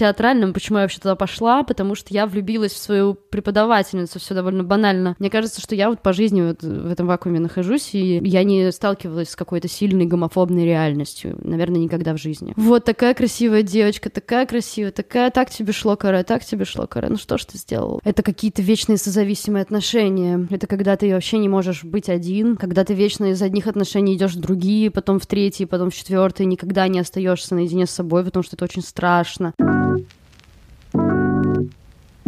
театральном. 0.00 0.54
Почему 0.54 0.78
я 0.78 0.84
вообще 0.84 0.98
туда 0.98 1.14
пошла? 1.14 1.62
Потому 1.62 1.94
что 1.94 2.12
я 2.14 2.26
влюбилась 2.26 2.72
в 2.72 2.78
свою 2.78 3.14
преподавательницу, 3.14 4.18
все 4.18 4.34
довольно 4.34 4.64
банально. 4.64 5.14
Мне 5.18 5.28
кажется, 5.28 5.60
что 5.60 5.74
я 5.74 5.90
вот 5.90 6.00
по 6.00 6.14
жизни 6.14 6.40
вот 6.40 6.62
в 6.62 6.90
этом 6.90 7.06
вакууме 7.06 7.38
нахожусь, 7.38 7.90
и 7.92 8.20
я 8.24 8.42
не 8.42 8.72
сталкивалась 8.72 9.30
с 9.30 9.36
какой-то 9.36 9.68
сильной 9.68 10.06
гомофобной 10.06 10.64
реальностью. 10.64 11.38
Наверное, 11.42 11.80
никогда 11.80 12.14
в 12.14 12.16
жизни. 12.16 12.54
Вот 12.56 12.84
такая 12.84 13.12
красивая 13.12 13.62
девочка, 13.62 14.08
такая 14.08 14.46
красивая, 14.46 14.90
такая, 14.90 15.30
так 15.30 15.50
тебе 15.50 15.72
шло, 15.72 15.96
Кара, 15.96 16.22
так 16.22 16.44
тебе 16.44 16.64
шло, 16.64 16.86
Кара. 16.86 17.08
Ну 17.10 17.16
что 17.16 17.36
ж 17.36 17.44
ты 17.44 17.58
сделал? 17.58 18.00
Это 18.02 18.22
какие-то 18.22 18.62
вечные 18.62 18.96
созависимые 18.96 19.62
отношения. 19.62 20.48
Это 20.50 20.66
когда 20.66 20.96
ты 20.96 21.12
вообще 21.12 21.36
не 21.36 21.50
можешь 21.50 21.84
быть 21.84 22.08
один, 22.08 22.56
когда 22.56 22.84
ты 22.84 22.94
вечно 22.94 23.26
из 23.26 23.42
одних 23.42 23.66
отношений 23.66 24.14
идешь 24.16 24.32
в 24.32 24.40
другие, 24.40 24.90
потом 24.90 25.20
в 25.20 25.26
третьи, 25.26 25.66
потом 25.66 25.90
в 25.90 25.94
четвертые, 25.94 26.46
никогда 26.46 26.88
не 26.88 27.00
остаешься 27.00 27.54
наедине 27.54 27.86
с 27.86 27.90
собой, 27.90 28.24
потому 28.24 28.42
что 28.42 28.56
это 28.56 28.64
очень 28.64 28.82
страшно. 28.82 29.52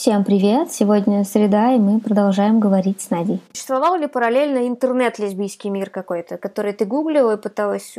Всем 0.00 0.24
привет! 0.24 0.72
Сегодня 0.72 1.24
среда, 1.24 1.74
и 1.74 1.78
мы 1.78 2.00
продолжаем 2.00 2.58
говорить 2.58 3.02
с 3.02 3.10
Надей. 3.10 3.38
Существовал 3.52 3.96
ли 3.96 4.06
параллельно 4.06 4.66
интернет-лесбийский 4.66 5.68
мир 5.68 5.90
какой-то, 5.90 6.38
который 6.38 6.72
ты 6.72 6.86
гуглила 6.86 7.34
и 7.34 7.36
пыталась 7.36 7.98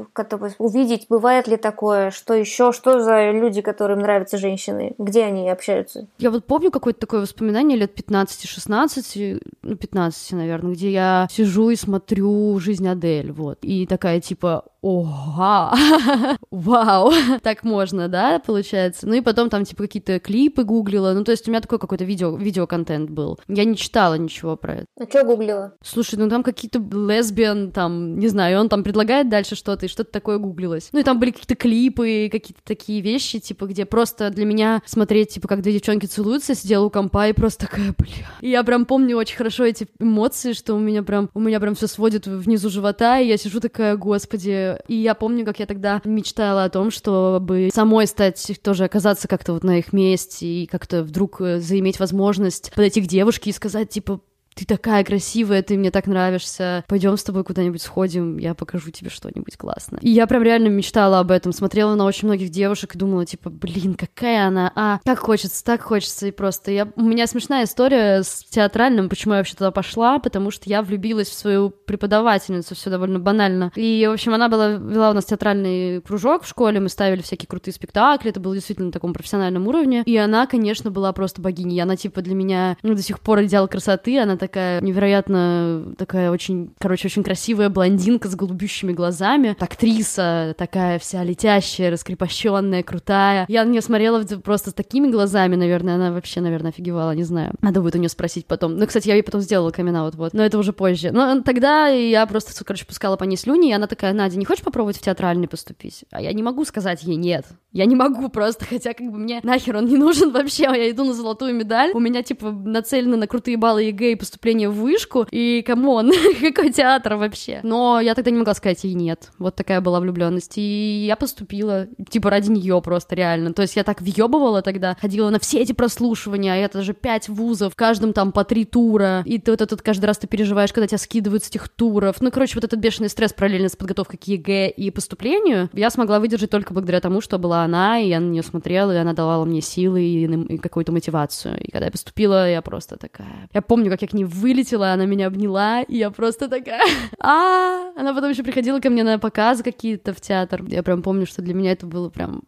увидеть, 0.58 1.05
бывает 1.10 1.48
ли 1.48 1.58
такое, 1.58 2.10
что 2.10 2.34
еще, 2.34 2.72
что 2.72 3.02
за 3.02 3.30
люди, 3.30 3.62
которым 3.62 3.99
нравятся 3.99 4.40
женщины, 4.40 4.96
где 4.98 5.26
они 5.26 5.48
общаются? 5.48 6.08
Я 6.18 6.32
вот 6.32 6.43
помню 6.46 6.71
какое-то 6.71 7.02
такое 7.02 7.21
воспоминание 7.21 7.77
лет 7.77 7.91
15-16, 7.96 9.43
ну 9.62 9.76
15, 9.76 10.32
наверное, 10.32 10.74
где 10.74 10.91
я 10.91 11.27
сижу 11.30 11.70
и 11.70 11.76
смотрю 11.76 12.58
«Жизнь 12.60 12.88
Адель», 12.88 13.32
вот, 13.32 13.60
и 13.62 13.86
такая 13.86 14.21
типа 14.21 14.63
Ого! 14.82 15.71
Вау! 16.51 17.12
так 17.43 17.63
можно, 17.63 18.07
да, 18.07 18.40
получается? 18.40 19.07
Ну 19.07 19.13
и 19.13 19.21
потом 19.21 19.49
там, 19.49 19.63
типа, 19.63 19.84
какие-то 19.84 20.20
клипы 20.20 20.63
гуглила. 20.63 21.13
Ну, 21.13 21.24
то 21.24 21.32
есть 21.32 21.48
у 21.48 21.51
меня 21.51 21.62
такой 21.62 21.77
какой-то 21.77 22.04
видео, 22.04 22.35
видеоконтент 22.35 23.09
был. 23.09 23.40
Я 23.48 23.63
не 23.65 23.76
читала 23.76 24.15
ничего 24.15 24.55
про 24.55 24.76
это. 24.77 24.85
А 24.99 25.07
что 25.07 25.24
гуглила? 25.24 25.74
Слушай, 25.84 26.15
ну 26.15 26.29
там 26.29 26.43
какие-то 26.43 26.79
лесбиян, 26.79 27.71
там, 27.71 28.18
не 28.18 28.27
знаю, 28.27 28.59
он 28.59 28.70
там 28.70 28.84
предлагает 28.84 29.29
дальше 29.29 29.55
что-то, 29.55 29.85
и 29.85 29.90
что-то 29.90 30.12
такое 30.12 30.40
гуглилось. 30.40 30.90
Ну 30.93 30.99
и 30.99 31.04
там 31.04 31.20
были 31.20 31.32
какие-то 31.32 31.55
клипы, 31.55 32.29
какие-то 32.32 32.62
такие 32.63 33.02
вещи, 33.02 33.40
типа, 33.40 33.65
где 33.65 33.85
просто 33.85 34.32
для 34.32 34.46
меня 34.46 34.82
смотреть, 34.85 35.29
типа, 35.29 35.48
когда 35.48 35.71
девчонки 35.71 36.07
целуются, 36.07 36.55
сидела 36.55 36.85
у 36.85 36.90
компа 36.90 37.27
и 37.27 37.34
просто 37.34 37.68
такая, 37.68 37.93
бля. 37.98 38.27
И 38.41 38.49
я 38.49 38.63
прям 38.63 38.85
помню 38.85 39.18
очень 39.18 39.37
хорошо 39.37 39.63
эти 39.63 39.87
эмоции, 39.99 40.54
что 40.54 40.74
у 40.74 40.79
меня 40.79 41.04
прям, 41.04 41.29
у 41.35 41.40
меня 41.40 41.59
прям 41.59 41.76
все 41.76 41.85
сводит 41.85 42.26
внизу 42.26 42.70
живота, 42.70 43.20
и 43.20 43.27
я 43.27 43.37
сижу 43.37 43.59
такая, 43.59 43.96
господи, 43.96 44.71
и 44.88 44.96
я 44.96 45.16
помню, 45.16 45.46
как 45.46 45.60
я 45.60 45.66
тогда 45.66 46.02
мечтала 46.04 46.64
о 46.64 46.70
том, 46.70 46.91
чтобы 46.91 47.70
самой 47.74 48.08
стать, 48.08 48.60
тоже 48.62 48.86
оказаться 48.86 49.27
как-то 49.27 49.54
вот 49.54 49.64
на 49.64 49.80
их 49.80 49.94
месте 49.94 50.46
и 50.46 50.66
как-то 50.68 51.04
вдруг 51.04 51.41
э, 51.41 51.60
заиметь 51.60 52.00
возможность 52.00 52.72
подойти 52.74 53.02
к 53.02 53.08
девушке 53.08 53.49
и 53.49 53.54
сказать, 53.54 53.90
типа, 53.90 54.22
ты 54.55 54.66
такая 54.66 55.04
красивая, 55.04 55.62
ты 55.62 55.77
мне 55.77 55.91
так 55.91 56.07
нравишься, 56.07 56.84
пойдем 56.88 57.18
с 57.18 57.24
тобой 57.24 57.44
куда-нибудь 57.44 57.82
сходим, 57.82 58.38
я 58.38 58.54
покажу 58.54 58.91
тебе 58.91 59.10
что-нибудь 59.10 59.58
классное. 59.58 59.99
И 60.02 60.10
я 60.10 60.27
прям 60.27 60.43
реально 60.43 60.68
мечтала 60.68 61.20
об 61.20 61.32
этом, 61.32 61.54
смотрела 61.54 61.96
на 61.96 62.05
очень 62.05 62.27
многих 62.27 62.49
девушек 62.49 62.96
и 62.96 62.98
думала, 62.98 63.26
типа, 63.26 63.49
блин, 63.49 63.96
какая 63.96 64.47
она, 64.47 64.72
а, 64.75 65.00
так 65.03 65.19
хочется, 65.19 65.63
так 65.63 65.81
хочется, 65.81 66.28
и 66.28 66.31
просто 66.31 66.72
я... 66.72 66.91
У 66.96 67.03
меня 67.03 67.28
смешная 67.28 67.63
история 67.63 68.24
с 68.24 68.44
театральным, 68.50 69.09
почему 69.09 69.34
я 69.34 69.40
вообще 69.40 69.56
туда 69.56 69.72
пошла, 69.72 70.20
потому 70.20 70.52
что 70.52 70.70
я 70.70 70.81
влюбилась 70.81 71.30
в 71.30 71.34
свою 71.34 71.70
преподавательницу, 71.70 72.75
все 72.75 72.90
довольно 72.90 73.20
банально. 73.20 73.72
И, 73.75 74.06
в 74.08 74.14
общем, 74.14 74.34
она 74.34 74.50
была, 74.50 74.72
вела 74.72 75.12
у 75.12 75.14
нас 75.14 75.25
театральный 75.25 76.02
кружок 76.02 76.44
в 76.44 76.48
школе, 76.48 76.80
мы 76.80 76.90
ставили 76.90 77.22
всякие 77.22 77.48
крутые 77.48 77.74
спектакли, 77.74 78.31
это 78.31 78.40
было 78.40 78.54
действительно 78.54 78.88
на 78.88 78.92
таком 78.92 79.14
профессиональном 79.14 79.68
уровне, 79.68 80.04
и 80.06 80.18
она, 80.18 80.46
конечно, 80.46 80.92
была 80.92 81.14
просто 81.14 81.42
богиней, 81.42 81.81
она, 81.81 81.96
типа, 81.96 82.22
для 82.22 82.36
меня, 82.36 82.78
ну, 82.84 82.96
до 82.96 83.02
сих 83.02 83.22
пор 83.22 83.44
идеал 83.44 83.68
красоты, 83.68 84.20
она 84.20 84.38
такая 84.41 84.81
невероятно, 84.81 85.94
такая 85.97 86.31
очень, 86.31 86.74
короче, 86.79 87.07
очень 87.07 87.24
красивая 87.24 87.69
блондинка 87.69 88.28
с 88.28 88.35
голубющими 88.35 88.91
глазами, 88.91 89.56
актриса 89.59 90.56
такая 90.57 90.97
вся 90.97 91.24
летящая, 91.24 91.91
раскрепощенная, 91.91 92.81
крутая. 92.81 93.46
Я 93.47 93.63
на 93.63 93.69
нее 93.69 93.81
смотрела 93.81 94.24
просто 94.24 94.72
с 94.72 94.74
такими 94.74 95.12
глазами, 95.12 95.56
наверное, 95.56 95.96
она 95.96 96.12
вообще, 96.12 96.41
наверное, 96.41 96.72
офигевала, 96.72 97.12
не 97.12 97.24
знаю. 97.24 97.53
Надо 97.62 97.81
будет 97.81 97.96
у 97.96 98.00
нее 98.00 98.09
спросить 98.09 98.47
потом. 98.47 98.78
Ну, 98.78 98.88
кстати, 98.88 99.07
я 99.07 99.13
ей 99.13 99.22
потом 99.22 99.41
сделала 99.41 99.69
камин 99.69 100.01
вот, 100.01 100.16
вот, 100.16 100.34
но 100.34 100.44
это 100.44 100.57
уже 100.57 100.74
позже. 100.74 101.12
Но 101.12 101.41
тогда 101.41 101.88
я 101.88 102.25
просто, 102.25 102.51
короче, 102.66 102.85
пускала 102.85 103.16
по 103.16 103.25
ней 103.25 103.38
слюни, 103.38 103.69
и 103.69 103.74
она 103.74 103.85
такая, 103.85 104.13
Надя, 104.13 104.40
не 104.40 104.46
хочешь 104.46 104.63
попробовать 104.63 104.97
в 104.97 105.01
театральный 105.01 105.47
поступить? 105.47 106.06
А 106.09 106.19
я 106.19 106.34
не 106.34 106.41
могу 106.41 106.66
сказать 106.66 107.03
ей 107.03 107.16
нет. 107.16 107.46
Я 107.72 107.85
не 107.85 107.96
могу 107.96 108.30
просто, 108.30 108.66
хотя 108.69 108.94
как 108.94 109.12
бы 109.12 109.19
мне 109.19 109.40
нахер 109.44 109.78
он 109.78 109.85
не 109.85 109.97
нужен 109.97 110.31
вообще, 110.31 110.63
я 110.63 110.90
иду 110.90 111.03
на 111.06 111.13
золотую 111.13 111.53
медаль, 111.53 111.91
у 111.94 112.00
меня, 112.00 112.24
типа, 112.24 112.50
нацелено 112.51 113.18
на 113.18 113.28
крутые 113.28 113.57
баллы 113.57 113.84
ЕГЭ 113.84 114.13
и 114.13 114.16
поступление 114.31 114.69
в 114.69 114.75
вышку, 114.75 115.28
и 115.30 115.62
come 115.62 115.90
on, 115.90 116.12
какой 116.42 116.72
театр 116.72 117.16
вообще. 117.16 117.59
Но 117.64 118.00
я 118.00 118.16
тогда 118.16 118.31
не 118.31 118.38
могла 118.38 118.53
сказать 118.53 118.81
ей 118.86 118.94
нет. 118.94 119.30
Вот 119.38 119.56
такая 119.56 119.81
была 119.81 120.00
влюбленность. 120.00 120.58
И 120.58 121.06
я 121.06 121.18
поступила, 121.18 121.88
типа, 122.09 122.30
ради 122.30 122.50
нее 122.50 122.81
просто 122.81 123.16
реально. 123.16 123.53
То 123.53 123.62
есть 123.62 123.75
я 123.75 123.84
так 123.84 124.02
въебывала 124.02 124.62
тогда, 124.62 124.96
ходила 125.02 125.30
на 125.30 125.40
все 125.40 125.59
эти 125.59 125.74
прослушивания, 125.74 126.53
а 126.53 126.56
это 126.56 126.81
же 126.81 126.94
пять 126.94 127.28
вузов, 127.28 127.74
в 127.74 127.75
каждом 127.75 128.14
там 128.14 128.31
по 128.31 128.46
три 128.46 128.64
тура, 128.64 129.22
и 129.25 129.38
ты 129.38 129.52
вот 129.52 129.62
этот 129.62 129.81
каждый 129.81 130.06
раз 130.06 130.18
ты 130.18 130.28
переживаешь, 130.28 130.72
когда 130.72 130.88
тебя 130.88 130.98
скидывают 130.98 131.44
с 131.44 131.50
этих 131.50 131.68
туров. 131.68 132.22
Ну, 132.22 132.31
короче, 132.31 132.56
вот 132.56 132.63
этот 132.63 132.80
бешеный 132.80 133.09
стресс 133.09 133.34
параллельно 133.34 133.68
с 133.68 133.75
подготовкой 133.75 134.18
к 134.18 134.24
ЕГЭ 134.24 134.69
и 134.69 134.92
поступлению 134.92 135.69
я 135.74 135.90
смогла 135.90 136.22
выдержать 136.22 136.50
только 136.50 136.74
благодаря 136.74 137.02
тому, 137.02 137.19
что 137.19 137.38
была 137.38 137.63
она, 137.63 138.00
и 138.00 138.08
я 138.08 138.22
на 138.22 138.30
нее 138.30 138.44
смотрела, 138.44 138.94
и 138.94 138.98
она 138.98 139.12
давала 139.12 139.44
мне 139.44 139.59
силы 139.59 140.02
и, 140.02 140.24
и 140.24 140.58
какую-то 140.58 140.94
мотивацию. 140.94 141.59
И 141.59 141.69
когда 141.69 141.88
я 141.88 141.92
поступила, 141.92 142.50
я 142.50 142.62
просто 142.62 142.96
такая... 142.96 143.50
Я 143.53 143.62
помню, 143.62 143.92
как 143.92 144.02
я 144.02 144.08
к 144.08 144.13
ней 144.13 144.21
вылетела, 144.26 144.94
она 144.94 145.06
меня 145.06 145.28
обняла, 145.28 145.82
и 145.82 145.98
я 145.98 146.12
просто 146.12 146.48
такая... 146.48 146.82
а 147.20 147.92
Она 147.96 148.14
потом 148.14 148.32
еще 148.32 148.44
приходила 148.44 148.80
ко 148.80 148.90
мне 148.90 149.04
на 149.04 149.20
показы 149.20 149.64
какие-то 149.64 150.14
в 150.14 150.22
театр. 150.22 150.64
Я 150.68 150.84
прям 150.84 151.02
помню, 151.02 151.26
что 151.26 151.42
для 151.42 151.54
меня 151.54 151.72
это 151.72 151.86
было 151.86 152.09
прям... 152.09 152.44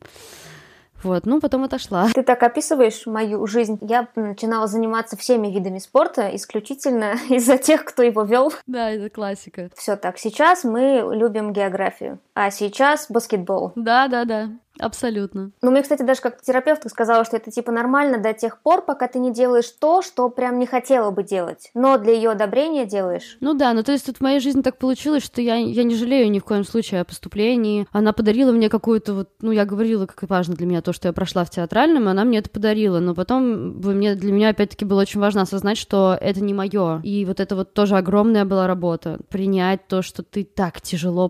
Вот, 1.04 1.26
ну, 1.26 1.42
потом 1.42 1.64
отошла. 1.66 2.08
Ты 2.14 2.24
так 2.24 2.42
описываешь 2.44 3.06
мою 3.06 3.46
жизнь. 3.46 3.78
Я 3.82 4.08
начинала 4.16 4.68
заниматься 4.68 5.18
всеми 5.18 5.48
видами 5.48 5.80
спорта 5.80 6.34
исключительно 6.34 7.16
из-за 7.30 7.58
тех, 7.58 7.84
кто 7.84 8.04
его 8.04 8.24
вел. 8.24 8.54
Да, 8.68 8.90
это 8.90 9.10
классика. 9.10 9.70
Все 9.76 9.98
так. 9.98 10.18
Сейчас 10.18 10.64
мы 10.64 11.10
любим 11.14 11.52
географию, 11.52 12.20
а 12.36 12.52
сейчас 12.52 13.08
баскетбол. 13.10 13.74
Да, 13.76 14.08
да, 14.08 14.26
да. 14.26 14.50
Абсолютно. 14.80 15.52
Ну, 15.62 15.72
мне, 15.72 15.84
кстати, 15.84 16.02
даже 16.02 16.22
как 16.22 16.42
терапевт 16.42 16.90
сказала, 16.90 17.26
что 17.26 17.38
это 17.38 17.52
типа 17.52 17.72
нормально 17.72 18.18
до 18.18 18.34
тех 18.34 18.60
пор, 18.62 18.84
пока 18.84 19.08
ты 19.08 19.20
не 19.20 19.32
делаешь 19.32 19.70
то, 19.70 20.02
что 20.02 20.30
прям 20.30 20.58
не 20.58 20.66
хотела 20.66 21.12
бы 21.12 21.24
делать, 21.24 21.70
но 21.76 21.98
для 21.98 22.14
ее 22.14 22.32
одобрения 22.32 22.86
делаешь. 22.86 23.38
Ну 23.40 23.54
да, 23.54 23.74
ну 23.74 23.84
то 23.84 23.92
есть 23.92 24.08
тут 24.08 24.18
в 24.18 24.22
моей 24.22 24.40
жизни 24.40 24.62
так 24.62 24.80
получилось, 24.80 25.24
что 25.24 25.42
я, 25.42 25.56
я 25.56 25.84
не 25.84 25.96
жалею 25.96 26.32
ни 26.32 26.40
в 26.40 26.44
коем 26.44 26.64
случае 26.64 27.02
о 27.02 27.06
поступлении. 27.06 27.88
Она 27.92 28.14
подарила 28.14 28.52
мне 28.52 28.68
какую-то 28.68 29.14
вот, 29.14 29.30
ну 29.42 29.52
я 29.52 29.66
говорила, 29.66 30.08
как 30.08 30.28
важно 30.28 30.56
для 30.56 30.66
меня 30.66 30.82
то, 30.82 30.92
что 30.92 31.08
я 31.08 31.14
прошла 31.14 31.46
в 31.46 31.52
театральном, 31.52 32.08
и 32.08 32.12
она 32.12 32.24
мне 32.24 32.40
это 32.40 32.50
подарила, 32.50 33.00
но 33.00 33.14
потом 33.14 33.78
мне, 33.78 34.16
для 34.16 34.32
меня 34.32 34.50
опять-таки 34.50 34.86
было 34.86 35.02
очень 35.02 35.20
важно 35.20 35.44
осознать, 35.44 35.78
что 35.78 36.18
это 36.20 36.42
не 36.42 36.54
мое. 36.54 37.00
И 37.04 37.26
вот 37.26 37.40
это 37.40 37.56
вот 37.56 37.74
тоже 37.74 37.96
огромная 37.96 38.46
была 38.46 38.66
работа. 38.66 39.20
Принять 39.30 39.88
то, 39.88 40.02
что 40.02 40.24
ты 40.24 40.44
так 40.44 40.82
тяжело 40.82 41.30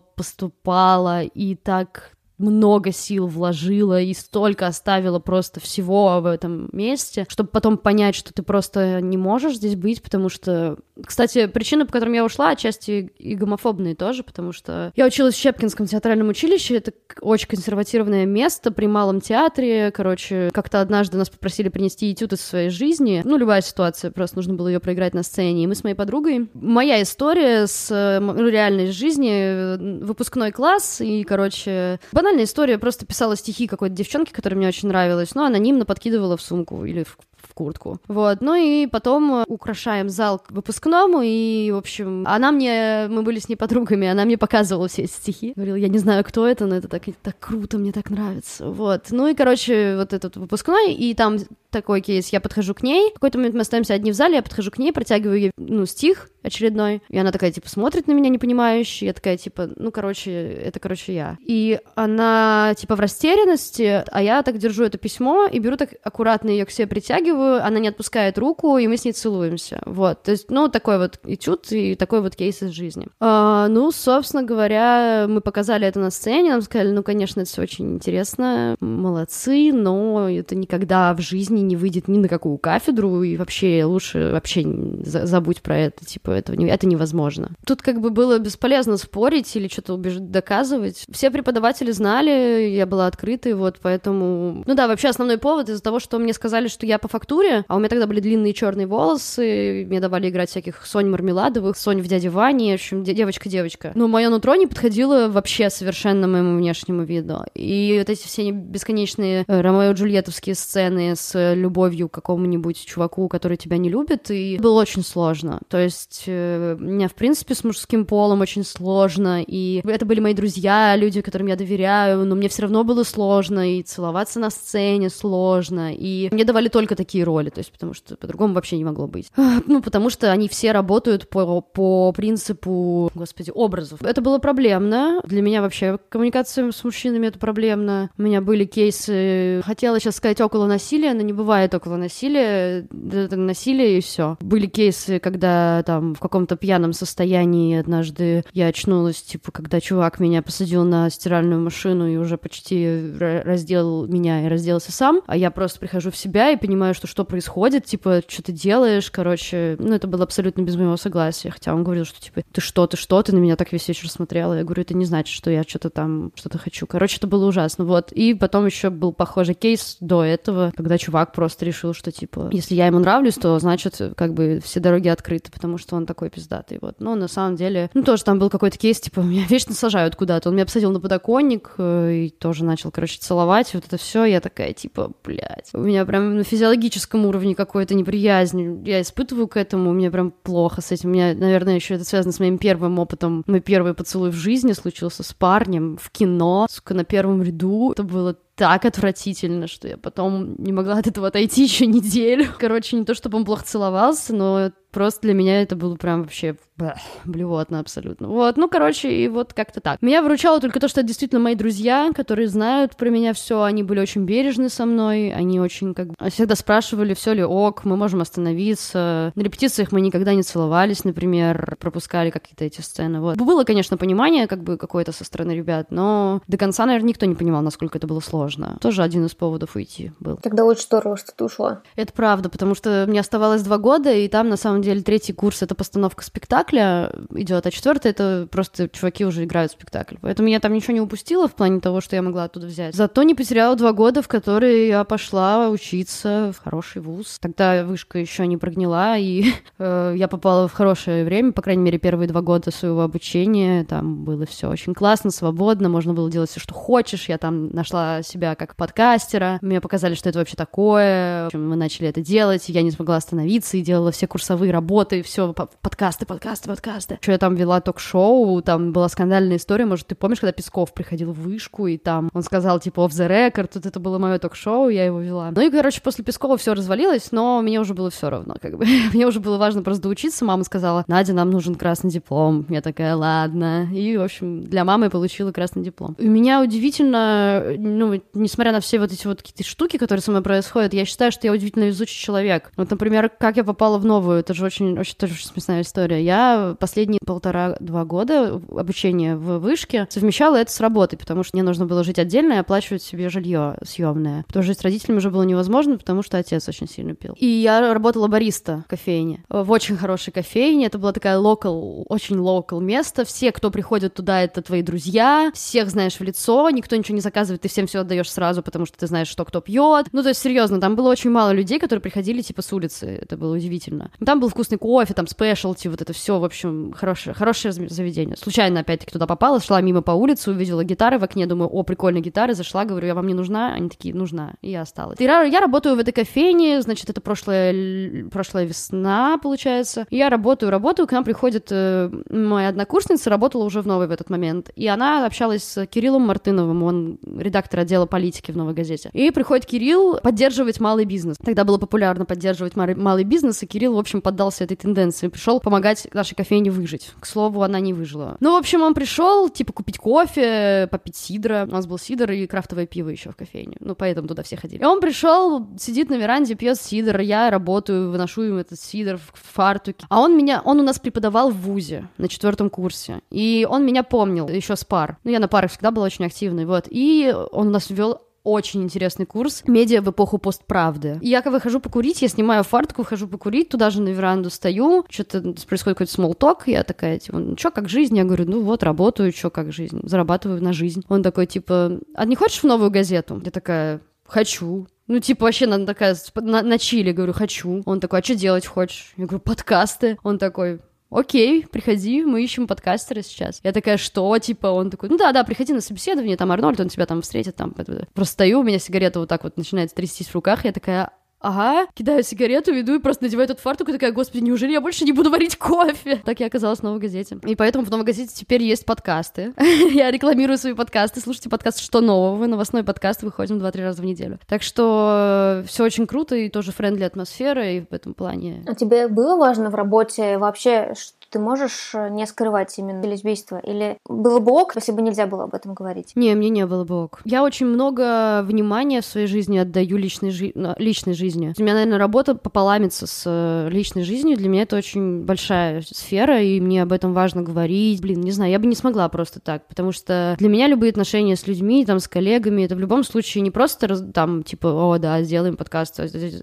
поступала 0.94 1.24
и 1.24 1.56
так 1.56 2.12
много 2.44 2.92
сил 2.92 3.28
вложила 3.28 4.00
и 4.02 4.14
столько 4.14 4.68
оставила 4.68 5.20
просто 5.20 5.60
всего 5.60 6.20
в 6.22 6.26
этом 6.26 6.70
месте, 6.72 7.26
чтобы 7.30 7.50
потом 7.50 7.78
понять, 7.78 8.16
что 8.16 8.34
ты 8.34 8.44
просто 8.44 9.02
не 9.02 9.18
можешь 9.18 9.56
здесь 9.56 9.76
быть, 9.76 10.04
потому 10.04 10.30
что... 10.30 10.78
Кстати, 11.04 11.48
причина, 11.48 11.86
по 11.86 11.94
которым 11.94 12.14
я 12.14 12.24
ушла, 12.24 12.50
отчасти 12.50 13.12
и 13.18 13.36
гомофобные 13.36 13.96
тоже, 13.96 14.24
потому 14.24 14.52
что 14.52 14.92
я 14.96 15.06
училась 15.06 15.34
в 15.34 15.40
Щепкинском 15.40 15.88
театральном 15.88 16.30
училище, 16.30 16.78
это 16.78 16.94
очень 17.22 17.48
консервативное 17.48 18.26
место 18.26 18.72
при 18.72 18.86
малом 18.86 19.22
театре, 19.22 19.92
короче, 19.92 20.50
как-то 20.54 20.82
однажды 20.82 21.18
нас 21.18 21.30
попросили 21.30 21.70
принести 21.70 22.12
этюд 22.12 22.34
из 22.34 22.42
своей 22.42 22.70
жизни, 22.70 23.22
ну, 23.26 23.38
любая 23.38 23.62
ситуация, 23.62 24.12
просто 24.12 24.38
нужно 24.38 24.54
было 24.54 24.68
ее 24.68 24.80
проиграть 24.80 25.14
на 25.14 25.24
сцене, 25.24 25.64
и 25.64 25.68
мы 25.68 25.76
с 25.76 25.84
моей 25.84 25.96
подругой... 25.96 26.50
Моя 26.54 27.02
история 27.02 27.68
с 27.68 27.90
реальной 27.92 28.92
жизни, 28.92 30.04
выпускной 30.04 30.52
класс, 30.52 31.02
и, 31.02 31.24
короче, 31.24 32.00
банальная 32.34 32.46
история, 32.46 32.80
просто 32.80 33.06
писала 33.06 33.36
стихи 33.36 33.68
какой-то 33.68 33.96
девчонке, 33.96 34.34
которая 34.34 34.58
мне 34.58 34.68
очень 34.68 34.88
нравилась, 34.88 35.36
но 35.36 35.46
анонимно 35.46 35.86
подкидывала 35.86 36.36
в 36.36 36.42
сумку 36.42 36.84
или 36.84 37.04
в 37.04 37.18
в 37.44 37.54
куртку. 37.54 38.00
Вот, 38.08 38.42
ну 38.42 38.56
и 38.56 38.88
потом 38.88 39.44
украшаем 39.48 40.10
зал 40.10 40.40
к 40.40 40.50
выпускному, 40.50 41.22
и, 41.22 41.70
в 41.72 41.76
общем, 41.76 42.26
она 42.26 42.52
мне, 42.52 43.08
мы 43.10 43.22
были 43.22 43.38
с 43.38 43.50
ней 43.50 43.56
подругами, 43.56 44.08
она 44.08 44.24
мне 44.24 44.38
показывала 44.38 44.88
все 44.88 45.04
эти 45.04 45.12
стихи. 45.12 45.54
Говорила, 45.54 45.76
я 45.76 45.90
не 45.90 46.00
знаю, 46.00 46.24
кто 46.24 46.48
это, 46.48 46.66
но 46.66 46.76
это 46.76 46.88
так, 46.88 47.04
так 47.22 47.38
круто, 47.40 47.78
мне 47.78 47.92
так 47.92 48.10
нравится. 48.10 48.70
Вот, 48.70 49.08
ну 49.12 49.28
и, 49.28 49.36
короче, 49.36 49.98
вот 49.98 50.14
этот 50.14 50.38
выпускной, 50.38 50.94
и 50.94 51.14
там 51.14 51.38
такой 51.70 52.02
кейс, 52.02 52.30
я 52.30 52.40
подхожу 52.40 52.74
к 52.74 52.82
ней, 52.82 53.12
в 53.12 53.16
какой-то 53.16 53.38
момент 53.38 53.56
мы 53.56 53.62
остаемся 53.62 53.94
одни 53.94 54.12
в 54.12 54.16
зале, 54.16 54.36
я 54.36 54.42
подхожу 54.42 54.72
к 54.72 54.80
ней, 54.80 54.94
протягиваю 54.94 55.40
ей, 55.40 55.52
ну, 55.58 55.86
стих 55.86 56.30
очередной, 56.44 57.02
и 57.10 57.18
она 57.18 57.32
такая, 57.32 57.52
типа, 57.52 57.70
смотрит 57.70 58.08
на 58.08 58.12
меня 58.12 58.30
непонимающе, 58.30 59.08
я 59.08 59.14
такая, 59.14 59.38
типа, 59.38 59.70
ну, 59.76 59.92
короче, 59.92 60.32
это, 60.32 60.80
короче, 60.80 61.16
я. 61.16 61.38
И 61.46 61.80
она, 61.96 62.74
типа, 62.78 62.96
в 62.96 63.00
растерянности, 63.00 64.04
а 64.12 64.22
я 64.22 64.44
так 64.44 64.58
держу 64.58 64.84
это 64.84 64.98
письмо 64.98 65.48
и 65.52 65.60
беру 65.60 65.78
так 65.78 65.90
аккуратно 66.04 66.50
ее 66.50 66.66
к 66.66 66.72
себе 66.72 66.88
притягиваю, 66.88 67.66
она 67.66 67.80
не 67.80 67.88
отпускает 67.88 68.38
руку, 68.38 68.78
и 68.78 68.88
мы 68.88 68.98
с 68.98 69.06
ней 69.06 69.14
целуемся. 69.14 69.82
Вот, 69.86 70.24
то 70.24 70.32
есть, 70.32 70.52
ну, 70.52 70.68
такой 70.68 70.98
вот 70.98 71.20
этюд 71.24 71.72
и 71.72 71.96
такой 71.96 72.22
вот 72.22 72.36
кейс 72.36 72.62
из 72.62 72.72
жизни. 72.72 73.08
А, 73.20 73.68
ну, 73.70 73.92
собственно 73.92 74.44
говоря, 74.44 75.26
мы 75.30 75.42
показали 75.42 75.88
это 75.88 76.00
на 76.00 76.12
сцене, 76.12 76.52
нам 76.52 76.62
сказали, 76.62 76.92
ну, 76.92 77.04
конечно, 77.04 77.42
это 77.42 77.50
все 77.50 77.62
очень 77.62 77.96
интересно, 77.96 78.76
молодцы, 78.80 79.72
но 79.72 80.30
это 80.30 80.56
никогда 80.56 81.14
в 81.14 81.22
жизни 81.22 81.62
не 81.62 81.76
выйдет 81.76 82.08
ни 82.08 82.18
на 82.18 82.28
какую 82.28 82.58
кафедру, 82.58 83.24
и 83.24 83.38
вообще 83.38 83.84
лучше 83.86 84.32
вообще 84.32 84.66
забудь 85.04 85.62
про 85.62 85.78
это, 85.78 86.06
типа, 86.06 86.33
этого 86.34 86.64
это 86.66 86.88
невозможно. 86.88 87.52
Тут 87.66 87.82
как 87.82 88.02
бы 88.02 88.10
было 88.10 88.40
бесполезно 88.40 88.98
спорить 88.98 89.56
или 89.56 89.68
что-то 89.68 89.98
доказывать. 89.98 91.06
Все 91.12 91.32
преподаватели 91.32 91.92
знали, 91.92 92.70
я 92.70 92.86
была 92.86 93.08
открытой, 93.08 93.54
вот, 93.54 93.80
поэтому... 93.82 94.64
Ну 94.66 94.76
да, 94.76 94.88
вообще 94.88 95.10
основной 95.10 95.38
повод 95.38 95.70
из-за 95.70 95.82
того, 95.82 96.00
что 96.00 96.20
мне 96.20 96.34
сказали, 96.34 96.68
что 96.68 96.86
я 96.86 97.00
по 97.00 97.08
фактуре, 97.08 97.66
а 97.68 97.76
у 97.76 97.80
меня 97.80 97.90
тогда 97.90 98.08
были 98.08 98.20
длинные 98.20 98.54
черные 98.54 98.88
волосы, 98.88 99.86
мне 99.88 100.00
давали 100.00 100.30
играть 100.30 100.50
всяких 100.50 100.86
Сонь 100.86 101.10
Мармеладовых, 101.10 101.78
Сонь 101.78 102.02
в 102.02 102.08
дяде 102.08 102.30
Ване, 102.30 102.72
в 102.72 102.76
общем, 102.76 103.04
девочка-девочка. 103.04 103.92
Но 103.96 104.08
мое 104.08 104.30
нутро 104.30 104.56
не 104.56 104.68
подходило 104.68 105.28
вообще 105.28 105.70
совершенно 105.70 106.28
моему 106.28 106.58
внешнему 106.58 107.04
виду. 107.04 107.44
И 107.54 107.96
вот 108.00 108.10
эти 108.10 108.26
все 108.26 108.52
бесконечные 108.52 109.46
э, 109.48 109.62
Ромео 109.62 109.94
Джульеттовские 109.94 110.56
сцены 110.56 111.16
с 111.16 111.54
любовью 111.54 112.10
к 112.10 112.14
какому-нибудь 112.14 112.86
чуваку, 112.86 113.28
который 113.28 113.58
тебя 113.58 113.78
не 113.78 113.90
любит, 113.90 114.30
и 114.32 114.58
было 114.60 114.82
очень 114.82 115.04
сложно. 115.04 115.60
То 115.68 115.78
есть 115.78 116.23
э, 116.28 116.76
меня, 116.80 117.08
в 117.08 117.16
принципе, 117.16 117.56
с 117.56 117.64
мужским 117.64 118.06
полом 118.06 118.42
очень 118.42 118.64
сложно, 118.64 119.44
и 119.46 119.82
это 119.86 120.06
были 120.06 120.20
мои 120.20 120.34
друзья, 120.34 120.96
люди, 120.96 121.22
которым 121.22 121.48
я 121.48 121.56
доверяю, 121.56 122.26
но 122.26 122.36
мне 122.36 122.50
все 122.50 122.64
равно 122.64 122.84
было 122.84 123.04
сложно, 123.04 123.78
и 123.78 123.84
целоваться 123.84 124.40
на 124.40 124.50
сцене 124.50 125.10
сложно, 125.10 125.94
и 125.94 126.30
мне 126.32 126.46
давали 126.46 126.70
только 126.70 126.96
такие 126.96 127.24
роли, 127.24 127.50
то 127.50 127.60
есть 127.60 127.72
потому 127.72 127.94
что 127.94 128.16
по-другому 128.16 128.54
вообще 128.54 128.78
не 128.78 128.86
могло 128.86 129.08
быть. 129.08 129.32
Ну, 129.66 129.82
потому 129.82 130.10
что 130.10 130.32
они 130.32 130.50
все 130.50 130.72
работают 130.72 131.30
по, 131.30 131.62
по 131.62 132.12
принципу, 132.12 133.10
господи, 133.16 133.52
образов. 133.54 134.02
Это 134.04 134.22
было 134.22 134.40
проблемно. 134.40 135.22
Для 135.26 135.42
меня 135.42 135.62
вообще 135.62 135.98
коммуникация 136.10 136.72
с 136.72 136.84
мужчинами 136.84 137.28
это 137.28 137.40
проблемно. 137.40 138.10
У 138.18 138.22
меня 138.22 138.42
были 138.42 138.66
кейсы, 138.66 139.62
хотела 139.64 140.00
сейчас 140.00 140.18
сказать 140.18 140.42
около 140.42 140.66
насилия, 140.68 141.14
но 141.14 141.22
не 141.22 141.34
бывает 141.34 141.74
около 141.74 141.96
насилия, 141.96 142.88
это 143.12 143.36
насилие 143.36 143.98
и 143.98 144.02
все. 144.02 144.38
Были 144.42 144.68
кейсы, 144.68 145.20
когда 145.20 145.84
там 145.84 146.13
в 146.16 146.20
каком-то 146.20 146.56
пьяном 146.56 146.94
состоянии. 146.94 147.78
Однажды 147.78 148.44
я 148.54 148.68
очнулась, 148.68 149.22
типа, 149.22 149.52
когда 149.52 149.80
чувак 149.80 150.20
меня 150.20 150.42
посадил 150.42 150.84
на 150.84 151.10
стиральную 151.10 151.62
машину 151.62 152.08
и 152.08 152.18
уже 152.18 152.38
почти 152.38 153.14
раздел 153.20 154.06
меня 154.08 154.46
и 154.46 154.48
разделался 154.48 154.92
сам, 154.92 155.22
а 155.28 155.38
я 155.38 155.52
просто 155.52 155.80
прихожу 155.80 156.12
в 156.12 156.18
себя 156.18 156.52
и 156.52 156.58
понимаю, 156.58 156.94
что 156.94 157.08
что 157.08 157.26
происходит, 157.26 157.86
типа, 157.86 158.22
что 158.28 158.44
ты 158.44 158.52
делаешь, 158.52 159.12
короче, 159.12 159.76
ну, 159.80 159.94
это 159.94 160.08
было 160.08 160.24
абсолютно 160.24 160.62
без 160.62 160.76
моего 160.76 160.98
согласия, 160.98 161.52
хотя 161.52 161.74
он 161.74 161.84
говорил, 161.84 162.06
что, 162.06 162.20
типа, 162.20 162.42
ты 162.52 162.62
что, 162.62 162.88
ты 162.88 162.98
что, 162.98 163.22
ты 163.22 163.34
на 163.34 163.40
меня 163.40 163.56
так 163.56 163.72
весь 163.72 163.88
вечер 163.88 164.10
смотрела, 164.10 164.54
я 164.54 164.64
говорю, 164.64 164.82
это 164.82 164.94
не 164.94 165.06
значит, 165.06 165.34
что 165.34 165.50
я 165.52 165.64
что-то 165.64 165.90
там, 165.90 166.32
что-то 166.36 166.58
хочу, 166.58 166.88
короче, 166.88 167.18
это 167.18 167.28
было 167.28 167.46
ужасно, 167.46 167.86
вот, 167.86 168.12
и 168.12 168.34
потом 168.34 168.66
еще 168.66 168.90
был 168.90 169.14
похожий 169.14 169.56
кейс 169.56 169.98
до 170.00 170.24
этого, 170.24 170.72
когда 170.76 170.98
чувак 170.98 171.34
просто 171.34 171.66
решил, 171.66 171.94
что, 171.94 172.12
типа, 172.12 172.50
если 172.52 172.76
я 172.76 172.88
ему 172.88 173.00
нравлюсь, 173.00 173.36
то, 173.36 173.58
значит, 173.60 174.00
как 174.16 174.34
бы 174.34 174.60
все 174.64 174.80
дороги 174.80 175.08
открыты, 175.08 175.52
потому 175.52 175.78
что 175.78 175.96
он 175.96 176.03
такой 176.06 176.30
пиздатый, 176.30 176.80
вот, 176.82 176.96
но 177.00 177.16
на 177.16 177.28
самом 177.28 177.56
деле, 177.56 177.90
ну, 177.94 178.04
тоже 178.04 178.24
там 178.24 178.40
был 178.40 178.50
какой-то 178.50 178.78
кейс, 178.78 179.00
типа, 179.00 179.20
меня 179.22 179.46
вечно 179.48 179.74
сажают 179.74 180.16
куда-то, 180.16 180.50
он 180.50 180.56
меня 180.56 180.66
посадил 180.66 180.92
на 180.92 181.00
подоконник 181.00 181.74
э, 181.78 182.14
и 182.14 182.30
тоже 182.30 182.64
начал, 182.64 182.92
короче, 182.92 183.20
целовать, 183.20 183.74
вот 183.74 183.86
это 183.86 183.98
все, 183.98 184.26
я 184.26 184.42
такая, 184.42 184.74
типа, 184.74 185.12
блядь, 185.24 185.70
у 185.74 185.80
меня 185.80 186.06
прям 186.06 186.38
на 186.38 186.44
физиологическом 186.44 187.26
уровне 187.26 187.56
какой-то 187.56 187.96
неприязнь, 187.96 188.84
я 188.86 189.02
испытываю 189.02 189.48
к 189.48 189.58
этому, 189.58 189.94
мне 189.94 190.12
прям 190.12 190.32
плохо 190.32 190.82
с 190.82 190.92
этим, 190.92 191.10
у 191.10 191.14
меня, 191.14 191.34
наверное, 191.34 191.76
еще 191.76 191.96
это 191.96 192.04
связано 192.04 192.34
с 192.34 192.40
моим 192.40 192.58
первым 192.58 193.00
опытом, 193.00 193.44
мой 193.48 193.60
первый 193.60 193.94
поцелуй 193.94 194.30
в 194.30 194.36
жизни 194.36 194.74
случился 194.74 195.24
с 195.24 195.34
парнем 195.34 195.98
в 195.98 196.10
кино, 196.12 196.68
сука, 196.70 196.94
на 196.94 197.04
первом 197.04 197.42
ряду, 197.42 197.92
это 197.92 198.04
было 198.04 198.38
так 198.56 198.86
отвратительно, 198.86 199.68
что 199.68 199.88
я 199.88 199.98
потом 199.98 200.56
не 200.58 200.72
могла 200.72 200.98
от 200.98 201.08
этого 201.08 201.28
отойти 201.28 201.64
еще 201.64 201.88
неделю. 201.88 202.48
Короче, 202.60 202.96
не 202.96 203.06
то 203.06 203.16
чтобы 203.16 203.38
он 203.38 203.46
плохо 203.46 203.64
целовался, 203.64 204.34
но 204.36 204.72
просто 204.94 205.22
для 205.24 205.34
меня 205.34 205.62
это 205.62 205.76
было 205.76 205.96
прям 205.96 206.24
вообще 206.24 206.56
Бэх, 206.76 206.98
блевотно 207.24 207.80
абсолютно. 207.80 208.28
Вот, 208.28 208.58
ну, 208.58 208.68
короче, 208.68 209.12
и 209.12 209.28
вот 209.28 209.54
как-то 209.54 209.80
так. 209.80 210.02
Меня 210.02 210.24
выручало 210.24 210.60
только 210.60 210.80
то, 210.80 210.88
что 210.88 211.04
действительно 211.04 211.40
мои 211.40 211.54
друзья, 211.54 212.10
которые 212.16 212.48
знают 212.48 212.96
про 212.96 213.10
меня 213.10 213.34
все, 213.34 213.62
они 213.62 213.84
были 213.84 214.00
очень 214.00 214.26
бережны 214.26 214.70
со 214.70 214.88
мной, 214.88 215.32
они 215.32 215.60
очень 215.60 215.94
как 215.94 216.08
бы 216.08 216.16
всегда 216.32 216.56
спрашивали, 216.56 217.14
все 217.14 217.34
ли 217.34 217.44
ок, 217.44 217.86
мы 217.86 217.96
можем 217.96 218.22
остановиться. 218.22 219.32
На 219.36 219.42
репетициях 219.42 219.92
мы 219.92 220.02
никогда 220.02 220.34
не 220.34 220.42
целовались, 220.42 221.04
например, 221.04 221.78
пропускали 221.80 222.32
какие-то 222.32 222.66
эти 222.66 222.82
сцены. 222.82 223.22
Вот. 223.22 223.38
Было, 223.38 223.66
конечно, 223.66 223.96
понимание 223.96 224.48
как 224.48 224.64
бы 224.64 224.78
какое-то 224.78 225.12
со 225.12 225.24
стороны 225.24 225.52
ребят, 225.52 225.92
но 225.92 226.42
до 226.48 226.58
конца, 226.58 226.88
наверное, 226.88 227.10
никто 227.10 227.28
не 227.28 227.36
понимал, 227.36 227.62
насколько 227.62 228.00
это 228.00 228.08
было 228.08 228.20
сложно. 228.20 228.80
Тоже 228.82 229.04
один 229.04 229.26
из 229.26 229.36
поводов 229.36 229.76
уйти 229.76 230.12
был. 230.20 230.38
Тогда 230.38 230.66
очень 230.66 230.86
здорово, 230.86 231.18
что 231.18 231.34
ты 231.36 231.44
ушла. 231.44 231.84
Это 231.96 232.12
правда, 232.14 232.50
потому 232.50 232.74
что 232.74 233.06
мне 233.08 233.20
оставалось 233.20 233.62
два 233.62 233.78
года, 233.78 234.12
и 234.12 234.28
там, 234.28 234.50
на 234.50 234.58
самом 234.58 234.82
деле, 234.84 235.02
третий 235.02 235.34
курс— 235.34 235.62
это 235.62 235.76
постановка 235.76 236.24
спектакля, 236.24 237.12
идет, 237.36 237.66
а 237.66 237.72
четвертый 237.72 238.12
это 238.12 238.48
просто 238.52 238.90
чуваки 238.90 239.26
уже 239.26 239.44
играют 239.44 239.72
в 239.72 239.76
спектакль. 239.76 240.16
Поэтому 240.22 240.50
я 240.50 240.60
там 240.60 240.74
ничего 240.74 240.94
не 240.94 241.02
упустила 241.02 241.48
в 241.48 241.56
плане 241.56 241.80
того, 241.80 242.02
что 242.02 242.16
я 242.16 242.22
могла 242.22 242.46
оттуда 242.46 242.68
взять. 242.68 242.96
Зато 242.96 243.24
не 243.24 243.36
потеряла 243.36 243.76
два 243.76 243.94
года, 243.94 244.22
в 244.22 244.28
которые 244.28 244.88
я 244.88 245.04
пошла 245.04 245.70
учиться 245.70 246.54
в 246.56 246.64
хороший 246.64 247.02
вуз. 247.02 247.40
Тогда 247.40 247.84
вышка 247.86 248.20
еще 248.20 248.46
не 248.48 248.58
прогнила, 248.58 249.18
и 249.18 249.54
э, 249.80 250.14
я 250.16 250.28
попала 250.28 250.68
в 250.68 250.74
хорошее 250.74 251.26
время, 251.26 251.52
по 251.52 251.62
крайней 251.62 251.84
мере, 251.84 251.98
первые 251.98 252.28
два 252.28 252.42
года 252.42 252.72
своего 252.72 253.02
обучения. 253.02 253.86
Там 253.86 254.24
было 254.24 254.46
все 254.46 254.70
очень 254.70 254.94
классно, 254.94 255.32
свободно, 255.32 255.90
можно 255.90 256.14
было 256.14 256.30
делать 256.30 256.50
все, 256.50 256.60
что 256.60 256.74
хочешь. 256.74 257.30
Я 257.30 257.38
там 257.38 257.70
нашла 257.70 258.22
себя 258.24 258.56
как 258.56 258.76
подкастера. 258.76 259.60
Мне 259.62 259.82
показали, 259.82 260.16
что 260.16 260.30
это 260.30 260.40
вообще 260.40 260.56
такое. 260.56 261.46
В 261.46 261.48
общем, 261.48 261.70
мы 261.70 261.76
начали 261.76 262.08
это 262.08 262.22
делать, 262.22 262.70
я 262.70 262.82
не 262.82 262.92
смогла 262.92 263.18
остановиться 263.18 263.78
и 263.78 263.82
делала 263.82 264.12
все 264.12 264.28
курсовые 264.28 264.72
работы, 264.74 265.22
все 265.22 265.54
подкасты, 265.54 266.26
подкасты 266.26 266.68
подкасты. 266.68 267.18
Еще 267.22 267.32
я 267.32 267.38
там 267.38 267.56
вела 267.56 267.80
ток-шоу, 267.80 268.62
там 268.62 268.92
была 268.92 269.08
скандальная 269.08 269.58
история, 269.58 269.86
может, 269.86 270.08
ты 270.08 270.16
помнишь, 270.16 270.40
когда 270.40 270.52
Песков 270.52 270.94
приходил 270.94 271.32
в 271.32 271.40
вышку, 271.40 271.88
и 271.88 271.98
там 271.98 272.30
он 272.34 272.44
сказал, 272.44 272.80
типа, 272.80 273.02
off 273.02 273.10
the 273.10 273.30
record, 273.30 273.70
тут 273.74 273.86
это 273.86 274.00
было 274.00 274.18
мое 274.18 274.40
ток-шоу, 274.40 274.90
я 274.90 275.06
его 275.06 275.20
вела. 275.22 275.52
Ну 275.52 275.62
и, 275.62 275.70
короче, 275.70 276.02
после 276.02 276.24
Пескова 276.24 276.58
все 276.58 276.74
развалилось, 276.74 277.32
но 277.32 277.62
мне 277.62 277.80
уже 277.80 277.94
было 277.94 278.10
все 278.10 278.30
равно, 278.30 278.56
как 278.62 278.78
бы. 278.78 278.86
мне 279.14 279.26
уже 279.28 279.40
было 279.40 279.58
важно 279.58 279.82
просто 279.82 280.04
доучиться. 280.04 280.46
Мама 280.46 280.64
сказала, 280.64 281.06
Надя, 281.08 281.34
нам 281.34 281.50
нужен 281.50 281.76
красный 281.76 282.12
диплом. 282.12 282.66
Я 282.70 282.82
такая, 282.82 283.16
ладно. 283.16 283.88
И, 283.94 284.18
в 284.18 284.22
общем, 284.22 284.62
для 284.64 284.84
мамы 284.84 285.10
получила 285.10 285.52
красный 285.52 285.84
диплом. 285.84 286.16
У 286.20 286.24
меня 286.24 286.62
удивительно, 286.62 287.64
ну, 287.78 288.22
несмотря 288.34 288.72
на 288.72 288.80
все 288.80 289.00
вот 289.00 289.12
эти 289.12 289.28
вот 289.28 289.42
какие-то 289.42 289.64
штуки, 289.64 289.98
которые 289.98 290.22
со 290.22 290.32
мной 290.32 290.44
происходят, 290.44 290.94
я 290.94 291.06
считаю, 291.06 291.32
что 291.32 291.48
я 291.48 291.54
удивительно 291.54 291.86
везучий 291.86 292.20
человек. 292.20 292.72
Вот, 292.78 292.90
например, 292.90 293.30
как 293.30 293.58
я 293.58 293.64
попала 293.64 293.98
в 293.98 294.06
новую, 294.06 294.40
это 294.40 294.54
же 294.54 294.63
очень, 294.64 294.98
очень 294.98 295.16
тоже 295.16 295.36
смешная 295.36 295.82
история. 295.82 296.24
Я 296.24 296.76
последние 296.80 297.20
полтора-два 297.26 298.06
года 298.06 298.62
обучения 298.76 299.36
в 299.36 299.60
вышке 299.60 300.08
совмещала 300.10 300.58
это 300.58 300.72
с 300.72 300.80
работой, 300.80 301.18
потому 301.18 301.44
что 301.44 301.56
мне 301.56 301.64
нужно 301.64 301.86
было 301.86 302.04
жить 302.04 302.20
отдельно 302.20 302.54
и 302.54 302.58
оплачивать 302.58 303.04
себе 303.04 303.30
жилье 303.30 303.78
съемное. 303.84 304.44
Потому 304.48 304.64
что 304.64 304.74
жить 304.74 304.80
с 304.80 304.84
родителями 304.84 305.18
уже 305.18 305.30
было 305.30 305.44
невозможно, 305.44 305.98
потому 305.98 306.24
что 306.24 306.38
отец 306.38 306.68
очень 306.68 306.88
сильно 306.88 307.16
пил. 307.16 307.36
И 307.38 307.46
я 307.46 307.94
работала 307.94 308.28
бариста 308.28 308.84
в 308.86 308.90
кофейне, 308.90 309.44
в 309.50 309.72
очень 309.72 309.98
хорошей 309.98 310.32
кофейне. 310.32 310.88
Это 310.88 310.98
была 310.98 311.12
такая 311.12 311.38
локал, 311.38 312.06
очень 312.10 312.38
локал 312.38 312.80
место. 312.80 313.26
Все, 313.26 313.52
кто 313.52 313.72
приходит 313.72 314.14
туда, 314.14 314.42
это 314.42 314.62
твои 314.62 314.82
друзья, 314.82 315.52
всех 315.54 315.90
знаешь 315.90 316.16
в 316.16 316.22
лицо, 316.22 316.70
никто 316.70 316.96
ничего 316.96 317.16
не 317.16 317.22
заказывает, 317.22 317.62
ты 317.62 317.70
всем 317.70 317.88
все 317.88 318.00
отдаешь 318.00 318.32
сразу, 318.32 318.62
потому 318.64 318.86
что 318.86 318.98
ты 318.98 319.08
знаешь, 319.08 319.28
что 319.28 319.46
кто 319.46 319.62
пьет. 319.62 320.08
Ну, 320.12 320.22
то 320.24 320.30
есть, 320.30 320.42
серьезно, 320.42 320.80
там 320.80 320.96
было 320.96 321.10
очень 321.10 321.30
мало 321.30 321.52
людей, 321.52 321.80
которые 321.80 322.02
приходили 322.02 322.42
типа 322.42 322.62
с 322.62 322.72
улицы. 322.74 323.20
Это 323.22 323.38
было 323.38 323.56
удивительно. 323.56 324.12
Там 324.26 324.40
был 324.44 324.50
вкусный 324.50 324.78
кофе, 324.78 325.14
там 325.14 325.26
спешлти, 325.26 325.88
вот 325.88 326.02
это 326.02 326.12
все, 326.12 326.38
в 326.38 326.44
общем, 326.44 326.92
хорошее, 326.92 327.34
хорошее 327.34 327.72
заведение. 327.72 328.36
Случайно, 328.36 328.82
опять-таки, 328.82 329.12
туда 329.12 329.26
попала, 329.26 329.62
шла 329.62 329.80
мимо 329.80 330.02
по 330.02 330.12
улице, 330.12 330.52
увидела 330.52 330.84
гитары 330.84 331.18
в 331.18 331.24
окне, 331.24 331.46
думаю, 331.46 331.70
о, 331.70 331.84
прикольная 331.84 332.22
гитара, 332.22 332.54
зашла, 332.54 332.84
говорю, 332.84 333.08
я 333.08 333.16
вам 333.16 333.26
не 333.26 333.34
нужна? 333.34 333.74
Они 333.74 333.88
такие, 333.88 334.14
нужна, 334.14 334.56
и 334.62 334.72
я 334.72 334.82
осталась. 334.82 335.18
И 335.20 335.24
я 335.24 335.60
работаю 335.62 335.96
в 335.96 336.00
этой 336.00 336.12
кофейне, 336.12 336.82
значит, 336.82 337.10
это 337.10 337.22
прошлая, 337.22 338.28
прошлая 338.30 338.66
весна, 338.66 339.38
получается. 339.38 340.06
Я 340.10 340.30
работаю, 340.30 340.70
работаю, 340.70 341.08
к 341.08 341.14
нам 341.14 341.24
приходит 341.24 341.68
э, 341.72 342.12
моя 342.30 342.68
однокурсница, 342.68 343.30
работала 343.30 343.64
уже 343.64 343.82
в 343.82 343.88
Новой 343.88 344.08
в 344.08 344.12
этот 344.12 344.30
момент, 344.30 344.72
и 344.76 344.88
она 344.88 345.26
общалась 345.26 345.64
с 345.64 345.86
Кириллом 345.86 346.24
Мартыновым, 346.24 346.84
он 346.84 347.20
редактор 347.38 347.80
отдела 347.80 348.08
политики 348.08 348.52
в 348.52 348.58
Новой 348.58 348.74
газете. 348.74 349.10
И 349.14 349.32
приходит 349.32 349.66
Кирилл 349.66 350.20
поддерживать 350.22 350.82
малый 350.82 351.06
бизнес. 351.06 351.38
Тогда 351.38 351.64
было 351.64 351.78
популярно 351.78 352.26
поддерживать 352.26 352.76
малый 352.76 353.24
бизнес, 353.24 353.64
и 353.64 353.68
Кирилл, 353.68 353.96
в 353.96 354.00
общем, 354.00 354.22
поддался 354.34 354.64
этой 354.64 354.76
тенденции, 354.76 355.28
пришел 355.28 355.60
помогать 355.60 356.08
нашей 356.12 356.34
кофейне 356.34 356.72
выжить. 356.72 357.12
К 357.20 357.26
слову, 357.28 357.62
она 357.62 357.80
не 357.80 357.94
выжила. 357.94 358.36
Ну, 358.40 358.54
в 358.54 358.56
общем, 358.56 358.82
он 358.82 358.96
пришел, 358.96 359.48
типа, 359.48 359.74
купить 359.74 360.00
кофе, 360.00 360.88
попить 360.90 361.16
сидра. 361.16 361.68
У 361.70 361.72
нас 361.72 361.86
был 361.86 362.00
сидр 362.00 362.32
и 362.32 362.48
крафтовое 362.48 362.88
пиво 362.88 363.10
еще 363.10 363.30
в 363.30 363.36
кофейне. 363.36 363.78
Ну, 363.80 363.94
поэтому 363.94 364.28
туда 364.28 364.42
все 364.42 364.58
ходили. 364.58 364.82
И 364.82 364.86
он 364.86 365.02
пришел, 365.02 365.68
сидит 365.78 366.10
на 366.10 366.16
веранде, 366.16 366.56
пьет 366.56 366.82
сидр, 366.82 367.20
я 367.20 367.52
работаю, 367.52 368.10
выношу 368.10 368.42
ему 368.42 368.58
этот 368.58 368.80
сидр 368.80 369.18
в 369.18 369.54
фартуке. 369.54 370.08
А 370.10 370.20
он 370.20 370.36
меня, 370.36 370.62
он 370.66 370.80
у 370.80 370.84
нас 370.84 370.98
преподавал 370.98 371.52
в 371.52 371.58
ВУЗе 371.58 372.10
на 372.18 372.28
четвертом 372.28 372.72
курсе. 372.72 373.22
И 373.30 373.68
он 373.70 373.86
меня 373.86 374.02
помнил 374.02 374.50
еще 374.50 374.76
с 374.76 374.84
пар. 374.84 375.18
Ну, 375.24 375.30
я 375.30 375.40
на 375.40 375.48
парах 375.48 375.70
всегда 375.70 375.92
была 375.92 376.08
очень 376.08 376.26
активной, 376.26 376.66
вот. 376.66 376.88
И 376.90 377.32
он 377.52 377.68
у 377.68 377.72
нас 377.72 377.92
вел 377.92 378.22
очень 378.44 378.84
интересный 378.84 379.26
курс 379.26 379.64
«Медиа 379.66 380.02
в 380.02 380.12
эпоху 380.12 380.38
постправды». 380.38 381.18
И 381.22 381.30
я 381.30 381.42
выхожу 381.42 381.80
покурить, 381.80 382.22
я 382.22 382.28
снимаю 382.28 382.64
фартку, 382.64 383.02
выхожу 383.02 383.28
покурить, 383.28 383.70
туда 383.70 383.90
же 383.90 384.02
на 384.02 384.10
веранду 384.10 384.50
стою, 384.50 385.06
что-то 385.10 385.42
происходит 385.42 385.98
какой-то 385.98 386.12
смолток, 386.14 386.64
я 386.68 386.84
такая, 386.84 387.20
типа, 387.20 387.40
ну 387.40 387.58
что, 387.58 387.72
как 387.72 387.90
жизнь? 387.90 388.18
Я 388.18 388.24
говорю, 388.24 388.46
ну 388.46 388.62
вот, 388.62 388.84
работаю, 388.84 389.32
что, 389.32 389.50
как 389.50 389.72
жизнь, 389.72 390.02
зарабатываю 390.04 390.62
на 390.62 390.74
жизнь. 390.74 391.04
Он 391.10 391.24
такой, 391.24 391.46
типа, 391.46 392.00
а 392.16 392.26
не 392.26 392.36
хочешь 392.36 392.60
в 392.60 392.66
новую 392.66 392.92
газету? 392.92 393.42
Я 393.44 393.52
такая, 393.52 394.02
хочу. 394.26 394.88
Ну, 395.08 395.20
типа, 395.20 395.46
вообще, 395.46 395.66
она 395.66 395.86
такая, 395.86 396.16
на, 396.36 396.62
на 396.62 396.78
чили, 396.78 397.12
говорю, 397.12 397.34
хочу. 397.34 397.82
Он 397.86 398.00
такой, 398.00 398.20
а 398.20 398.24
что 398.24 398.36
делать 398.36 398.66
хочешь? 398.66 399.14
Я 399.18 399.26
говорю, 399.26 399.42
подкасты. 399.42 400.18
Он 400.24 400.38
такой, 400.38 400.80
окей, 401.14 401.66
приходи, 401.66 402.24
мы 402.24 402.44
ищем 402.44 402.68
подкастера 402.68 403.22
сейчас. 403.22 403.60
Я 403.64 403.72
такая, 403.72 403.98
что, 403.98 404.38
типа, 404.38 404.68
он 404.68 404.90
такой, 404.90 405.10
ну 405.10 405.18
да, 405.18 405.32
да, 405.32 405.44
приходи 405.44 405.74
на 405.74 405.82
собеседование, 405.82 406.38
там 406.38 406.52
Арнольд, 406.52 406.80
он 406.80 406.90
тебя 406.90 407.06
там 407.06 407.22
встретит, 407.22 407.56
там, 407.56 407.74
просто 408.14 408.34
стою, 408.34 408.60
у 408.60 408.64
меня 408.64 408.80
сигарета 408.80 409.20
вот 409.20 409.30
так 409.30 409.44
вот 409.44 409.58
начинает 409.58 409.94
трястись 409.94 410.28
в 410.28 410.36
руках, 410.36 410.66
я 410.66 410.72
такая, 410.72 411.12
ага, 411.44 411.86
кидаю 411.94 412.24
сигарету, 412.24 412.72
иду 412.80 412.96
и 412.96 413.00
просто 413.00 413.24
надеваю 413.24 413.46
этот 413.46 413.60
фартук 413.60 413.90
и 413.90 413.92
такая, 413.92 414.12
господи, 414.12 414.44
неужели 414.44 414.72
я 414.72 414.82
больше 414.82 415.04
не 415.06 415.12
буду 415.12 415.30
варить 415.30 415.58
кофе? 415.58 416.22
Так 416.26 416.40
я 416.40 416.48
оказалась 416.48 416.80
в 416.80 416.84
Новой 416.84 417.00
газете. 417.00 417.38
И 417.46 417.56
поэтому 417.56 417.86
в 417.86 417.92
Новой 417.92 418.06
газете 418.06 418.32
теперь 418.34 418.64
есть 418.64 418.86
подкасты. 418.86 419.54
я 419.92 420.10
рекламирую 420.10 420.58
свои 420.58 420.74
подкасты. 420.74 421.20
Слушайте 421.20 421.50
подкаст 421.50 421.80
«Что 421.80 422.02
нового?» 422.02 422.48
Новостной 422.48 422.84
подкаст. 422.84 423.24
Выходим 423.24 423.60
два-три 423.60 423.84
раза 423.84 424.02
в 424.02 424.06
неделю. 424.06 424.40
Так 424.48 424.64
что 424.64 425.62
э, 425.64 425.68
все 425.68 425.84
очень 425.84 426.08
круто 426.08 426.36
и 426.36 426.50
тоже 426.50 426.72
friendly 426.72 427.04
атмосфера, 427.04 427.70
и 427.70 427.82
в 427.82 427.94
этом 427.94 428.14
плане... 428.14 428.64
А 428.66 428.74
тебе 428.74 429.08
было 429.08 429.36
важно 429.36 429.70
в 429.70 429.76
работе 429.76 430.38
вообще, 430.38 430.94
ты 431.34 431.40
можешь 431.40 431.92
э, 431.96 432.10
не 432.10 432.28
скрывать 432.28 432.78
именно 432.78 433.04
лесбийство? 433.04 433.58
Или 433.58 433.98
было 434.08 434.40
бы 434.40 434.52
ок, 434.52 434.76
если 434.76 434.92
бы 434.92 435.02
нельзя 435.02 435.26
было 435.26 435.46
об 435.46 435.56
этом 435.56 435.74
говорить? 435.74 436.12
Не, 436.14 436.36
мне 436.36 436.50
не 436.50 436.68
было 436.68 436.86
бы 436.86 437.06
ок. 437.06 437.22
Я 437.26 437.44
очень 437.44 437.66
много 437.66 438.44
внимания 438.44 439.02
в 439.02 439.06
своей 439.06 439.26
жизни 439.26 439.58
отдаю 439.58 439.98
личной, 439.98 440.30
жи... 440.30 440.54
личной 440.78 441.14
жизни. 441.16 441.56
У 441.58 441.62
меня, 441.64 441.74
наверное, 441.74 441.98
работа 441.98 442.36
пополамится 442.36 443.08
с 443.08 443.24
э, 443.26 443.68
личной 443.72 444.04
жизнью. 444.04 444.38
Для 444.38 444.48
меня 444.48 444.62
это 444.62 444.78
очень 444.78 445.24
большая 445.24 445.82
сфера, 445.82 446.40
и 446.40 446.62
мне 446.62 446.84
об 446.84 446.94
этом 446.94 447.14
важно 447.14 447.42
говорить. 447.42 448.00
Блин, 448.00 448.22
не 448.22 448.32
знаю, 448.32 448.52
я 448.52 448.60
бы 448.60 448.68
не 448.68 448.76
смогла 448.76 449.10
просто 449.10 449.40
так, 449.40 449.68
потому 449.68 449.92
что 449.92 450.36
для 450.38 450.50
меня 450.50 450.68
любые 450.68 450.92
отношения 450.92 451.36
с 451.36 451.48
людьми, 451.48 451.84
там, 451.84 452.00
с 452.00 452.08
коллегами, 452.08 452.62
это 452.62 452.76
в 452.76 452.80
любом 452.80 453.04
случае 453.04 453.42
не 453.42 453.50
просто 453.50 454.12
там, 454.12 454.44
типа, 454.44 454.68
о, 454.68 455.00
да, 455.00 455.24
сделаем 455.24 455.58
подкаст, 455.58 456.00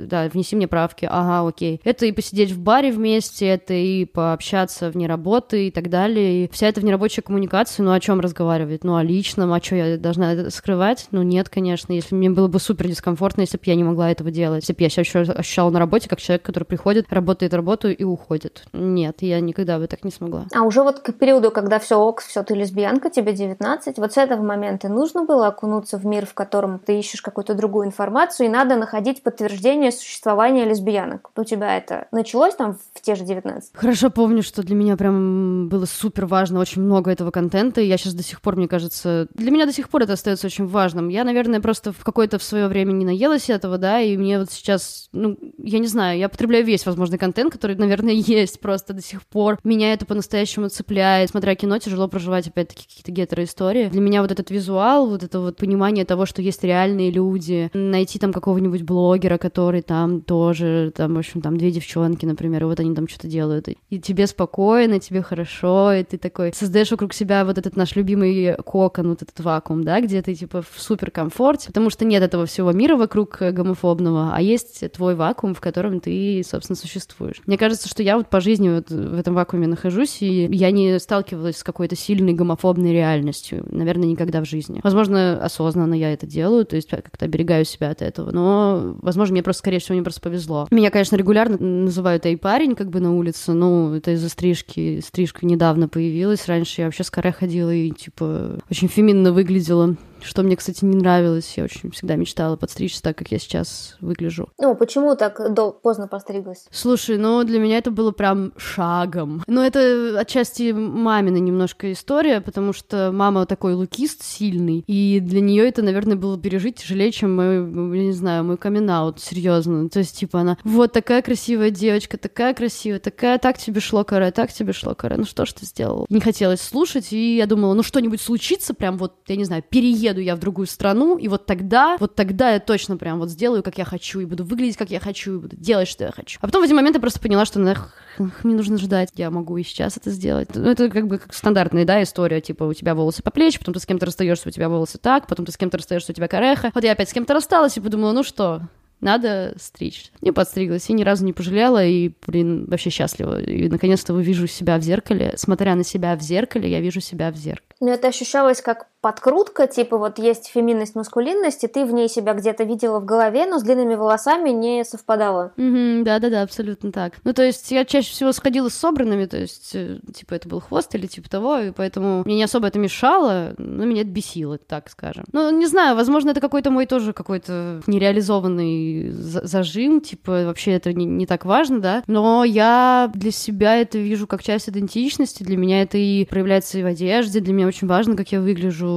да, 0.08 0.28
внеси 0.28 0.56
мне 0.56 0.66
правки, 0.66 1.06
ага, 1.08 1.46
окей. 1.46 1.80
Это 1.84 2.06
и 2.06 2.12
посидеть 2.12 2.50
в 2.50 2.58
баре 2.58 2.90
вместе, 2.90 3.46
это 3.46 3.74
и 3.74 4.04
пообщаться 4.04 4.79
общаться 4.80 4.90
вне 4.90 5.06
работы 5.06 5.68
и 5.68 5.70
так 5.70 5.88
далее. 5.88 6.44
И 6.44 6.50
вся 6.50 6.68
эта 6.68 6.80
внерабочая 6.80 7.22
коммуникация, 7.22 7.84
ну 7.84 7.92
о 7.92 8.00
чем 8.00 8.20
разговаривать? 8.20 8.84
Ну 8.84 8.96
о 8.96 9.02
личном, 9.02 9.52
а 9.52 9.60
что 9.60 9.76
я 9.76 9.98
должна 9.98 10.50
скрывать? 10.50 11.06
Ну 11.10 11.22
нет, 11.22 11.48
конечно, 11.48 11.92
если 11.92 12.14
мне 12.14 12.30
было 12.30 12.48
бы 12.48 12.58
супер 12.58 12.88
дискомфортно, 12.88 13.42
если 13.42 13.56
бы 13.56 13.62
я 13.66 13.74
не 13.74 13.84
могла 13.84 14.10
этого 14.10 14.30
делать, 14.30 14.62
если 14.62 14.72
бы 14.72 14.82
я 14.82 14.90
себя 14.90 15.22
ощущала 15.34 15.70
на 15.70 15.78
работе 15.78 16.08
как 16.08 16.20
человек, 16.20 16.42
который 16.42 16.64
приходит, 16.64 17.06
работает 17.10 17.54
работу 17.54 17.90
и 17.90 18.04
уходит. 18.04 18.64
Нет, 18.72 19.18
я 19.20 19.40
никогда 19.40 19.78
бы 19.78 19.86
так 19.86 20.04
не 20.04 20.10
смогла. 20.10 20.46
А 20.54 20.62
уже 20.62 20.82
вот 20.82 21.00
к 21.00 21.12
периоду, 21.12 21.50
когда 21.50 21.78
все 21.78 21.96
ок, 21.96 22.20
все, 22.20 22.42
ты 22.42 22.54
лесбиянка, 22.54 23.10
тебе 23.10 23.32
19, 23.32 23.98
вот 23.98 24.12
с 24.12 24.16
этого 24.16 24.42
момента 24.42 24.88
нужно 24.88 25.24
было 25.24 25.48
окунуться 25.48 25.98
в 25.98 26.06
мир, 26.06 26.26
в 26.26 26.34
котором 26.34 26.78
ты 26.78 26.98
ищешь 26.98 27.22
какую-то 27.22 27.54
другую 27.54 27.86
информацию, 27.86 28.46
и 28.46 28.50
надо 28.50 28.76
находить 28.76 29.22
подтверждение 29.22 29.92
существования 29.92 30.64
лесбиянок. 30.64 31.30
У 31.36 31.44
тебя 31.44 31.76
это 31.76 32.08
началось 32.12 32.54
там 32.54 32.78
в 32.94 33.00
те 33.00 33.14
же 33.14 33.24
19? 33.24 33.72
Хорошо 33.74 34.10
помню, 34.10 34.42
что 34.42 34.62
для 34.70 34.76
меня 34.76 34.96
прям 34.96 35.68
было 35.68 35.84
супер 35.84 36.26
важно, 36.26 36.60
очень 36.60 36.80
много 36.80 37.10
этого 37.10 37.32
контента, 37.32 37.80
и 37.80 37.88
я 37.88 37.96
сейчас 37.96 38.14
до 38.14 38.22
сих 38.22 38.40
пор, 38.40 38.54
мне 38.54 38.68
кажется, 38.68 39.26
для 39.34 39.50
меня 39.50 39.66
до 39.66 39.72
сих 39.72 39.88
пор 39.88 40.02
это 40.02 40.12
остается 40.12 40.46
очень 40.46 40.64
важным. 40.64 41.08
Я, 41.08 41.24
наверное, 41.24 41.60
просто 41.60 41.92
в 41.92 42.04
какое-то 42.04 42.38
в 42.38 42.44
свое 42.44 42.68
время 42.68 42.92
не 42.92 43.04
наелась 43.04 43.50
этого, 43.50 43.78
да, 43.78 44.00
и 44.00 44.16
мне 44.16 44.38
вот 44.38 44.52
сейчас, 44.52 45.08
ну, 45.10 45.36
я 45.58 45.80
не 45.80 45.88
знаю, 45.88 46.20
я 46.20 46.28
потребляю 46.28 46.64
весь 46.64 46.86
возможный 46.86 47.18
контент, 47.18 47.52
который, 47.52 47.74
наверное, 47.74 48.12
есть 48.14 48.60
просто 48.60 48.92
до 48.92 49.02
сих 49.02 49.26
пор. 49.26 49.58
Меня 49.64 49.92
это 49.92 50.06
по-настоящему 50.06 50.68
цепляет. 50.68 51.30
Смотря 51.30 51.56
кино, 51.56 51.78
тяжело 51.78 52.06
проживать, 52.06 52.46
опять-таки, 52.46 52.84
какие-то 52.84 53.10
гетероистории. 53.10 53.88
Для 53.88 54.00
меня 54.00 54.22
вот 54.22 54.30
этот 54.30 54.52
визуал, 54.52 55.08
вот 55.08 55.24
это 55.24 55.40
вот 55.40 55.56
понимание 55.56 56.04
того, 56.04 56.26
что 56.26 56.42
есть 56.42 56.62
реальные 56.62 57.10
люди, 57.10 57.70
найти 57.74 58.20
там 58.20 58.32
какого-нибудь 58.32 58.82
блогера, 58.82 59.36
который 59.36 59.82
там 59.82 60.20
тоже, 60.20 60.92
там, 60.94 61.14
в 61.14 61.18
общем, 61.18 61.40
там 61.40 61.56
две 61.56 61.72
девчонки, 61.72 62.24
например, 62.24 62.62
и 62.62 62.66
вот 62.66 62.78
они 62.78 62.94
там 62.94 63.08
что-то 63.08 63.26
делают, 63.26 63.66
и 63.68 63.98
тебе 63.98 64.28
спокойно 64.28 64.59
спокойно, 64.60 65.00
тебе 65.00 65.22
хорошо, 65.22 65.92
и 65.94 66.02
ты 66.02 66.18
такой 66.18 66.52
создаешь 66.52 66.90
вокруг 66.90 67.14
себя 67.14 67.46
вот 67.46 67.56
этот 67.56 67.76
наш 67.76 67.96
любимый 67.96 68.54
кокон, 68.56 69.08
вот 69.08 69.22
этот 69.22 69.40
вакуум, 69.40 69.84
да, 69.84 70.02
где 70.02 70.20
ты 70.20 70.34
типа 70.34 70.60
в 70.62 70.82
супер 70.82 71.10
комфорте, 71.10 71.68
потому 71.68 71.88
что 71.88 72.04
нет 72.04 72.22
этого 72.22 72.44
всего 72.44 72.70
мира 72.72 72.96
вокруг 72.96 73.38
гомофобного, 73.40 74.32
а 74.34 74.42
есть 74.42 74.84
твой 74.92 75.14
вакуум, 75.14 75.54
в 75.54 75.60
котором 75.62 76.00
ты, 76.00 76.42
собственно, 76.46 76.76
существуешь. 76.76 77.40
Мне 77.46 77.56
кажется, 77.56 77.88
что 77.88 78.02
я 78.02 78.18
вот 78.18 78.28
по 78.28 78.40
жизни 78.40 78.68
вот 78.68 78.90
в 78.90 79.18
этом 79.18 79.34
вакууме 79.34 79.66
нахожусь, 79.66 80.20
и 80.20 80.46
я 80.54 80.70
не 80.70 80.98
сталкивалась 80.98 81.56
с 81.56 81.64
какой-то 81.64 81.96
сильной 81.96 82.34
гомофобной 82.34 82.92
реальностью, 82.92 83.64
наверное, 83.70 84.08
никогда 84.08 84.42
в 84.42 84.44
жизни. 84.44 84.80
Возможно, 84.84 85.42
осознанно 85.42 85.94
я 85.94 86.12
это 86.12 86.26
делаю, 86.26 86.66
то 86.66 86.76
есть 86.76 86.90
как-то 86.90 87.24
оберегаю 87.24 87.64
себя 87.64 87.90
от 87.90 88.02
этого, 88.02 88.30
но, 88.30 88.94
возможно, 89.00 89.32
мне 89.32 89.42
просто, 89.42 89.60
скорее 89.60 89.78
всего, 89.78 89.94
мне 89.94 90.04
просто 90.04 90.20
повезло. 90.20 90.68
Меня, 90.70 90.90
конечно, 90.90 91.16
регулярно 91.16 91.56
называют 91.56 92.26
эй 92.26 92.36
парень, 92.36 92.74
как 92.74 92.90
бы 92.90 93.00
на 93.00 93.16
улице, 93.16 93.52
ну, 93.52 93.94
это 93.94 94.10
из-за 94.12 94.28
стрижки. 94.40 95.00
Стрижка 95.04 95.44
недавно 95.44 95.86
появилась. 95.86 96.48
Раньше 96.48 96.80
я 96.80 96.86
вообще 96.86 97.04
с 97.04 97.10
каре 97.10 97.30
ходила 97.30 97.70
и, 97.70 97.90
типа, 97.90 98.58
очень 98.70 98.88
феминно 98.88 99.32
выглядела 99.32 99.96
что 100.22 100.42
мне, 100.42 100.56
кстати, 100.56 100.84
не 100.84 100.96
нравилось. 100.96 101.52
Я 101.56 101.64
очень 101.64 101.90
всегда 101.90 102.16
мечтала 102.16 102.56
подстричься 102.56 103.02
так, 103.02 103.16
как 103.16 103.30
я 103.32 103.38
сейчас 103.38 103.96
выгляжу. 104.00 104.48
Ну, 104.58 104.74
почему 104.74 105.16
так 105.16 105.54
дол- 105.54 105.72
поздно 105.72 106.08
постриглась? 106.08 106.66
Слушай, 106.70 107.16
ну, 107.16 107.42
для 107.44 107.58
меня 107.58 107.78
это 107.78 107.90
было 107.90 108.12
прям 108.12 108.52
шагом. 108.56 109.42
Но 109.46 109.64
это 109.64 110.18
отчасти 110.18 110.72
мамина 110.72 111.36
немножко 111.36 111.92
история, 111.92 112.40
потому 112.40 112.72
что 112.72 113.10
мама 113.12 113.46
такой 113.46 113.74
лукист 113.74 114.22
сильный, 114.22 114.84
и 114.86 115.20
для 115.20 115.40
нее 115.40 115.68
это, 115.68 115.82
наверное, 115.82 116.16
было 116.16 116.38
пережить 116.38 116.76
тяжелее, 116.76 117.12
чем 117.12 117.36
мой, 117.36 117.56
я 117.98 118.04
не 118.04 118.12
знаю, 118.12 118.44
мой 118.44 118.56
камин 118.56 118.90
серьезно. 119.18 119.88
То 119.88 120.00
есть, 120.00 120.18
типа, 120.18 120.40
она, 120.40 120.58
вот 120.64 120.92
такая 120.92 121.22
красивая 121.22 121.70
девочка, 121.70 122.18
такая 122.18 122.54
красивая, 122.54 122.98
такая, 122.98 123.38
так 123.38 123.58
тебе 123.58 123.80
шло, 123.80 124.04
Кара, 124.04 124.30
так 124.30 124.52
тебе 124.52 124.72
шло, 124.72 124.94
Кара, 124.94 125.16
ну 125.16 125.24
что 125.24 125.46
ж 125.46 125.52
ты 125.52 125.64
сделала? 125.64 126.06
Не 126.08 126.20
хотелось 126.20 126.60
слушать, 126.60 127.12
и 127.12 127.36
я 127.36 127.46
думала, 127.46 127.74
ну 127.74 127.82
что-нибудь 127.82 128.20
случится, 128.20 128.74
прям 128.74 128.98
вот, 128.98 129.14
я 129.28 129.36
не 129.36 129.44
знаю, 129.44 129.62
переезд 129.68 130.09
перееду 130.10 130.20
я 130.20 130.36
в 130.36 130.38
другую 130.38 130.66
страну, 130.66 131.16
и 131.16 131.28
вот 131.28 131.46
тогда, 131.46 131.96
вот 131.98 132.14
тогда 132.14 132.50
я 132.50 132.60
точно 132.60 132.96
прям 132.96 133.18
вот 133.18 133.30
сделаю, 133.30 133.62
как 133.62 133.78
я 133.78 133.84
хочу, 133.84 134.20
и 134.20 134.24
буду 134.24 134.44
выглядеть, 134.44 134.76
как 134.76 134.90
я 134.90 135.00
хочу, 135.00 135.36
и 135.36 135.38
буду 135.38 135.56
делать, 135.56 135.88
что 135.88 136.04
я 136.04 136.12
хочу. 136.12 136.38
А 136.40 136.46
потом 136.46 136.62
в 136.62 136.64
один 136.64 136.76
момент 136.76 136.96
я 136.96 137.00
просто 137.00 137.20
поняла, 137.20 137.44
что 137.44 137.58
нах, 137.58 137.94
мне 138.42 138.54
нужно 138.54 138.78
ждать, 138.78 139.10
я 139.14 139.30
могу 139.30 139.56
и 139.56 139.62
сейчас 139.62 139.96
это 139.96 140.10
сделать. 140.10 140.48
Ну, 140.54 140.70
это 140.70 140.88
как 140.90 141.06
бы 141.06 141.18
как 141.18 141.34
стандартная, 141.34 141.84
да, 141.84 142.02
история, 142.02 142.40
типа, 142.40 142.64
у 142.64 142.74
тебя 142.74 142.94
волосы 142.94 143.22
по 143.22 143.30
плечи, 143.30 143.58
потом 143.58 143.74
ты 143.74 143.80
с 143.80 143.86
кем-то 143.86 144.06
расстаешься, 144.06 144.48
у 144.48 144.52
тебя 144.52 144.68
волосы 144.68 144.98
так, 144.98 145.26
потом 145.26 145.46
ты 145.46 145.52
с 145.52 145.56
кем-то 145.56 145.78
расстаешься, 145.78 146.12
у 146.12 146.14
тебя 146.14 146.28
кореха. 146.28 146.70
Вот 146.74 146.84
я 146.84 146.92
опять 146.92 147.08
с 147.08 147.12
кем-то 147.12 147.34
рассталась 147.34 147.76
и 147.76 147.80
подумала, 147.80 148.12
ну 148.12 148.22
что, 148.22 148.62
надо 149.00 149.54
стричь. 149.58 150.12
Не 150.20 150.32
подстриглась 150.32 150.88
и 150.90 150.92
ни 150.92 151.02
разу 151.02 151.24
не 151.24 151.32
пожалела, 151.32 151.84
и, 151.84 152.12
блин, 152.26 152.66
вообще 152.66 152.90
счастлива. 152.90 153.40
И 153.40 153.68
наконец-то 153.68 154.14
вижу 154.14 154.46
себя 154.46 154.76
в 154.78 154.82
зеркале. 154.82 155.34
Смотря 155.36 155.74
на 155.74 155.84
себя 155.84 156.14
в 156.16 156.20
зеркале, 156.20 156.70
я 156.70 156.80
вижу 156.80 157.00
себя 157.00 157.30
в 157.30 157.36
зеркале. 157.36 157.76
Ну, 157.80 157.88
это 157.88 158.08
ощущалось 158.08 158.60
как 158.60 158.88
подкрутка, 159.00 159.66
типа 159.66 159.96
вот 159.96 160.18
есть 160.18 160.48
феминность, 160.48 160.94
маскулинность, 160.94 161.64
и 161.64 161.68
ты 161.68 161.84
в 161.84 161.92
ней 161.92 162.08
себя 162.08 162.34
где-то 162.34 162.64
видела 162.64 163.00
в 163.00 163.04
голове, 163.04 163.46
но 163.46 163.58
с 163.58 163.62
длинными 163.62 163.94
волосами 163.94 164.50
не 164.50 164.84
совпадала. 164.84 165.52
Угу, 165.56 166.04
да-да-да, 166.04 166.42
абсолютно 166.42 166.92
так. 166.92 167.14
Ну, 167.24 167.32
то 167.32 167.42
есть 167.42 167.70
я 167.70 167.84
чаще 167.84 168.10
всего 168.10 168.32
сходила 168.32 168.68
с 168.68 168.74
собранными, 168.74 169.24
то 169.24 169.38
есть, 169.38 169.70
э, 169.74 169.98
типа, 170.14 170.34
это 170.34 170.48
был 170.48 170.60
хвост 170.60 170.94
или 170.94 171.06
типа 171.06 171.30
того, 171.30 171.58
и 171.58 171.70
поэтому 171.70 172.22
мне 172.24 172.36
не 172.36 172.42
особо 172.42 172.68
это 172.68 172.78
мешало, 172.78 173.54
но 173.56 173.84
меня 173.84 174.02
это 174.02 174.10
бесило, 174.10 174.58
так 174.58 174.90
скажем. 174.90 175.24
Ну, 175.32 175.50
не 175.50 175.66
знаю, 175.66 175.96
возможно, 175.96 176.30
это 176.30 176.40
какой-то 176.40 176.70
мой 176.70 176.86
тоже 176.86 177.12
какой-то 177.12 177.80
нереализованный 177.86 179.10
зажим, 179.12 180.00
типа, 180.00 180.44
вообще 180.44 180.72
это 180.72 180.92
не, 180.92 181.06
не 181.06 181.26
так 181.26 181.44
важно, 181.44 181.80
да, 181.80 182.02
но 182.06 182.44
я 182.44 183.10
для 183.14 183.30
себя 183.30 183.76
это 183.76 183.98
вижу 183.98 184.26
как 184.26 184.42
часть 184.42 184.68
идентичности, 184.68 185.42
для 185.42 185.56
меня 185.56 185.82
это 185.82 185.96
и 185.96 186.26
проявляется 186.26 186.78
и 186.78 186.82
в 186.82 186.86
одежде, 186.86 187.40
для 187.40 187.54
меня 187.54 187.66
очень 187.66 187.86
важно, 187.86 188.16
как 188.16 188.30
я 188.32 188.40
выгляжу, 188.40 188.89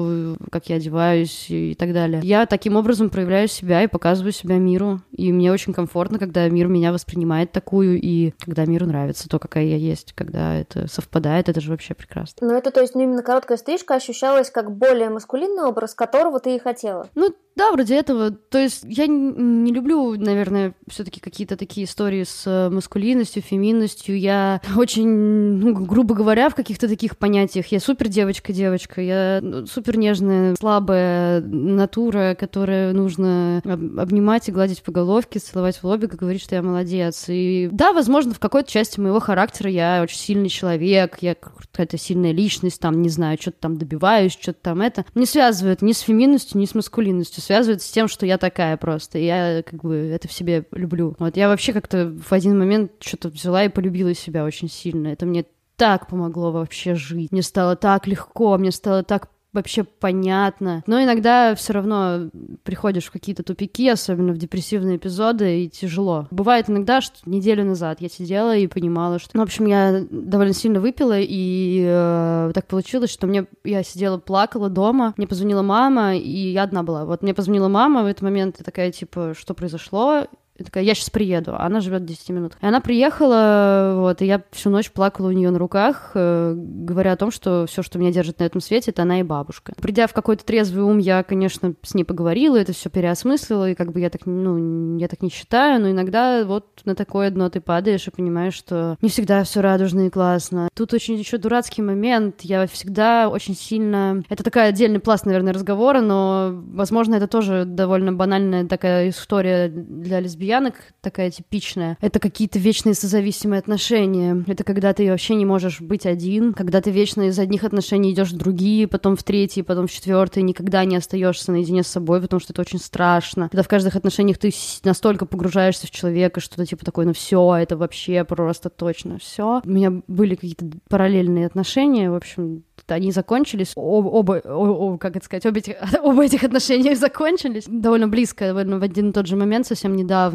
как 0.51 0.69
я 0.69 0.77
одеваюсь 0.77 1.47
и 1.49 1.75
так 1.75 1.93
далее. 1.93 2.21
Я 2.23 2.45
таким 2.45 2.75
образом 2.75 3.09
проявляю 3.09 3.47
себя 3.47 3.83
и 3.83 3.87
показываю 3.87 4.31
себя 4.31 4.57
миру, 4.57 5.01
и 5.11 5.31
мне 5.31 5.51
очень 5.51 5.73
комфортно, 5.73 6.19
когда 6.19 6.47
мир 6.49 6.67
меня 6.67 6.91
воспринимает 6.91 7.51
такую, 7.51 7.99
и 7.99 8.33
когда 8.39 8.65
миру 8.65 8.85
нравится 8.85 9.29
то, 9.29 9.39
какая 9.39 9.65
я 9.65 9.77
есть, 9.77 10.13
когда 10.13 10.55
это 10.55 10.87
совпадает, 10.87 11.49
это 11.49 11.61
же 11.61 11.71
вообще 11.71 11.93
прекрасно. 11.93 12.47
Ну 12.47 12.53
это, 12.53 12.71
то 12.71 12.81
есть, 12.81 12.95
ну, 12.95 13.01
именно 13.01 13.23
короткая 13.23 13.57
стрижка 13.57 13.95
ощущалась 13.95 14.49
как 14.49 14.75
более 14.75 15.09
маскулинный 15.09 15.63
образ, 15.63 15.93
которого 15.93 16.39
ты 16.39 16.55
и 16.55 16.59
хотела. 16.59 17.07
Ну, 17.15 17.33
да, 17.55 17.71
вроде 17.71 17.95
этого. 17.95 18.31
То 18.31 18.57
есть 18.57 18.83
я 18.83 19.05
не 19.07 19.71
люблю, 19.71 20.15
наверное, 20.15 20.73
все-таки 20.87 21.19
какие-то 21.19 21.55
такие 21.55 21.85
истории 21.85 22.23
с 22.23 22.43
э, 22.47 22.69
маскулинностью, 22.69 23.43
феминностью. 23.43 24.17
Я 24.17 24.59
очень, 24.75 25.07
ну, 25.07 25.85
грубо 25.85 26.15
говоря, 26.15 26.49
в 26.49 26.55
каких-то 26.55 26.87
таких 26.87 27.17
понятиях. 27.17 27.67
Я 27.67 27.79
супер 27.79 28.07
девочка-девочка, 28.07 29.01
я 29.01 29.39
ну, 29.41 29.67
супер 29.67 29.97
нежная, 29.97 30.55
слабая 30.55 31.41
натура, 31.41 32.35
которая 32.39 32.91
нужно 32.93 33.61
обнимать 33.63 34.49
и 34.49 34.51
гладить 34.51 34.81
по 34.81 34.91
головке, 34.91 35.39
целовать 35.39 35.77
в 35.77 35.83
лобик 35.83 36.15
и 36.15 36.17
говорить, 36.17 36.41
что 36.41 36.55
я 36.55 36.63
молодец. 36.63 37.25
И 37.27 37.69
да, 37.71 37.93
возможно, 37.93 38.33
в 38.33 38.39
какой-то 38.39 38.71
части 38.71 38.99
моего 38.99 39.19
характера 39.19 39.69
я 39.69 40.01
очень 40.01 40.17
сильный 40.17 40.49
человек, 40.49 41.17
я 41.21 41.35
какая-то 41.35 41.97
сильная 41.97 42.31
личность, 42.31 42.79
там, 42.79 43.01
не 43.01 43.09
знаю, 43.09 43.37
что-то 43.39 43.57
там 43.59 43.77
добиваюсь, 43.77 44.33
что-то 44.33 44.59
там 44.61 44.81
это. 44.81 45.05
Не 45.13 45.27
связывает 45.27 45.83
ни 45.83 45.91
с 45.91 45.99
феминностью, 45.99 46.59
ни 46.59 46.65
с 46.65 46.73
маскулинностью 46.73 47.42
связывается 47.43 47.87
с 47.87 47.91
тем, 47.91 48.07
что 48.07 48.25
я 48.25 48.37
такая 48.37 48.77
просто. 48.77 49.19
И 49.19 49.25
я 49.25 49.63
как 49.63 49.83
бы 49.83 49.95
это 49.95 50.27
в 50.27 50.33
себе 50.33 50.65
люблю. 50.71 51.15
Вот 51.19 51.37
я 51.37 51.47
вообще 51.47 51.73
как-то 51.73 52.07
в 52.07 52.31
один 52.31 52.57
момент 52.57 52.91
что-то 52.99 53.29
взяла 53.29 53.63
и 53.63 53.69
полюбила 53.69 54.13
себя 54.13 54.45
очень 54.45 54.69
сильно. 54.69 55.09
Это 55.09 55.25
мне 55.25 55.45
так 55.75 56.07
помогло 56.07 56.51
вообще 56.51 56.95
жить. 56.95 57.31
Мне 57.31 57.41
стало 57.41 57.75
так 57.75 58.07
легко, 58.07 58.57
мне 58.57 58.71
стало 58.71 59.03
так 59.03 59.29
вообще 59.53 59.83
понятно. 59.83 60.83
Но 60.87 61.01
иногда 61.01 61.55
все 61.55 61.73
равно 61.73 62.29
приходишь 62.63 63.05
в 63.05 63.11
какие-то 63.11 63.43
тупики, 63.43 63.87
особенно 63.87 64.33
в 64.33 64.37
депрессивные 64.37 64.97
эпизоды, 64.97 65.63
и 65.63 65.69
тяжело. 65.69 66.27
Бывает 66.31 66.69
иногда, 66.69 67.01
что 67.01 67.17
неделю 67.25 67.63
назад 67.63 68.01
я 68.01 68.09
сидела 68.09 68.55
и 68.55 68.67
понимала, 68.67 69.19
что... 69.19 69.31
Ну, 69.33 69.41
в 69.41 69.43
общем, 69.43 69.65
я 69.65 70.03
довольно 70.09 70.53
сильно 70.53 70.79
выпила, 70.79 71.19
и 71.19 71.83
э, 71.87 72.51
так 72.53 72.67
получилось, 72.67 73.11
что 73.11 73.27
мне... 73.27 73.45
Я 73.63 73.83
сидела, 73.83 74.17
плакала 74.17 74.69
дома, 74.69 75.13
мне 75.17 75.27
позвонила 75.27 75.61
мама, 75.61 76.15
и 76.15 76.51
я 76.51 76.63
одна 76.63 76.83
была. 76.83 77.05
Вот 77.05 77.21
мне 77.21 77.33
позвонила 77.33 77.67
мама 77.67 78.03
в 78.03 78.07
этот 78.07 78.23
момент, 78.23 78.59
и 78.59 78.63
такая, 78.63 78.91
типа, 78.91 79.33
что 79.37 79.53
произошло? 79.53 80.27
И 80.57 80.63
такая, 80.63 80.83
я 80.83 80.93
сейчас 80.93 81.09
приеду. 81.09 81.55
Она 81.57 81.79
живет 81.79 82.05
10 82.05 82.29
минут. 82.29 82.53
И 82.61 82.65
она 82.65 82.79
приехала, 82.79 83.95
вот, 83.97 84.21
и 84.21 84.25
я 84.25 84.43
всю 84.51 84.69
ночь 84.69 84.91
плакала 84.91 85.29
у 85.29 85.31
нее 85.31 85.49
на 85.49 85.57
руках, 85.57 86.11
э, 86.13 86.53
говоря 86.55 87.13
о 87.13 87.17
том, 87.17 87.31
что 87.31 87.65
все, 87.67 87.81
что 87.81 87.97
меня 87.97 88.11
держит 88.11 88.39
на 88.39 88.43
этом 88.43 88.61
свете, 88.61 88.91
это 88.91 89.01
она 89.01 89.19
и 89.19 89.23
бабушка. 89.23 89.73
Придя 89.81 90.05
в 90.05 90.13
какой-то 90.13 90.45
трезвый 90.45 90.83
ум, 90.83 90.99
я, 90.99 91.23
конечно, 91.23 91.73
с 91.81 91.95
ней 91.95 92.03
поговорила, 92.03 92.55
это 92.57 92.71
все 92.71 92.91
переосмыслила, 92.91 93.71
и 93.71 93.75
как 93.75 93.91
бы 93.91 93.99
я 93.99 94.11
так, 94.11 94.27
ну, 94.27 94.97
я 94.99 95.07
так 95.07 95.23
не 95.23 95.29
считаю, 95.29 95.81
но 95.81 95.89
иногда 95.89 96.45
вот 96.45 96.81
на 96.85 96.93
такое 96.93 97.31
дно 97.31 97.49
ты 97.49 97.59
падаешь 97.59 98.07
и 98.07 98.11
понимаешь, 98.11 98.53
что 98.53 98.97
не 99.01 99.09
всегда 99.09 99.43
все 99.43 99.61
радужно 99.61 100.05
и 100.05 100.11
классно. 100.11 100.69
Тут 100.75 100.93
очень 100.93 101.15
еще 101.15 101.39
дурацкий 101.39 101.81
момент. 101.81 102.41
Я 102.41 102.67
всегда 102.67 103.27
очень 103.27 103.55
сильно... 103.55 104.23
Это 104.29 104.43
такая 104.43 104.69
отдельный 104.69 104.99
пласт, 104.99 105.25
наверное, 105.25 105.53
разговора, 105.53 106.01
но, 106.01 106.51
возможно, 106.53 107.15
это 107.15 107.27
тоже 107.27 107.65
довольно 107.65 108.13
банальная 108.13 108.67
такая 108.67 109.09
история 109.09 109.67
для 109.67 110.19
лесбиян 110.19 110.42
лесбиянок 110.43 110.75
такая 111.01 111.31
типичная, 111.31 111.97
это 112.01 112.19
какие-то 112.19 112.59
вечные 112.59 112.93
созависимые 112.93 113.59
отношения. 113.59 114.43
Это 114.47 114.63
когда 114.63 114.93
ты 114.93 115.09
вообще 115.09 115.35
не 115.35 115.45
можешь 115.45 115.81
быть 115.81 116.05
один, 116.05 116.53
когда 116.53 116.81
ты 116.81 116.91
вечно 116.91 117.23
из 117.23 117.39
одних 117.39 117.63
отношений 117.63 118.11
идешь 118.11 118.31
в 118.31 118.37
другие, 118.37 118.87
потом 118.87 119.15
в 119.15 119.23
третьи, 119.23 119.61
потом 119.61 119.87
в 119.87 119.91
четвертые, 119.91 120.43
никогда 120.43 120.83
не 120.85 120.97
остаешься 120.97 121.51
наедине 121.51 121.83
с 121.83 121.87
собой, 121.87 122.21
потому 122.21 122.39
что 122.39 122.53
это 122.53 122.61
очень 122.61 122.79
страшно. 122.79 123.49
Когда 123.49 123.63
в 123.63 123.67
каждых 123.67 123.95
отношениях 123.95 124.37
ты 124.37 124.51
настолько 124.83 125.25
погружаешься 125.25 125.87
в 125.87 125.91
человека, 125.91 126.39
что 126.39 126.57
ты 126.57 126.65
типа 126.65 126.85
такой, 126.85 127.05
ну 127.05 127.13
все, 127.13 127.55
это 127.55 127.77
вообще 127.77 128.23
просто 128.25 128.69
точно 128.69 129.17
все. 129.19 129.61
У 129.63 129.69
меня 129.69 130.01
были 130.07 130.35
какие-то 130.35 130.65
параллельные 130.89 131.45
отношения, 131.45 132.11
в 132.11 132.15
общем, 132.15 132.63
они 132.87 133.11
закончились, 133.11 133.73
об, 133.75 134.05
оба, 134.05 134.41
о, 134.43 134.97
как 134.97 135.15
это 135.15 135.25
сказать, 135.25 135.45
оба 135.45 135.59
этих, 135.59 135.75
оба 136.03 136.25
этих 136.25 136.43
отношения 136.43 136.95
закончились 136.95 137.65
довольно 137.67 138.07
близко, 138.07 138.53
в 138.53 138.57
один 138.57 139.09
и 139.09 139.13
тот 139.13 139.27
же 139.27 139.35
момент, 139.35 139.67
совсем 139.67 139.95
недавно. 139.95 140.32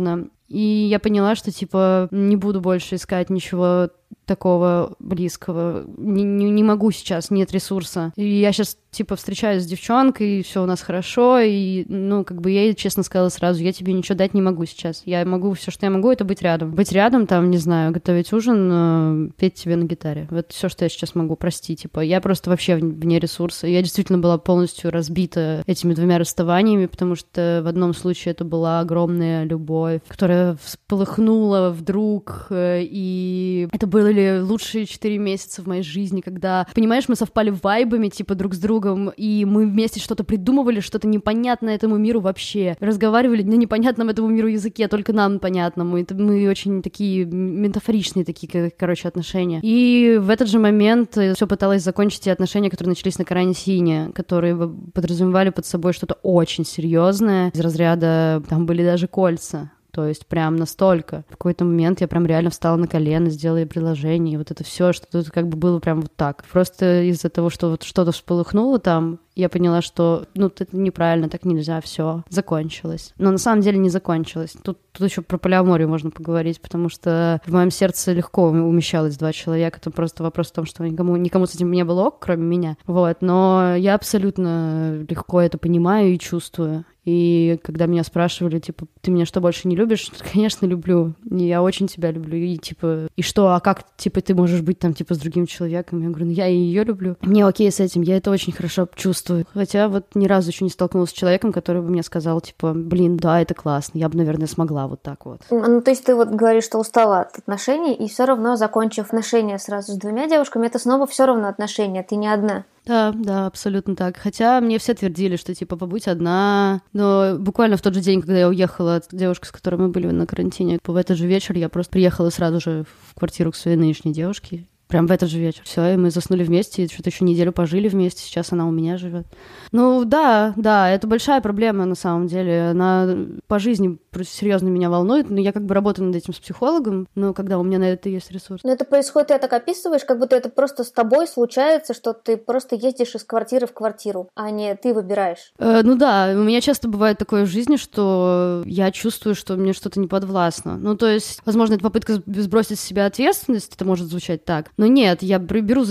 И 0.48 0.58
я 0.58 0.98
поняла, 0.98 1.34
что, 1.34 1.52
типа, 1.52 2.08
не 2.10 2.36
буду 2.36 2.60
больше 2.60 2.94
искать 2.94 3.28
ничего 3.28 3.90
такого 4.28 4.94
близкого. 5.00 5.84
Не, 5.96 6.22
не, 6.22 6.50
не 6.50 6.62
могу 6.62 6.90
сейчас, 6.92 7.30
нет 7.30 7.50
ресурса. 7.50 8.12
И 8.14 8.40
я 8.40 8.52
сейчас, 8.52 8.76
типа, 8.90 9.16
встречаюсь 9.16 9.64
с 9.64 9.66
девчонкой, 9.66 10.40
и 10.40 10.42
все 10.42 10.62
у 10.62 10.66
нас 10.66 10.82
хорошо, 10.82 11.40
и, 11.40 11.84
ну, 11.88 12.24
как 12.24 12.40
бы 12.40 12.50
я 12.50 12.64
ей 12.64 12.74
честно 12.74 13.02
сказала 13.02 13.30
сразу, 13.30 13.62
я 13.62 13.72
тебе 13.72 13.92
ничего 13.92 14.16
дать 14.16 14.34
не 14.34 14.42
могу 14.42 14.66
сейчас. 14.66 15.02
Я 15.06 15.24
могу, 15.24 15.52
все, 15.54 15.70
что 15.70 15.86
я 15.86 15.90
могу, 15.90 16.10
это 16.12 16.24
быть 16.24 16.42
рядом. 16.42 16.72
Быть 16.72 16.92
рядом, 16.92 17.26
там, 17.26 17.50
не 17.50 17.56
знаю, 17.56 17.90
готовить 17.92 18.32
ужин, 18.32 18.70
э, 18.70 19.30
петь 19.38 19.54
тебе 19.54 19.76
на 19.76 19.84
гитаре. 19.84 20.28
Вот 20.30 20.52
все, 20.52 20.68
что 20.68 20.84
я 20.84 20.88
сейчас 20.90 21.14
могу, 21.14 21.34
прости, 21.34 21.74
типа. 21.74 22.00
Я 22.00 22.20
просто 22.20 22.50
вообще 22.50 22.76
вне 22.76 23.18
ресурса. 23.18 23.66
Я 23.66 23.80
действительно 23.82 24.18
была 24.18 24.36
полностью 24.36 24.90
разбита 24.90 25.62
этими 25.66 25.94
двумя 25.94 26.18
расставаниями, 26.18 26.86
потому 26.86 27.14
что 27.14 27.62
в 27.64 27.66
одном 27.66 27.94
случае 27.94 28.32
это 28.32 28.44
была 28.44 28.80
огромная 28.80 29.44
любовь, 29.44 30.02
которая 30.06 30.56
всполыхнула 30.62 31.70
вдруг, 31.70 32.48
э, 32.50 32.82
и 32.82 33.68
это 33.72 33.86
было 33.86 33.97
были 34.02 34.40
лучшие 34.40 34.86
четыре 34.86 35.18
месяца 35.18 35.62
в 35.62 35.66
моей 35.66 35.82
жизни, 35.82 36.20
когда, 36.20 36.66
понимаешь, 36.74 37.08
мы 37.08 37.16
совпали 37.16 37.50
вайбами, 37.50 38.08
типа, 38.08 38.34
друг 38.34 38.54
с 38.54 38.58
другом, 38.58 39.10
и 39.10 39.44
мы 39.44 39.66
вместе 39.66 40.00
что-то 40.00 40.24
придумывали, 40.24 40.80
что-то 40.80 41.06
непонятное 41.06 41.74
этому 41.74 41.96
миру 41.96 42.20
вообще. 42.20 42.76
Разговаривали 42.80 43.42
на 43.42 43.54
непонятном 43.54 44.08
этому 44.08 44.28
миру 44.28 44.48
языке, 44.48 44.88
только 44.88 45.12
нам 45.12 45.38
понятному. 45.38 45.98
Это 45.98 46.14
мы 46.14 46.48
очень 46.48 46.82
такие 46.82 47.24
метафоричные 47.24 48.24
такие, 48.24 48.70
короче, 48.70 49.08
отношения. 49.08 49.60
И 49.62 50.18
в 50.20 50.30
этот 50.30 50.48
же 50.48 50.58
момент 50.58 51.10
все 51.12 51.46
пыталась 51.46 51.82
закончить 51.82 52.20
те 52.20 52.32
отношения, 52.32 52.70
которые 52.70 52.90
начались 52.90 53.18
на 53.18 53.24
карантине, 53.24 54.10
которые 54.14 54.56
подразумевали 54.94 55.50
под 55.50 55.66
собой 55.66 55.92
что-то 55.92 56.14
очень 56.22 56.64
серьезное 56.64 57.50
из 57.50 57.60
разряда, 57.60 58.42
там 58.48 58.66
были 58.66 58.84
даже 58.84 59.08
кольца, 59.08 59.70
то 59.98 60.06
есть 60.06 60.28
прям 60.28 60.54
настолько. 60.54 61.24
В 61.26 61.32
какой-то 61.32 61.64
момент 61.64 62.00
я 62.00 62.06
прям 62.06 62.24
реально 62.24 62.50
встала 62.50 62.76
на 62.76 62.86
колено, 62.86 63.30
сделала 63.30 63.58
ей 63.58 63.66
предложение, 63.66 64.34
и 64.34 64.36
вот 64.36 64.52
это 64.52 64.62
все, 64.62 64.92
что 64.92 65.08
тут 65.10 65.30
как 65.30 65.48
бы 65.48 65.56
было 65.56 65.80
прям 65.80 66.02
вот 66.02 66.12
так. 66.14 66.44
Просто 66.44 67.02
из-за 67.10 67.30
того, 67.30 67.50
что 67.50 67.70
вот 67.70 67.82
что-то 67.82 68.12
всполыхнуло 68.12 68.78
там, 68.78 69.18
я 69.34 69.48
поняла, 69.48 69.82
что 69.82 70.26
ну 70.34 70.46
это 70.46 70.66
неправильно, 70.70 71.28
так 71.28 71.44
нельзя, 71.44 71.80
все, 71.80 72.22
закончилось. 72.28 73.12
Но 73.18 73.32
на 73.32 73.38
самом 73.38 73.62
деле 73.62 73.78
не 73.78 73.88
закончилось. 73.88 74.54
Тут, 74.62 74.78
тут 74.92 75.08
еще 75.08 75.22
про 75.22 75.36
полиаморию 75.36 75.88
можно 75.88 76.10
поговорить, 76.10 76.60
потому 76.60 76.88
что 76.88 77.40
в 77.44 77.52
моем 77.52 77.72
сердце 77.72 78.12
легко 78.12 78.48
умещалось 78.48 79.16
два 79.16 79.32
человека. 79.32 79.78
Это 79.80 79.90
просто 79.90 80.22
вопрос 80.22 80.50
в 80.50 80.54
том, 80.54 80.64
что 80.64 80.84
никому, 80.84 81.16
никому 81.16 81.46
с 81.46 81.54
этим 81.56 81.72
не 81.72 81.84
было 81.84 82.06
ок, 82.06 82.18
кроме 82.20 82.44
меня. 82.44 82.76
Вот, 82.86 83.18
но 83.20 83.74
я 83.76 83.96
абсолютно 83.96 85.04
легко 85.08 85.40
это 85.40 85.58
понимаю 85.58 86.14
и 86.14 86.18
чувствую. 86.18 86.84
И 87.08 87.58
когда 87.62 87.86
меня 87.86 88.04
спрашивали, 88.04 88.58
типа, 88.58 88.86
ты 89.00 89.10
меня 89.10 89.24
что, 89.24 89.40
больше 89.40 89.66
не 89.66 89.76
любишь? 89.76 90.12
Конечно, 90.32 90.66
люблю. 90.66 91.14
И 91.30 91.46
я 91.46 91.62
очень 91.62 91.86
тебя 91.86 92.10
люблю. 92.10 92.36
И, 92.36 92.58
типа, 92.58 93.08
и 93.16 93.22
что, 93.22 93.54
а 93.54 93.60
как, 93.60 93.84
типа, 93.96 94.20
ты 94.20 94.34
можешь 94.34 94.60
быть 94.60 94.78
там, 94.78 94.92
типа, 94.92 95.14
с 95.14 95.18
другим 95.18 95.46
человеком? 95.46 96.02
Я 96.02 96.08
говорю, 96.10 96.26
ну, 96.26 96.32
я 96.32 96.48
и 96.48 96.54
ее 96.54 96.84
люблю. 96.84 97.16
Мне 97.22 97.46
окей 97.46 97.72
с 97.72 97.80
этим, 97.80 98.02
я 98.02 98.18
это 98.18 98.30
очень 98.30 98.52
хорошо 98.52 98.86
чувствую. 98.94 99.46
Хотя 99.54 99.88
вот 99.88 100.04
ни 100.14 100.26
разу 100.26 100.50
еще 100.50 100.64
не 100.64 100.70
столкнулась 100.70 101.08
с 101.08 101.14
человеком, 101.14 101.50
который 101.50 101.80
бы 101.80 101.88
мне 101.88 102.02
сказал, 102.02 102.42
типа, 102.42 102.74
блин, 102.74 103.16
да, 103.16 103.40
это 103.40 103.54
классно, 103.54 103.96
я 103.96 104.10
бы, 104.10 104.18
наверное, 104.18 104.46
смогла 104.46 104.86
вот 104.86 105.00
так 105.00 105.24
вот. 105.24 105.40
Ну, 105.50 105.80
то 105.80 105.90
есть 105.90 106.04
ты 106.04 106.14
вот 106.14 106.28
говоришь, 106.28 106.64
что 106.64 106.78
устала 106.78 107.20
от 107.20 107.38
отношений, 107.38 107.94
и 107.94 108.06
все 108.08 108.26
равно, 108.26 108.56
закончив 108.56 109.06
отношения 109.06 109.58
сразу 109.58 109.92
с 109.92 109.96
двумя 109.96 110.28
девушками, 110.28 110.66
это 110.66 110.78
снова 110.78 111.06
все 111.06 111.24
равно 111.24 111.48
отношения, 111.48 112.02
ты 112.02 112.16
не 112.16 112.28
одна. 112.28 112.64
Да, 112.88 113.12
да, 113.12 113.46
абсолютно 113.46 113.94
так. 113.94 114.16
Хотя 114.16 114.62
мне 114.62 114.78
все 114.78 114.94
твердили, 114.94 115.36
что 115.36 115.54
типа 115.54 115.76
побудь 115.76 116.08
одна. 116.08 116.80
Но 116.94 117.36
буквально 117.38 117.76
в 117.76 117.82
тот 117.82 117.92
же 117.92 118.00
день, 118.00 118.22
когда 118.22 118.38
я 118.38 118.48
уехала 118.48 118.96
от 118.96 119.08
девушки, 119.12 119.46
с 119.46 119.52
которой 119.52 119.76
мы 119.76 119.88
были 119.88 120.06
на 120.06 120.26
карантине, 120.26 120.78
в 120.82 120.96
этот 120.96 121.18
же 121.18 121.26
вечер 121.26 121.54
я 121.56 121.68
просто 121.68 121.92
приехала 121.92 122.30
сразу 122.30 122.60
же 122.60 122.86
в 123.10 123.14
квартиру 123.14 123.52
к 123.52 123.56
своей 123.56 123.76
нынешней 123.76 124.14
девушке 124.14 124.64
Прям 124.88 125.06
в 125.06 125.12
этот 125.12 125.28
же 125.28 125.38
вечер. 125.38 125.62
Все, 125.64 125.94
и 125.94 125.96
мы 125.96 126.10
заснули 126.10 126.42
вместе, 126.42 126.84
и 126.84 126.88
что-то 126.88 127.10
еще 127.10 127.24
неделю 127.24 127.52
пожили 127.52 127.88
вместе. 127.88 128.22
Сейчас 128.22 128.52
она 128.52 128.66
у 128.66 128.70
меня 128.70 128.96
живет. 128.96 129.26
Ну 129.70 130.04
да, 130.04 130.54
да, 130.56 130.90
это 130.90 131.06
большая 131.06 131.40
проблема 131.40 131.84
на 131.84 131.94
самом 131.94 132.26
деле. 132.26 132.70
Она 132.70 133.16
по 133.46 133.58
жизни 133.58 133.98
серьезно 134.24 134.68
меня 134.68 134.90
волнует, 134.90 135.30
но 135.30 135.40
я 135.40 135.52
как 135.52 135.64
бы 135.64 135.74
работаю 135.74 136.06
над 136.06 136.16
этим 136.16 136.32
с 136.32 136.38
психологом, 136.38 137.06
но 137.14 137.34
когда 137.34 137.58
у 137.58 137.62
меня 137.62 137.78
на 137.78 137.84
это 137.84 138.08
есть 138.08 138.30
ресурс. 138.30 138.62
Но 138.64 138.72
это 138.72 138.84
происходит, 138.84 139.28
ты 139.28 139.38
так 139.38 139.52
описываешь, 139.52 140.04
как 140.04 140.18
будто 140.18 140.36
это 140.36 140.48
просто 140.48 140.84
с 140.84 140.90
тобой 140.90 141.26
случается, 141.26 141.94
что 141.94 142.12
ты 142.12 142.36
просто 142.36 142.74
ездишь 142.76 143.14
из 143.14 143.24
квартиры 143.24 143.66
в 143.66 143.72
квартиру, 143.72 144.30
а 144.34 144.50
не 144.50 144.74
ты 144.74 144.94
выбираешь. 144.94 145.52
Э, 145.58 145.82
ну 145.82 145.96
да, 145.96 146.32
у 146.34 146.42
меня 146.42 146.60
часто 146.60 146.88
бывает 146.88 147.18
такое 147.18 147.44
в 147.44 147.48
жизни, 147.48 147.76
что 147.76 148.62
я 148.64 148.90
чувствую, 148.90 149.34
что 149.34 149.56
мне 149.56 149.72
что-то 149.72 150.00
не 150.00 150.06
подвластно. 150.06 150.76
Ну 150.76 150.96
то 150.96 151.06
есть, 151.06 151.40
возможно, 151.44 151.74
это 151.74 151.82
попытка 151.82 152.22
сбросить 152.26 152.78
с 152.78 152.82
себя 152.82 153.06
ответственность, 153.06 153.74
это 153.74 153.84
может 153.84 154.06
звучать 154.06 154.44
так, 154.44 154.70
но 154.78 154.86
нет, 154.86 155.22
я 155.22 155.38
беру, 155.38 155.84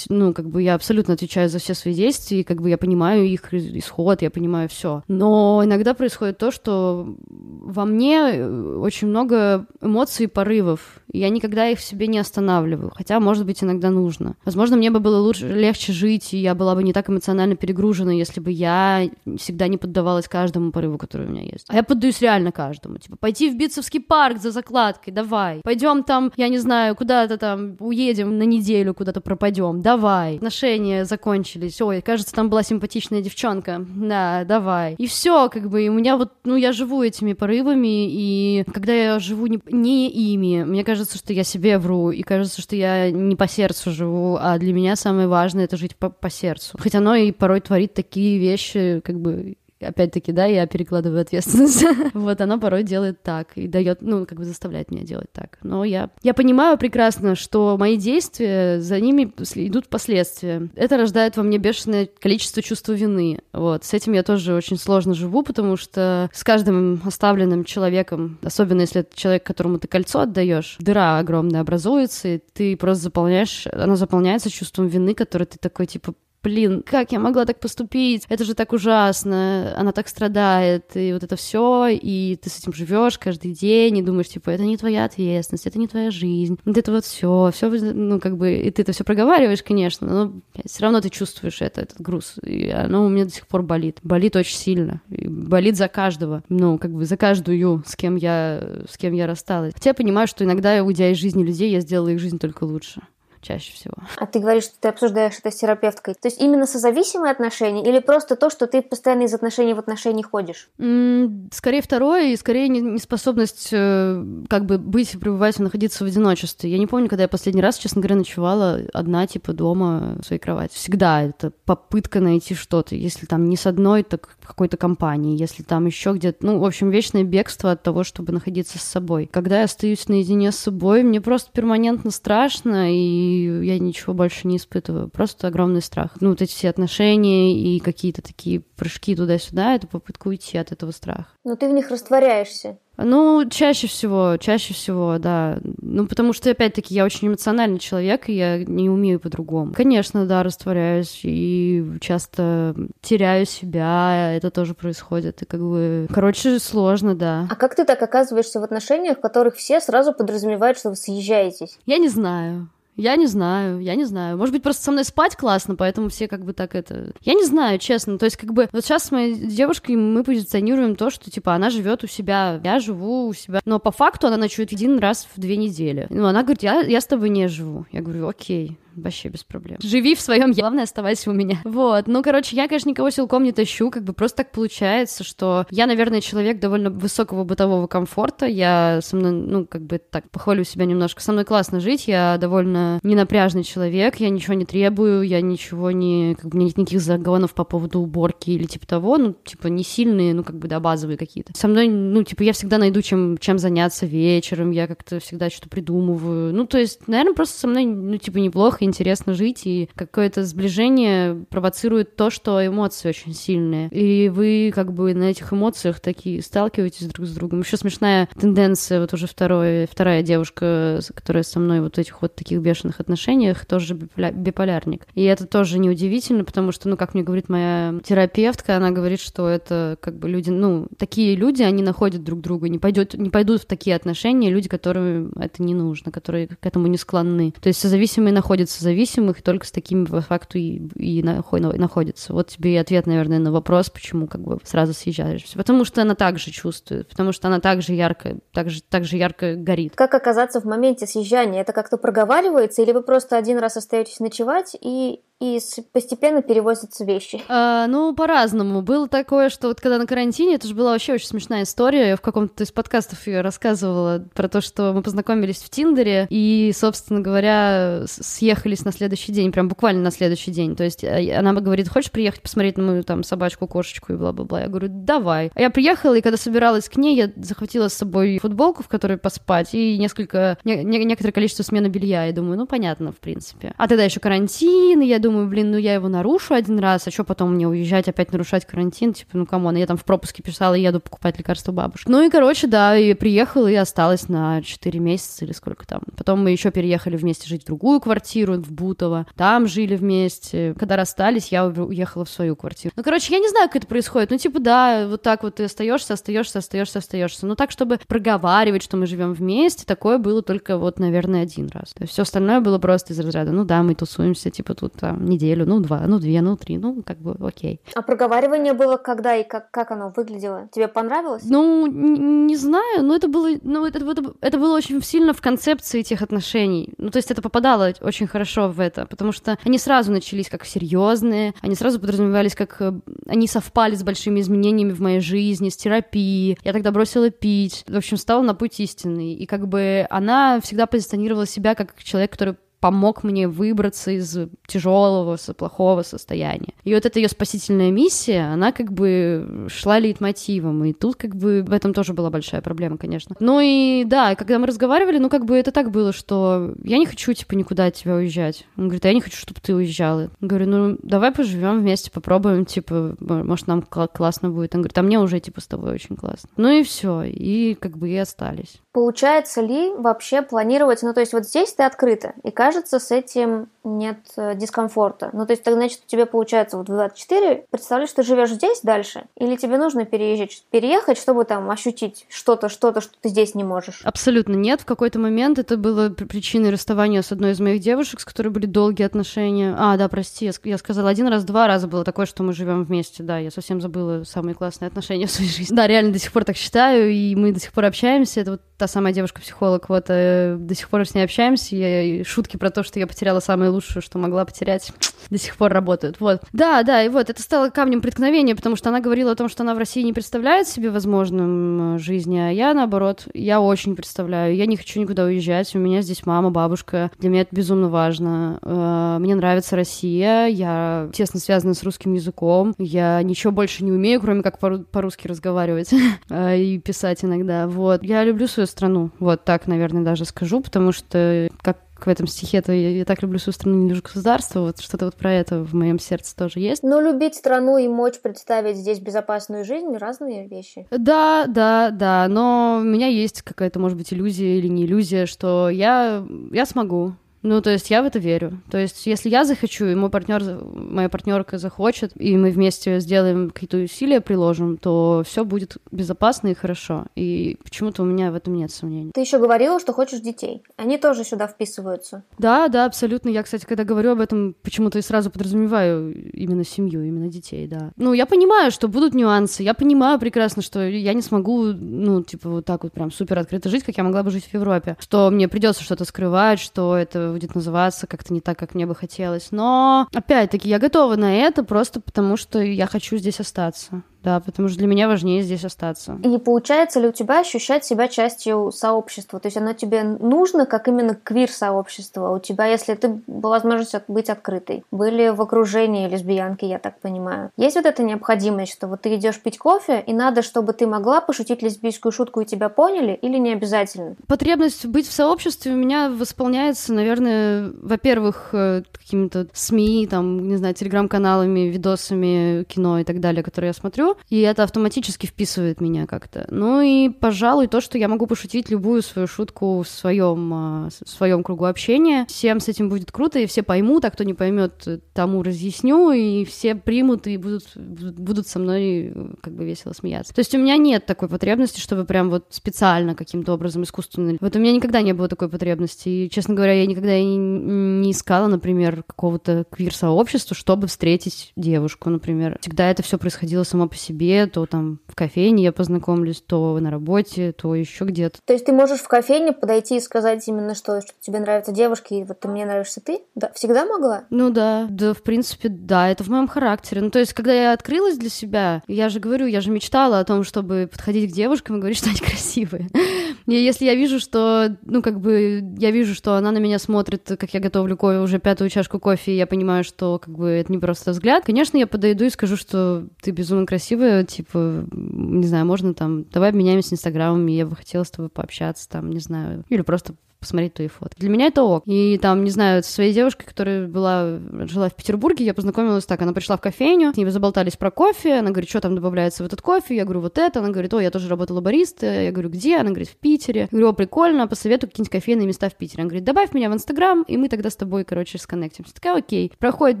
ну 0.10 0.34
как 0.34 0.48
бы 0.50 0.62
я 0.62 0.74
абсолютно 0.74 1.14
отвечаю 1.14 1.48
за 1.48 1.58
все 1.58 1.74
свои 1.74 1.94
действия, 1.94 2.40
и 2.40 2.44
как 2.44 2.60
бы 2.60 2.68
я 2.68 2.76
понимаю 2.76 3.24
их 3.24 3.52
исход, 3.52 4.20
я 4.20 4.30
понимаю 4.30 4.68
все. 4.68 5.02
Но 5.08 5.62
иногда 5.64 5.94
происходит 5.94 6.36
то, 6.36 6.50
что 6.50 7.16
во 7.28 7.86
мне 7.86 8.18
э, 8.18 8.76
очень 8.76 9.08
много 9.08 9.66
эмоций 9.80 10.24
и 10.24 10.28
порывов, 10.28 11.00
и 11.10 11.20
я 11.20 11.30
никогда 11.30 11.68
их 11.68 11.78
в 11.78 11.82
себе 11.82 12.06
не 12.06 12.18
останавливаю, 12.18 12.92
хотя, 12.94 13.18
может 13.18 13.46
быть, 13.46 13.64
иногда 13.64 13.88
нужно. 13.88 14.36
Возможно, 14.44 14.76
мне 14.76 14.90
бы 14.90 15.00
было 15.00 15.18
лучше, 15.20 15.48
легче 15.48 15.92
жить, 15.92 16.34
и 16.34 16.38
я 16.38 16.54
была 16.54 16.74
бы 16.74 16.82
не 16.82 16.92
так 16.92 17.08
эмоционально 17.08 17.56
перегружена, 17.56 18.12
если 18.12 18.40
бы 18.40 18.50
я 18.50 19.08
всегда 19.38 19.68
не 19.68 19.78
поддавалась 19.78 20.28
каждому 20.28 20.70
порыву, 20.70 20.98
который 20.98 21.26
у 21.26 21.30
меня 21.30 21.42
есть. 21.42 21.64
А 21.68 21.76
я 21.76 21.82
поддаюсь 21.82 22.20
реально 22.20 22.52
каждому. 22.52 22.98
Типа, 22.98 23.16
пойти 23.16 23.50
в 23.50 23.56
Битцевский 23.56 24.00
парк 24.00 24.38
за 24.38 24.50
закладкой, 24.50 25.14
давай. 25.14 25.62
Пойдем 25.64 26.02
там, 26.02 26.30
я 26.36 26.48
не 26.48 26.58
знаю, 26.58 26.94
куда-то 26.94 27.38
там 27.38 27.76
уедем 27.80 28.33
на 28.38 28.44
неделю, 28.44 28.94
куда-то 28.94 29.20
пропадем, 29.20 29.80
давай. 29.80 30.36
Отношения 30.36 31.04
закончились, 31.04 31.80
ой, 31.80 32.02
кажется, 32.02 32.34
там 32.34 32.50
была 32.50 32.62
симпатичная 32.62 33.22
девчонка, 33.22 33.84
да, 33.96 34.44
давай. 34.44 34.94
И 34.98 35.06
все, 35.06 35.48
как 35.48 35.68
бы, 35.68 35.84
и 35.84 35.88
у 35.88 35.94
меня 35.94 36.16
вот, 36.16 36.32
ну, 36.44 36.56
я 36.56 36.72
живу 36.72 37.02
этими 37.02 37.32
порывами, 37.32 38.08
и 38.10 38.64
когда 38.72 38.92
я 38.92 39.18
живу 39.18 39.46
не, 39.46 39.60
не 39.70 40.10
ими, 40.10 40.64
мне 40.64 40.84
кажется, 40.84 41.18
что 41.18 41.32
я 41.32 41.44
себе 41.44 41.78
вру, 41.78 42.10
и 42.10 42.22
кажется, 42.22 42.60
что 42.60 42.76
я 42.76 43.10
не 43.10 43.36
по 43.36 43.48
сердцу 43.48 43.90
живу, 43.90 44.36
а 44.40 44.58
для 44.58 44.72
меня 44.72 44.96
самое 44.96 45.28
важное— 45.28 45.64
это 45.66 45.76
жить 45.76 45.96
по, 45.96 46.10
по 46.10 46.30
сердцу. 46.30 46.76
Хоть 46.80 46.94
оно 46.94 47.14
и 47.14 47.32
порой 47.32 47.60
творит 47.60 47.94
такие 47.94 48.38
вещи, 48.38 49.00
как 49.04 49.20
бы 49.20 49.56
опять-таки, 49.84 50.32
да, 50.32 50.44
я 50.46 50.66
перекладываю 50.66 51.20
ответственность. 51.20 51.84
вот 52.14 52.40
она 52.40 52.58
порой 52.58 52.82
делает 52.82 53.22
так 53.22 53.56
и 53.56 53.66
дает, 53.66 54.02
ну, 54.02 54.26
как 54.26 54.38
бы 54.38 54.44
заставляет 54.44 54.90
меня 54.90 55.04
делать 55.04 55.30
так. 55.32 55.58
Но 55.62 55.84
я, 55.84 56.10
я 56.22 56.34
понимаю 56.34 56.78
прекрасно, 56.78 57.34
что 57.34 57.76
мои 57.78 57.96
действия, 57.96 58.80
за 58.80 59.00
ними 59.00 59.32
идут 59.54 59.88
последствия. 59.88 60.68
Это 60.74 60.96
рождает 60.96 61.36
во 61.36 61.42
мне 61.42 61.58
бешеное 61.58 62.08
количество 62.20 62.62
чувства 62.62 62.92
вины. 62.92 63.40
Вот, 63.52 63.84
с 63.84 63.94
этим 63.94 64.12
я 64.12 64.22
тоже 64.22 64.54
очень 64.54 64.78
сложно 64.78 65.14
живу, 65.14 65.42
потому 65.42 65.76
что 65.76 66.30
с 66.32 66.44
каждым 66.44 67.00
оставленным 67.04 67.64
человеком, 67.64 68.38
особенно 68.42 68.82
если 68.82 69.02
это 69.02 69.16
человек, 69.16 69.44
которому 69.44 69.78
ты 69.78 69.88
кольцо 69.88 70.20
отдаешь, 70.20 70.76
дыра 70.78 71.18
огромная 71.18 71.60
образуется, 71.60 72.28
и 72.28 72.38
ты 72.38 72.76
просто 72.76 73.04
заполняешь, 73.04 73.66
она 73.72 73.96
заполняется 73.96 74.50
чувством 74.50 74.88
вины, 74.88 75.14
которое 75.14 75.46
ты 75.46 75.58
такой, 75.58 75.86
типа, 75.86 76.14
блин, 76.44 76.82
как 76.84 77.10
я 77.10 77.18
могла 77.18 77.46
так 77.46 77.58
поступить? 77.58 78.24
Это 78.28 78.44
же 78.44 78.54
так 78.54 78.72
ужасно, 78.72 79.74
она 79.76 79.92
так 79.92 80.06
страдает, 80.08 80.94
и 80.94 81.12
вот 81.12 81.24
это 81.24 81.36
все, 81.36 81.88
и 81.88 82.38
ты 82.40 82.50
с 82.50 82.58
этим 82.58 82.74
живешь 82.74 83.18
каждый 83.18 83.52
день, 83.52 83.96
и 83.98 84.02
думаешь, 84.02 84.28
типа, 84.28 84.50
это 84.50 84.62
не 84.64 84.76
твоя 84.76 85.06
ответственность, 85.06 85.66
это 85.66 85.78
не 85.78 85.88
твоя 85.88 86.10
жизнь, 86.10 86.58
вот 86.64 86.76
это 86.76 86.92
вот 86.92 87.04
все, 87.04 87.50
все, 87.52 87.70
ну, 87.70 88.20
как 88.20 88.36
бы, 88.36 88.52
и 88.52 88.70
ты 88.70 88.82
это 88.82 88.92
все 88.92 89.04
проговариваешь, 89.04 89.62
конечно, 89.62 90.06
но 90.06 90.32
все 90.66 90.82
равно 90.82 91.00
ты 91.00 91.08
чувствуешь 91.08 91.62
это, 91.62 91.80
этот 91.80 92.00
груз, 92.00 92.34
и 92.44 92.68
оно 92.68 93.06
у 93.06 93.08
меня 93.08 93.24
до 93.24 93.30
сих 93.30 93.46
пор 93.46 93.62
болит, 93.62 93.98
болит 94.02 94.36
очень 94.36 94.56
сильно, 94.56 95.00
и 95.08 95.26
болит 95.26 95.76
за 95.76 95.88
каждого, 95.88 96.44
ну, 96.50 96.78
как 96.78 96.92
бы 96.92 97.06
за 97.06 97.16
каждую, 97.16 97.82
с 97.86 97.96
кем 97.96 98.16
я, 98.16 98.84
с 98.88 98.98
кем 98.98 99.14
я 99.14 99.26
рассталась. 99.26 99.72
Хотя 99.72 99.90
я 99.90 99.94
понимаю, 99.94 100.28
что 100.28 100.44
иногда, 100.44 100.84
уйдя 100.84 101.10
из 101.10 101.16
жизни 101.16 101.42
людей, 101.42 101.70
я 101.70 101.80
сделала 101.80 102.08
их 102.08 102.20
жизнь 102.20 102.38
только 102.38 102.64
лучше 102.64 103.00
чаще 103.44 103.72
всего. 103.72 103.94
А 104.16 104.26
ты 104.26 104.38
говоришь, 104.38 104.64
что 104.64 104.74
ты 104.80 104.88
обсуждаешь 104.88 105.34
это 105.38 105.50
с 105.50 105.56
терапевткой. 105.56 106.14
То 106.14 106.28
есть 106.28 106.40
именно 106.40 106.66
созависимые 106.66 107.30
отношения 107.30 107.84
или 107.88 107.98
просто 108.00 108.36
то, 108.36 108.50
что 108.50 108.66
ты 108.66 108.82
постоянно 108.82 109.24
из 109.24 109.34
отношений 109.34 109.74
в 109.74 109.78
отношения 109.78 110.22
ходишь? 110.22 110.68
Mm, 110.78 111.48
скорее 111.52 111.82
второе, 111.82 112.32
и 112.32 112.36
скорее 112.36 112.68
неспособность 112.68 113.68
э, 113.72 114.24
как 114.48 114.64
бы 114.64 114.78
быть, 114.78 115.10
пребывать, 115.20 115.58
находиться 115.58 116.04
в 116.04 116.06
одиночестве. 116.06 116.70
Я 116.70 116.78
не 116.78 116.86
помню, 116.86 117.08
когда 117.08 117.24
я 117.24 117.28
последний 117.28 117.62
раз, 117.62 117.76
честно 117.76 118.00
говоря, 118.00 118.16
ночевала 118.16 118.80
одна, 118.92 119.26
типа, 119.26 119.52
дома 119.52 120.16
в 120.20 120.26
своей 120.26 120.40
кровати. 120.40 120.74
Всегда 120.74 121.22
это 121.22 121.52
попытка 121.64 122.20
найти 122.20 122.54
что-то. 122.54 122.94
Если 122.94 123.26
там 123.26 123.48
не 123.48 123.56
с 123.56 123.66
одной, 123.66 124.02
так 124.02 124.36
в 124.40 124.46
какой-то 124.46 124.76
компании. 124.76 125.38
Если 125.38 125.62
там 125.62 125.86
еще 125.86 126.12
где-то... 126.12 126.44
Ну, 126.46 126.58
в 126.58 126.64
общем, 126.64 126.90
вечное 126.90 127.24
бегство 127.24 127.72
от 127.72 127.82
того, 127.82 128.04
чтобы 128.04 128.32
находиться 128.32 128.78
с 128.78 128.82
собой. 128.82 129.28
Когда 129.30 129.58
я 129.58 129.64
остаюсь 129.64 130.08
наедине 130.08 130.52
с 130.52 130.56
собой, 130.56 131.02
мне 131.02 131.20
просто 131.20 131.50
перманентно 131.52 132.10
страшно, 132.10 132.92
и 132.92 133.33
я 133.34 133.78
ничего 133.78 134.14
больше 134.14 134.46
не 134.46 134.56
испытываю. 134.56 135.08
Просто 135.08 135.48
огромный 135.48 135.82
страх. 135.82 136.12
Ну, 136.20 136.30
вот 136.30 136.42
эти 136.42 136.52
все 136.52 136.70
отношения 136.70 137.58
и 137.58 137.80
какие-то 137.80 138.22
такие 138.22 138.60
прыжки 138.60 139.14
туда-сюда, 139.16 139.74
это 139.74 139.86
попытка 139.86 140.28
уйти 140.28 140.58
от 140.58 140.72
этого 140.72 140.90
страха. 140.90 141.26
Но 141.44 141.56
ты 141.56 141.68
в 141.68 141.72
них 141.72 141.90
растворяешься. 141.90 142.78
Ну, 142.96 143.44
чаще 143.50 143.88
всего, 143.88 144.36
чаще 144.38 144.72
всего, 144.72 145.18
да. 145.18 145.58
Ну, 145.80 146.06
потому 146.06 146.32
что, 146.32 146.50
опять-таки, 146.50 146.94
я 146.94 147.04
очень 147.04 147.28
эмоциональный 147.28 147.78
человек, 147.78 148.28
и 148.28 148.34
я 148.34 148.58
не 148.64 148.88
умею 148.88 149.18
по-другому. 149.18 149.72
Конечно, 149.74 150.26
да, 150.26 150.42
растворяюсь 150.42 151.20
и 151.24 151.84
часто 152.00 152.76
теряю 153.00 153.46
себя, 153.46 154.32
это 154.32 154.50
тоже 154.50 154.74
происходит, 154.74 155.42
и 155.42 155.44
как 155.44 155.60
бы... 155.60 156.06
Короче, 156.12 156.58
сложно, 156.60 157.16
да. 157.16 157.48
А 157.50 157.56
как 157.56 157.74
ты 157.74 157.84
так 157.84 158.00
оказываешься 158.00 158.60
в 158.60 158.62
отношениях, 158.62 159.18
в 159.18 159.20
которых 159.20 159.56
все 159.56 159.80
сразу 159.80 160.12
подразумевают, 160.12 160.78
что 160.78 160.90
вы 160.90 160.96
съезжаетесь? 160.96 161.78
Я 161.86 161.98
не 161.98 162.08
знаю. 162.08 162.68
Я 162.96 163.16
не 163.16 163.26
знаю, 163.26 163.80
я 163.80 163.94
не 163.94 164.04
знаю. 164.04 164.36
Может 164.36 164.52
быть, 164.52 164.62
просто 164.62 164.84
со 164.84 164.92
мной 164.92 165.04
спать 165.04 165.36
классно, 165.36 165.74
поэтому 165.74 166.08
все 166.08 166.28
как 166.28 166.44
бы 166.44 166.52
так 166.52 166.74
это... 166.74 167.12
Я 167.22 167.34
не 167.34 167.44
знаю, 167.44 167.78
честно. 167.78 168.18
То 168.18 168.26
есть, 168.26 168.36
как 168.36 168.52
бы, 168.52 168.68
вот 168.72 168.84
сейчас 168.84 169.04
с 169.04 169.10
моей 169.10 169.34
девушкой 169.34 169.96
мы 169.96 170.22
позиционируем 170.22 170.94
то, 170.94 171.10
что, 171.10 171.30
типа, 171.30 171.54
она 171.54 171.70
живет 171.70 172.04
у 172.04 172.06
себя, 172.06 172.60
я 172.62 172.78
живу 172.78 173.26
у 173.26 173.34
себя. 173.34 173.60
Но 173.64 173.78
по 173.78 173.90
факту 173.90 174.28
она 174.28 174.36
ночует 174.36 174.72
один 174.72 174.98
раз 174.98 175.26
в 175.34 175.40
две 175.40 175.56
недели. 175.56 176.06
Ну, 176.10 176.26
она 176.26 176.42
говорит, 176.42 176.62
я, 176.62 176.80
я 176.82 177.00
с 177.00 177.06
тобой 177.06 177.30
не 177.30 177.48
живу. 177.48 177.86
Я 177.90 178.00
говорю, 178.00 178.28
окей, 178.28 178.78
вообще 178.96 179.28
без 179.28 179.44
проблем. 179.44 179.78
Живи 179.82 180.14
в 180.14 180.20
своем, 180.20 180.52
главное, 180.52 180.84
оставайся 180.84 181.30
у 181.30 181.34
меня. 181.34 181.58
Вот, 181.64 182.06
ну, 182.06 182.22
короче, 182.22 182.56
я, 182.56 182.68
конечно, 182.68 182.90
никого 182.90 183.10
силком 183.10 183.44
не 183.44 183.52
тащу, 183.52 183.90
как 183.90 184.04
бы 184.04 184.12
просто 184.12 184.38
так 184.38 184.52
получается, 184.52 185.24
что 185.24 185.66
я, 185.70 185.86
наверное, 185.86 186.20
человек 186.20 186.58
довольно 186.60 186.90
высокого 186.90 187.44
бытового 187.44 187.86
комфорта, 187.86 188.46
я 188.46 189.00
со 189.02 189.16
мной, 189.16 189.32
ну, 189.32 189.66
как 189.66 189.82
бы 189.82 189.98
так, 189.98 190.30
похвалю 190.30 190.64
себя 190.64 190.84
немножко, 190.84 191.22
со 191.22 191.32
мной 191.32 191.44
классно 191.44 191.80
жить, 191.80 192.08
я 192.08 192.36
довольно 192.38 193.00
ненапряжный 193.02 193.64
человек, 193.64 194.16
я 194.16 194.28
ничего 194.28 194.54
не 194.54 194.64
требую, 194.64 195.22
я 195.22 195.40
ничего 195.40 195.90
не, 195.90 196.34
как 196.34 196.50
бы, 196.50 196.54
у 196.54 196.56
меня 196.56 196.66
нет 196.66 196.78
никаких 196.78 197.00
загонов 197.00 197.54
по 197.54 197.64
поводу 197.64 198.00
уборки 198.00 198.50
или 198.50 198.64
типа 198.64 198.86
того, 198.86 199.18
ну, 199.18 199.34
типа, 199.44 199.68
не 199.68 199.82
сильные, 199.84 200.34
ну, 200.34 200.44
как 200.44 200.58
бы, 200.58 200.68
да, 200.68 200.80
базовые 200.80 201.16
какие-то. 201.16 201.52
Со 201.56 201.68
мной, 201.68 201.88
ну, 201.88 202.22
типа, 202.22 202.42
я 202.42 202.52
всегда 202.52 202.78
найду 202.78 203.02
чем, 203.02 203.38
чем 203.38 203.58
заняться 203.58 204.06
вечером, 204.06 204.70
я 204.70 204.86
как-то 204.86 205.20
всегда 205.20 205.50
что-то 205.50 205.68
придумываю, 205.68 206.54
ну, 206.54 206.66
то 206.66 206.78
есть, 206.78 207.06
наверное, 207.08 207.34
просто 207.34 207.58
со 207.58 207.68
мной, 207.68 207.84
ну, 207.84 208.16
типа, 208.18 208.38
неплохо, 208.38 208.83
интересно 208.84 209.34
жить, 209.34 209.62
и 209.66 209.88
какое-то 209.94 210.44
сближение 210.44 211.44
провоцирует 211.50 212.16
то, 212.16 212.30
что 212.30 212.64
эмоции 212.64 213.08
очень 213.08 213.34
сильные. 213.34 213.88
И 213.90 214.28
вы 214.28 214.72
как 214.74 214.92
бы 214.92 215.14
на 215.14 215.24
этих 215.24 215.52
эмоциях 215.52 216.00
такие 216.00 216.42
сталкиваетесь 216.42 217.06
друг 217.06 217.26
с 217.26 217.32
другом. 217.32 217.60
Еще 217.60 217.76
смешная 217.76 218.28
тенденция, 218.38 219.00
вот 219.00 219.12
уже 219.12 219.26
второй, 219.26 219.86
вторая 219.86 220.22
девушка, 220.22 221.00
которая 221.14 221.42
со 221.42 221.60
мной 221.60 221.80
вот 221.80 221.96
в 221.96 221.98
этих 221.98 222.22
вот 222.22 222.34
таких 222.34 222.60
бешеных 222.60 223.00
отношениях, 223.00 223.66
тоже 223.66 223.94
биполярник. 223.94 225.06
И 225.14 225.22
это 225.24 225.46
тоже 225.46 225.78
неудивительно, 225.78 226.44
потому 226.44 226.72
что, 226.72 226.88
ну, 226.88 226.96
как 226.96 227.14
мне 227.14 227.22
говорит 227.22 227.48
моя 227.48 227.94
терапевтка, 228.04 228.76
она 228.76 228.90
говорит, 228.90 229.20
что 229.20 229.48
это 229.48 229.96
как 230.00 230.18
бы 230.18 230.28
люди, 230.28 230.50
ну, 230.50 230.88
такие 230.98 231.36
люди, 231.36 231.62
они 231.62 231.82
находят 231.82 232.22
друг 232.22 232.40
друга, 232.40 232.68
не, 232.68 232.78
пойдет, 232.78 233.14
не 233.14 233.30
пойдут 233.30 233.62
в 233.62 233.66
такие 233.66 233.96
отношения 233.96 234.50
люди, 234.50 234.68
которым 234.68 235.32
это 235.36 235.62
не 235.62 235.74
нужно, 235.74 236.12
которые 236.12 236.48
к 236.48 236.66
этому 236.66 236.86
не 236.86 236.96
склонны. 236.96 237.52
То 237.60 237.68
есть 237.68 237.80
созависимые 237.80 238.32
находятся 238.32 238.54
находятся 238.54 238.73
зависимых, 238.80 239.40
и 239.40 239.42
только 239.42 239.66
с 239.66 239.70
такими 239.70 240.04
по 240.04 240.20
факту 240.20 240.58
и, 240.58 240.80
и 240.96 241.22
находится. 241.22 242.32
Вот 242.32 242.48
тебе 242.48 242.74
и 242.74 242.76
ответ, 242.76 243.06
наверное, 243.06 243.38
на 243.38 243.52
вопрос, 243.52 243.90
почему 243.90 244.26
как 244.26 244.40
бы 244.40 244.58
сразу 244.64 244.92
съезжаешь. 244.92 245.44
Потому 245.54 245.84
что 245.84 246.02
она 246.02 246.14
также 246.14 246.50
чувствует, 246.50 247.08
потому 247.08 247.32
что 247.32 247.48
она 247.48 247.60
также 247.60 247.94
ярко, 247.94 248.38
также, 248.52 248.82
также 248.82 249.16
ярко 249.16 249.54
горит. 249.54 249.94
Как 249.94 250.14
оказаться 250.14 250.60
в 250.60 250.64
моменте 250.64 251.06
съезжания? 251.06 251.60
Это 251.60 251.72
как-то 251.72 251.96
проговаривается, 251.96 252.82
или 252.82 252.92
вы 252.92 253.02
просто 253.02 253.36
один 253.36 253.58
раз 253.58 253.76
остаетесь 253.76 254.20
ночевать 254.20 254.76
и 254.80 255.20
и 255.44 255.60
постепенно 255.92 256.42
перевозятся 256.42 257.04
вещи? 257.04 257.42
А, 257.48 257.86
ну, 257.86 258.14
по-разному. 258.14 258.80
Было 258.80 259.08
такое, 259.08 259.50
что 259.50 259.68
вот 259.68 259.80
когда 259.80 259.98
на 259.98 260.06
карантине, 260.06 260.54
это 260.54 260.66
же 260.66 260.74
была 260.74 260.92
вообще 260.92 261.14
очень 261.14 261.26
смешная 261.26 261.64
история. 261.64 262.08
Я 262.08 262.16
в 262.16 262.22
каком-то 262.22 262.64
из 262.64 262.72
подкастов 262.72 263.26
ее 263.26 263.42
рассказывала 263.42 264.24
про 264.34 264.48
то, 264.48 264.60
что 264.60 264.92
мы 264.92 265.02
познакомились 265.02 265.58
в 265.58 265.68
Тиндере 265.68 266.26
и, 266.30 266.72
собственно 266.74 267.20
говоря, 267.20 268.04
съехались 268.06 268.84
на 268.84 268.92
следующий 268.92 269.32
день, 269.32 269.52
прям 269.52 269.68
буквально 269.68 270.02
на 270.02 270.10
следующий 270.10 270.50
день. 270.50 270.76
То 270.76 270.84
есть 270.84 271.04
э, 271.04 271.36
она 271.36 271.52
говорит, 271.52 271.88
хочешь 271.88 272.10
приехать 272.10 272.40
посмотреть 272.40 272.78
на 272.78 272.84
мою 272.84 273.02
там 273.02 273.22
собачку, 273.22 273.66
кошечку 273.66 274.12
и 274.12 274.16
бла-бла-бла. 274.16 274.62
Я 274.62 274.68
говорю, 274.68 274.88
давай. 274.90 275.50
А 275.54 275.60
я 275.60 275.70
приехала, 275.70 276.14
и 276.14 276.20
когда 276.20 276.38
собиралась 276.38 276.88
к 276.88 276.96
ней, 276.96 277.16
я 277.16 277.30
захватила 277.36 277.88
с 277.88 277.94
собой 277.94 278.38
футболку, 278.40 278.82
в 278.82 278.88
которой 278.88 279.18
поспать, 279.18 279.74
и 279.74 279.98
несколько, 279.98 280.58
не, 280.64 280.84
некоторое 280.84 281.32
количество 281.32 281.62
смены 281.62 281.88
белья. 281.88 282.28
И 282.28 282.32
думаю, 282.32 282.56
ну, 282.56 282.66
понятно, 282.66 283.12
в 283.12 283.16
принципе. 283.16 283.74
А 283.76 283.88
тогда 283.88 284.04
еще 284.04 284.20
карантин, 284.20 285.00
и 285.02 285.06
я 285.06 285.18
думаю, 285.18 285.33
блин, 285.46 285.70
ну 285.70 285.76
я 285.76 285.94
его 285.94 286.08
нарушу 286.08 286.54
один 286.54 286.78
раз, 286.78 287.06
а 287.06 287.10
что 287.10 287.24
потом 287.24 287.54
мне 287.54 287.68
уезжать, 287.68 288.08
опять 288.08 288.32
нарушать 288.32 288.66
карантин? 288.66 289.12
Типа, 289.12 289.30
ну, 289.36 289.46
come 289.46 289.63
on, 289.63 289.76
я 289.76 289.86
там 289.86 289.96
в 289.96 290.04
пропуске 290.04 290.42
писала, 290.42 290.74
еду 290.74 291.00
покупать 291.00 291.38
лекарства 291.38 291.72
бабушки. 291.72 292.08
Ну 292.10 292.22
и, 292.22 292.30
короче, 292.30 292.66
да, 292.66 292.96
и 292.96 293.14
приехала, 293.14 293.68
и 293.68 293.74
осталась 293.74 294.28
на 294.28 294.62
4 294.62 294.98
месяца 294.98 295.44
или 295.44 295.52
сколько 295.52 295.86
там. 295.86 296.02
Потом 296.16 296.42
мы 296.42 296.50
еще 296.50 296.70
переехали 296.70 297.16
вместе 297.16 297.48
жить 297.48 297.62
в 297.62 297.66
другую 297.66 298.00
квартиру, 298.00 298.54
в 298.54 298.72
Бутово. 298.72 299.26
Там 299.36 299.66
жили 299.66 299.96
вместе. 299.96 300.74
Когда 300.78 300.96
расстались, 300.96 301.48
я 301.48 301.66
уехала 301.66 302.24
в 302.24 302.30
свою 302.30 302.56
квартиру. 302.56 302.92
Ну, 302.96 303.02
короче, 303.02 303.34
я 303.34 303.40
не 303.40 303.48
знаю, 303.48 303.68
как 303.68 303.76
это 303.76 303.86
происходит. 303.86 304.30
Ну, 304.30 304.38
типа, 304.38 304.60
да, 304.60 305.06
вот 305.08 305.22
так 305.22 305.42
вот 305.42 305.56
ты 305.56 305.64
остаешься, 305.64 306.14
остаешься, 306.14 306.58
остаешься, 306.58 306.98
остаешься. 306.98 307.46
Но 307.46 307.54
так, 307.54 307.70
чтобы 307.70 307.98
проговаривать, 308.06 308.82
что 308.82 308.96
мы 308.96 309.06
живем 309.06 309.32
вместе, 309.32 309.84
такое 309.84 310.18
было 310.18 310.42
только 310.42 310.78
вот, 310.78 310.98
наверное, 310.98 311.42
один 311.42 311.68
раз. 311.68 311.92
То 311.94 312.02
есть 312.02 312.12
все 312.12 312.22
остальное 312.22 312.60
было 312.60 312.78
просто 312.78 313.12
из 313.12 313.20
разряда, 313.20 313.52
ну 313.52 313.64
да, 313.64 313.82
мы 313.82 313.94
тусуемся, 313.94 314.50
типа, 314.50 314.74
тут 314.74 314.94
там 314.94 315.13
неделю, 315.20 315.66
ну, 315.66 315.80
два, 315.80 316.00
ну, 316.06 316.18
две, 316.18 316.40
ну, 316.40 316.56
три, 316.56 316.78
ну, 316.78 317.02
как 317.02 317.18
бы, 317.18 317.36
окей. 317.46 317.80
А 317.94 318.02
проговаривание 318.02 318.72
было 318.72 318.96
когда 318.96 319.36
и 319.36 319.44
как, 319.44 319.70
как 319.70 319.90
оно 319.90 320.12
выглядело? 320.14 320.68
Тебе 320.72 320.88
понравилось? 320.88 321.42
Ну, 321.44 321.86
не 321.86 322.56
знаю, 322.56 323.04
но 323.04 323.14
это 323.14 323.28
было, 323.28 323.50
ну, 323.62 323.84
это, 323.86 323.98
это, 323.98 324.34
это 324.40 324.58
было 324.58 324.76
очень 324.76 325.02
сильно 325.02 325.32
в 325.32 325.40
концепции 325.40 326.00
этих 326.00 326.22
отношений. 326.22 326.94
Ну, 326.98 327.10
то 327.10 327.18
есть 327.18 327.30
это 327.30 327.42
попадало 327.42 327.92
очень 328.00 328.26
хорошо 328.26 328.68
в 328.68 328.80
это, 328.80 329.06
потому 329.06 329.32
что 329.32 329.58
они 329.64 329.78
сразу 329.78 330.12
начались 330.12 330.48
как 330.48 330.64
серьезные, 330.64 331.54
они 331.60 331.74
сразу 331.74 332.00
подразумевались 332.00 332.54
как... 332.54 332.80
Э, 332.80 332.92
они 333.26 333.46
совпали 333.46 333.94
с 333.94 334.02
большими 334.02 334.40
изменениями 334.40 334.92
в 334.92 335.00
моей 335.00 335.20
жизни, 335.20 335.68
с 335.68 335.76
терапией. 335.76 336.58
Я 336.64 336.72
тогда 336.72 336.90
бросила 336.90 337.30
пить. 337.30 337.84
В 337.86 337.96
общем, 337.96 338.16
стала 338.16 338.42
на 338.42 338.54
путь 338.54 338.80
истинный. 338.80 339.34
И 339.34 339.46
как 339.46 339.68
бы 339.68 340.06
она 340.10 340.60
всегда 340.60 340.86
позиционировала 340.86 341.46
себя 341.46 341.74
как 341.74 341.94
человек, 342.02 342.32
который 342.32 342.56
помог 342.84 343.24
мне 343.24 343.48
выбраться 343.48 344.10
из 344.10 344.36
тяжелого, 344.66 345.38
плохого 345.56 346.02
состояния. 346.02 346.74
И 346.84 346.92
вот 346.92 347.06
эта 347.06 347.18
ее 347.18 347.30
спасительная 347.30 347.90
миссия, 347.90 348.52
она 348.52 348.72
как 348.72 348.92
бы 348.92 349.68
шла 349.68 349.98
лейтмотивом, 349.98 350.84
и 350.84 350.92
тут 350.92 351.16
как 351.16 351.34
бы 351.34 351.64
в 351.66 351.72
этом 351.72 351.94
тоже 351.94 352.12
была 352.12 352.28
большая 352.28 352.60
проблема, 352.60 352.98
конечно. 352.98 353.36
Ну 353.40 353.58
и 353.58 354.04
да, 354.04 354.34
когда 354.34 354.58
мы 354.58 354.66
разговаривали, 354.66 355.16
ну 355.16 355.30
как 355.30 355.46
бы 355.46 355.56
это 355.56 355.72
так 355.72 355.90
было, 355.92 356.12
что 356.12 356.74
я 356.84 356.98
не 356.98 357.06
хочу, 357.06 357.32
типа, 357.32 357.54
никуда 357.54 357.86
от 357.86 357.94
тебя 357.94 358.16
уезжать. 358.16 358.66
Он 358.76 358.88
говорит, 358.88 359.06
а 359.06 359.08
я 359.08 359.14
не 359.14 359.22
хочу, 359.22 359.38
чтобы 359.38 359.62
ты 359.62 359.74
уезжала. 359.74 360.28
Я 360.42 360.46
говорю, 360.46 360.66
ну 360.66 360.98
давай 361.02 361.32
поживем 361.32 361.80
вместе, 361.80 362.10
попробуем, 362.10 362.66
типа, 362.66 363.16
может 363.18 363.66
нам 363.66 363.80
классно 363.80 364.50
будет. 364.50 364.74
Он 364.74 364.82
говорит, 364.82 364.98
а 364.98 365.02
мне 365.02 365.18
уже, 365.18 365.40
типа, 365.40 365.62
с 365.62 365.66
тобой 365.66 365.94
очень 365.94 366.16
классно. 366.16 366.50
Ну 366.58 366.68
и 366.68 366.82
все, 366.82 367.22
и 367.22 367.72
как 367.80 367.96
бы 367.96 368.10
и 368.10 368.16
остались. 368.18 368.82
Получается 368.94 369.60
ли 369.60 369.92
вообще 369.92 370.40
планировать, 370.40 371.02
ну 371.02 371.12
то 371.12 371.18
есть 371.18 371.32
вот 371.32 371.44
здесь 371.44 371.72
ты 371.72 371.82
открыта, 371.82 372.32
и 372.44 372.52
кажется, 372.52 373.00
с 373.00 373.10
этим 373.10 373.68
нет 373.82 374.18
э, 374.36 374.54
дискомфорта. 374.54 375.30
Ну 375.32 375.44
то 375.46 375.52
есть 375.52 375.64
так 375.64 375.74
значит 375.74 376.02
у 376.06 376.08
тебя 376.08 376.26
получается 376.26 376.76
вот 376.76 376.88
в 376.88 376.92
24, 376.92 377.66
представляешь, 377.70 378.12
ты 378.12 378.22
живешь 378.22 378.50
здесь 378.50 378.82
дальше, 378.82 379.24
или 379.36 379.56
тебе 379.56 379.78
нужно 379.78 380.04
переезжать, 380.04 380.64
переехать, 380.70 381.18
чтобы 381.18 381.44
там 381.44 381.68
ощутить 381.72 382.24
что-то, 382.28 382.68
что-то, 382.68 383.00
что 383.00 383.14
ты 383.20 383.30
здесь 383.30 383.56
не 383.56 383.64
можешь? 383.64 384.00
Абсолютно 384.04 384.54
нет. 384.54 384.82
В 384.82 384.84
какой-то 384.84 385.18
момент 385.18 385.58
это 385.58 385.76
было 385.76 386.10
причиной 386.10 386.70
расставания 386.70 387.22
с 387.22 387.32
одной 387.32 387.50
из 387.50 387.58
моих 387.58 387.80
девушек, 387.80 388.20
с 388.20 388.24
которой 388.24 388.50
были 388.50 388.66
долгие 388.66 389.06
отношения. 389.06 389.74
А, 389.76 389.96
да, 389.96 390.08
прости, 390.08 390.48
я 390.62 390.78
сказала 390.78 391.10
один 391.10 391.26
раз, 391.26 391.42
два 391.42 391.66
раза 391.66 391.88
было 391.88 392.04
такое, 392.04 392.26
что 392.26 392.44
мы 392.44 392.52
живем 392.52 392.84
вместе, 392.84 393.24
да, 393.24 393.38
я 393.38 393.50
совсем 393.50 393.80
забыла 393.80 394.22
самые 394.22 394.54
классные 394.54 394.86
отношения 394.86 395.26
в 395.26 395.32
своей 395.32 395.50
жизни. 395.50 395.74
Да, 395.74 395.88
реально 395.88 396.12
до 396.12 396.20
сих 396.20 396.30
пор 396.30 396.44
так 396.44 396.56
считаю, 396.56 397.10
и 397.10 397.34
мы 397.34 397.50
до 397.50 397.58
сих 397.58 397.72
пор 397.72 397.86
общаемся, 397.86 398.40
это 398.40 398.52
вот 398.52 398.60
та 398.76 398.88
самая 398.88 399.12
девушка-психолог, 399.12 399.88
вот, 399.88 400.06
э, 400.08 400.56
до 400.58 400.74
сих 400.74 400.88
пор 400.88 401.06
с 401.06 401.14
ней 401.14 401.22
общаемся, 401.22 401.76
и, 401.76 402.20
и 402.20 402.24
шутки 402.24 402.56
про 402.56 402.70
то, 402.70 402.82
что 402.82 402.98
я 402.98 403.06
потеряла 403.06 403.40
самое 403.40 403.70
лучшее, 403.70 404.02
что 404.02 404.18
могла 404.18 404.44
потерять, 404.44 404.92
до 405.30 405.38
сих 405.38 405.56
пор 405.56 405.72
работают, 405.72 406.20
вот. 406.20 406.42
Да, 406.52 406.82
да, 406.82 407.02
и 407.02 407.08
вот, 407.08 407.30
это 407.30 407.40
стало 407.40 407.70
камнем 407.70 408.00
преткновения, 408.00 408.56
потому 408.56 408.74
что 408.74 408.88
она 408.88 409.00
говорила 409.00 409.32
о 409.32 409.36
том, 409.36 409.48
что 409.48 409.62
она 409.62 409.74
в 409.74 409.78
России 409.78 410.02
не 410.02 410.12
представляет 410.12 410.66
себе 410.66 410.90
возможным 410.90 411.94
э, 411.94 411.98
жизни, 411.98 412.38
а 412.38 412.50
я, 412.50 412.74
наоборот, 412.74 413.28
я 413.32 413.60
очень 413.60 413.94
представляю, 413.94 414.56
я 414.56 414.66
не 414.66 414.76
хочу 414.76 415.00
никуда 415.00 415.24
уезжать, 415.24 415.74
у 415.76 415.78
меня 415.78 416.02
здесь 416.02 416.26
мама, 416.26 416.50
бабушка, 416.50 417.12
для 417.18 417.28
меня 417.30 417.42
это 417.42 417.54
безумно 417.54 417.88
важно, 417.88 418.58
э, 418.60 419.16
мне 419.20 419.36
нравится 419.36 419.76
Россия, 419.76 420.46
я 420.46 421.08
тесно 421.12 421.38
связана 421.38 421.74
с 421.74 421.82
русским 421.84 422.12
языком, 422.14 422.74
я 422.78 423.22
ничего 423.22 423.52
больше 423.52 423.84
не 423.84 423.92
умею, 423.92 424.20
кроме 424.20 424.42
как 424.42 424.58
по-русски 424.58 425.28
разговаривать 425.28 425.90
э, 426.28 426.58
и 426.58 426.78
писать 426.80 427.24
иногда, 427.24 427.68
вот. 427.68 428.02
Я 428.02 428.24
люблю 428.24 428.48
свою 428.48 428.64
страну. 428.74 429.10
Вот 429.18 429.44
так, 429.44 429.66
наверное, 429.66 430.04
даже 430.04 430.24
скажу, 430.24 430.60
потому 430.60 430.92
что 430.92 431.48
как 431.62 431.78
в 431.96 432.08
этом 432.08 432.26
стихе, 432.26 432.60
то 432.60 432.72
я, 432.72 432.90
я 432.90 433.04
так 433.04 433.22
люблю 433.22 433.38
свою 433.38 433.54
страну, 433.54 433.76
не 433.76 433.88
люблю 433.88 434.02
государство, 434.02 434.60
вот 434.60 434.80
что-то 434.80 435.06
вот 435.06 435.14
про 435.14 435.32
это 435.32 435.62
в 435.62 435.74
моем 435.74 435.98
сердце 435.98 436.36
тоже 436.36 436.60
есть. 436.60 436.82
Но 436.82 437.00
любить 437.00 437.34
страну 437.34 437.78
и 437.78 437.88
мочь 437.88 438.20
представить 438.20 438.76
здесь 438.76 439.00
безопасную 439.00 439.64
жизнь— 439.64 439.96
разные 439.98 440.48
вещи. 440.48 440.86
Да, 440.90 441.46
да, 441.46 441.90
да, 441.90 442.26
но 442.28 442.78
у 442.80 442.84
меня 442.84 443.06
есть 443.06 443.42
какая-то, 443.42 443.78
может 443.78 443.96
быть, 443.96 444.12
иллюзия 444.12 444.58
или 444.58 444.68
не 444.68 444.84
иллюзия, 444.84 445.26
что 445.26 445.70
я, 445.70 446.24
я 446.52 446.66
смогу, 446.66 447.14
ну, 447.44 447.60
то 447.60 447.68
есть 447.68 447.90
я 447.90 448.02
в 448.02 448.06
это 448.06 448.18
верю. 448.18 448.62
То 448.70 448.78
есть 448.78 449.06
если 449.06 449.28
я 449.28 449.44
захочу, 449.44 449.84
и 449.84 449.94
мой 449.94 450.08
партнер, 450.08 450.42
моя 450.74 451.10
партнерка 451.10 451.58
захочет, 451.58 452.12
и 452.18 452.38
мы 452.38 452.50
вместе 452.50 453.00
сделаем 453.00 453.50
какие-то 453.50 453.76
усилия, 453.76 454.22
приложим, 454.22 454.78
то 454.78 455.22
все 455.26 455.44
будет 455.44 455.76
безопасно 455.92 456.48
и 456.48 456.54
хорошо. 456.54 457.04
И 457.14 457.58
почему-то 457.62 458.02
у 458.02 458.06
меня 458.06 458.32
в 458.32 458.34
этом 458.34 458.54
нет 458.54 458.70
сомнений. 458.70 459.10
Ты 459.12 459.20
еще 459.20 459.38
говорила, 459.38 459.78
что 459.78 459.92
хочешь 459.92 460.20
детей. 460.20 460.62
Они 460.78 460.96
тоже 460.96 461.22
сюда 461.22 461.46
вписываются. 461.46 462.24
Да, 462.38 462.68
да, 462.68 462.86
абсолютно. 462.86 463.28
Я, 463.28 463.42
кстати, 463.42 463.66
когда 463.66 463.84
говорю 463.84 464.12
об 464.12 464.20
этом, 464.20 464.56
почему-то 464.62 464.98
и 464.98 465.02
сразу 465.02 465.30
подразумеваю 465.30 466.32
именно 466.32 466.64
семью, 466.64 467.04
именно 467.04 467.28
детей, 467.28 467.68
да. 467.68 467.90
Ну, 467.96 468.14
я 468.14 468.24
понимаю, 468.24 468.70
что 468.70 468.88
будут 468.88 469.12
нюансы. 469.12 469.62
Я 469.62 469.74
понимаю 469.74 470.18
прекрасно, 470.18 470.62
что 470.62 470.82
я 470.82 471.12
не 471.12 471.20
смогу, 471.20 471.64
ну, 471.64 472.22
типа, 472.22 472.48
вот 472.48 472.64
так 472.64 472.84
вот 472.84 472.94
прям 472.94 473.12
супер 473.12 473.38
открыто 473.38 473.68
жить, 473.68 473.84
как 473.84 473.98
я 473.98 474.02
могла 474.02 474.22
бы 474.22 474.30
жить 474.30 474.46
в 474.46 474.54
Европе. 474.54 474.96
Что 474.98 475.28
мне 475.30 475.46
придется 475.46 475.82
что-то 475.82 476.06
скрывать, 476.06 476.58
что 476.58 476.96
это 476.96 477.33
будет 477.34 477.56
называться 477.56 478.06
как-то 478.06 478.32
не 478.32 478.40
так, 478.40 478.56
как 478.58 478.74
мне 478.74 478.86
бы 478.86 478.94
хотелось. 478.94 479.48
Но, 479.50 480.06
опять-таки, 480.14 480.68
я 480.68 480.78
готова 480.78 481.16
на 481.16 481.34
это 481.34 481.64
просто 481.64 482.00
потому, 482.00 482.36
что 482.36 482.60
я 482.60 482.86
хочу 482.86 483.16
здесь 483.16 483.40
остаться. 483.40 484.02
Да, 484.24 484.40
потому 484.40 484.68
что 484.68 484.78
для 484.78 484.86
меня 484.86 485.06
важнее 485.06 485.42
здесь 485.42 485.64
остаться. 485.64 486.18
И 486.24 486.38
получается 486.38 486.98
ли 486.98 487.08
у 487.08 487.12
тебя 487.12 487.40
ощущать 487.40 487.84
себя 487.84 488.08
частью 488.08 488.72
сообщества? 488.72 489.38
То 489.38 489.46
есть 489.46 489.58
оно 489.58 489.74
тебе 489.74 490.02
нужно 490.02 490.64
как 490.64 490.88
именно 490.88 491.14
квир-сообщество? 491.14 492.34
У 492.34 492.38
тебя, 492.38 492.64
если 492.64 492.94
ты 492.94 493.20
была 493.26 493.54
возможность 493.54 493.94
быть 494.08 494.30
открытой, 494.30 494.82
были 494.90 495.28
в 495.28 495.40
окружении 495.42 496.08
лесбиянки, 496.08 496.64
я 496.64 496.78
так 496.78 496.98
понимаю. 497.00 497.50
Есть 497.56 497.76
вот 497.76 497.84
эта 497.84 498.02
необходимость, 498.02 498.72
что 498.72 498.88
вот 498.88 499.02
ты 499.02 499.14
идешь 499.14 499.40
пить 499.40 499.58
кофе, 499.58 500.02
и 500.06 500.12
надо, 500.14 500.42
чтобы 500.42 500.72
ты 500.72 500.86
могла 500.86 501.20
пошутить 501.20 501.62
лесбийскую 501.62 502.10
шутку 502.10 502.40
и 502.40 502.46
тебя 502.46 502.70
поняли, 502.70 503.12
или 503.12 503.36
не 503.36 503.52
обязательно? 503.52 504.16
Потребность 504.26 504.86
быть 504.86 505.06
в 505.06 505.12
сообществе 505.12 505.72
у 505.72 505.76
меня 505.76 506.08
восполняется, 506.08 506.94
наверное, 506.94 507.70
во-первых, 507.82 508.50
э, 508.52 508.82
какими-то 508.92 509.46
СМИ, 509.52 510.08
там, 510.10 510.48
не 510.48 510.56
знаю, 510.56 510.74
телеграм-каналами, 510.74 511.68
видосами, 511.68 512.64
кино 512.64 512.98
и 512.98 513.04
так 513.04 513.20
далее, 513.20 513.42
которые 513.42 513.68
я 513.68 513.74
смотрю 513.74 514.13
и 514.28 514.40
это 514.40 514.62
автоматически 514.62 515.26
вписывает 515.26 515.80
меня 515.80 516.06
как-то. 516.06 516.46
Ну 516.50 516.80
и, 516.80 517.08
пожалуй, 517.08 517.66
то, 517.66 517.80
что 517.80 517.98
я 517.98 518.08
могу 518.08 518.26
пошутить 518.26 518.70
любую 518.70 519.02
свою 519.02 519.28
шутку 519.28 519.82
в 519.82 519.88
своем, 519.88 520.52
а, 520.54 520.88
в 521.04 521.08
своем 521.08 521.42
кругу 521.42 521.64
общения. 521.64 522.26
Всем 522.28 522.60
с 522.60 522.68
этим 522.68 522.88
будет 522.88 523.12
круто, 523.12 523.38
и 523.38 523.46
все 523.46 523.62
поймут, 523.62 524.04
а 524.04 524.10
кто 524.10 524.24
не 524.24 524.34
поймет, 524.34 524.86
тому 525.12 525.42
разъясню, 525.42 526.12
и 526.12 526.44
все 526.44 526.74
примут 526.74 527.26
и 527.26 527.36
будут, 527.36 527.64
будут 527.76 528.46
со 528.46 528.58
мной 528.58 529.12
как 529.42 529.54
бы 529.54 529.64
весело 529.64 529.92
смеяться. 529.92 530.34
То 530.34 530.40
есть 530.40 530.54
у 530.54 530.58
меня 530.58 530.76
нет 530.76 531.06
такой 531.06 531.28
потребности, 531.28 531.80
чтобы 531.80 532.04
прям 532.04 532.30
вот 532.30 532.46
специально 532.50 533.14
каким-то 533.14 533.52
образом 533.52 533.82
искусственно... 533.82 534.36
Вот 534.40 534.56
у 534.56 534.58
меня 534.58 534.72
никогда 534.72 535.02
не 535.02 535.12
было 535.12 535.28
такой 535.28 535.48
потребности. 535.48 536.08
И, 536.08 536.30
честно 536.30 536.54
говоря, 536.54 536.72
я 536.74 536.86
никогда 536.86 537.18
не, 537.18 537.36
не 537.36 538.10
искала, 538.12 538.46
например, 538.46 539.02
какого-то 539.02 539.64
квир-сообщества, 539.70 540.56
чтобы 540.56 540.86
встретить 540.86 541.52
девушку, 541.56 542.10
например. 542.10 542.58
Всегда 542.60 542.90
это 542.90 543.02
все 543.02 543.18
происходило 543.18 543.62
само 543.62 543.88
по 543.88 543.96
себе, 543.96 544.03
то 544.52 544.66
там 544.66 545.00
в 545.08 545.14
кофейне 545.14 545.64
я 545.64 545.72
познакомлюсь, 545.72 546.40
то 546.40 546.78
на 546.80 546.90
работе, 546.90 547.52
то 547.52 547.74
еще 547.74 548.04
где-то. 548.04 548.38
То 548.44 548.52
есть 548.52 548.66
ты 548.66 548.72
можешь 548.72 549.00
в 549.00 549.08
кофейне 549.08 549.52
подойти 549.52 549.96
и 549.96 550.00
сказать 550.00 550.46
именно, 550.48 550.74
что, 550.74 551.00
что 551.00 551.12
тебе 551.20 551.40
нравятся 551.40 551.72
девушки, 551.72 552.14
и 552.14 552.24
вот 552.24 552.40
ты 552.40 552.48
мне 552.48 552.64
нравишься 552.64 553.00
ты? 553.00 553.20
Да, 553.34 553.50
всегда 553.54 553.86
могла? 553.86 554.24
Ну 554.30 554.50
да, 554.50 554.86
да, 554.90 555.14
в 555.14 555.22
принципе, 555.22 555.68
да, 555.68 556.08
это 556.08 556.24
в 556.24 556.28
моем 556.28 556.48
характере. 556.48 557.00
Ну, 557.00 557.10
то 557.10 557.18
есть, 557.18 557.32
когда 557.32 557.52
я 557.52 557.72
открылась 557.72 558.18
для 558.18 558.30
себя, 558.30 558.82
я 558.86 559.08
же 559.08 559.20
говорю, 559.20 559.46
я 559.46 559.60
же 559.60 559.70
мечтала 559.70 560.18
о 560.18 560.24
том, 560.24 560.44
чтобы 560.44 560.88
подходить 560.90 561.30
к 561.30 561.34
девушкам 561.34 561.76
и 561.76 561.78
говорить, 561.78 561.98
что 561.98 562.10
они 562.10 562.18
красивые. 562.18 562.88
И 563.46 563.54
если 563.54 563.84
я 563.84 563.94
вижу, 563.94 564.20
что, 564.20 564.76
ну, 564.82 565.02
как 565.02 565.20
бы, 565.20 565.62
я 565.78 565.90
вижу, 565.90 566.14
что 566.14 566.36
она 566.36 566.50
на 566.50 566.58
меня 566.58 566.78
смотрит, 566.78 567.30
как 567.38 567.52
я 567.52 567.60
готовлю 567.60 567.96
кофе, 567.96 568.20
уже 568.20 568.38
пятую 568.38 568.70
чашку 568.70 568.98
кофе, 568.98 569.32
и 569.32 569.36
я 569.36 569.46
понимаю, 569.46 569.84
что, 569.84 570.18
как 570.18 570.34
бы, 570.34 570.48
это 570.48 570.72
не 570.72 570.78
просто 570.78 571.10
взгляд, 571.10 571.44
конечно, 571.44 571.76
я 571.76 571.86
подойду 571.86 572.24
и 572.24 572.30
скажу, 572.30 572.56
что 572.56 573.06
ты 573.22 573.32
безумно 573.32 573.66
красивая, 573.66 573.84
типа, 574.26 574.86
не 574.92 575.46
знаю, 575.46 575.66
можно 575.66 575.94
там, 575.94 576.24
давай 576.24 576.50
обменяемся 576.50 576.94
инстаграмами, 576.94 577.52
я 577.52 577.66
бы 577.66 577.76
хотела 577.76 578.04
с 578.04 578.10
тобой 578.10 578.28
пообщаться, 578.28 578.88
там, 578.88 579.10
не 579.10 579.20
знаю, 579.20 579.64
или 579.68 579.82
просто 579.82 580.14
посмотреть 580.44 580.74
твои 580.74 580.88
фото. 580.88 581.14
Для 581.16 581.30
меня 581.30 581.46
это 581.46 581.62
ок. 581.62 581.84
И 581.86 582.18
там, 582.20 582.44
не 582.44 582.50
знаю, 582.50 582.82
со 582.82 582.92
своей 582.92 583.14
девушкой, 583.14 583.46
которая 583.46 583.88
была, 583.88 584.38
жила 584.66 584.90
в 584.90 584.94
Петербурге, 584.94 585.44
я 585.44 585.54
познакомилась 585.54 586.04
так, 586.04 586.20
она 586.20 586.34
пришла 586.34 586.58
в 586.58 586.60
кофейню, 586.60 587.14
с 587.14 587.16
ней 587.16 587.24
заболтались 587.26 587.76
про 587.76 587.90
кофе, 587.90 588.34
она 588.34 588.50
говорит, 588.50 588.68
что 588.68 588.80
там 588.80 588.94
добавляется 588.94 589.42
в 589.42 589.46
этот 589.46 589.62
кофе, 589.62 589.96
я 589.96 590.04
говорю, 590.04 590.20
вот 590.20 590.36
это, 590.36 590.60
она 590.60 590.68
говорит, 590.68 590.92
о, 590.92 591.00
я 591.00 591.10
тоже 591.10 591.28
работала 591.28 591.62
баристой, 591.62 592.26
я 592.26 592.32
говорю, 592.32 592.50
где, 592.50 592.76
она 592.76 592.90
говорит, 592.90 593.08
в 593.08 593.16
Питере, 593.16 593.62
я 593.62 593.68
говорю, 593.70 593.88
о, 593.88 593.92
прикольно, 593.94 594.46
посоветую 594.46 594.90
какие-нибудь 594.90 595.12
кофейные 595.12 595.46
места 595.46 595.70
в 595.70 595.76
Питере, 595.76 596.02
она 596.02 596.10
говорит, 596.10 596.24
добавь 596.24 596.52
меня 596.52 596.68
в 596.68 596.74
Инстаграм, 596.74 597.22
и 597.26 597.38
мы 597.38 597.48
тогда 597.48 597.70
с 597.70 597.76
тобой, 597.76 598.04
короче, 598.04 598.36
сконнектимся. 598.36 598.94
Такая, 598.94 599.16
окей. 599.16 599.50
Проходит 599.58 600.00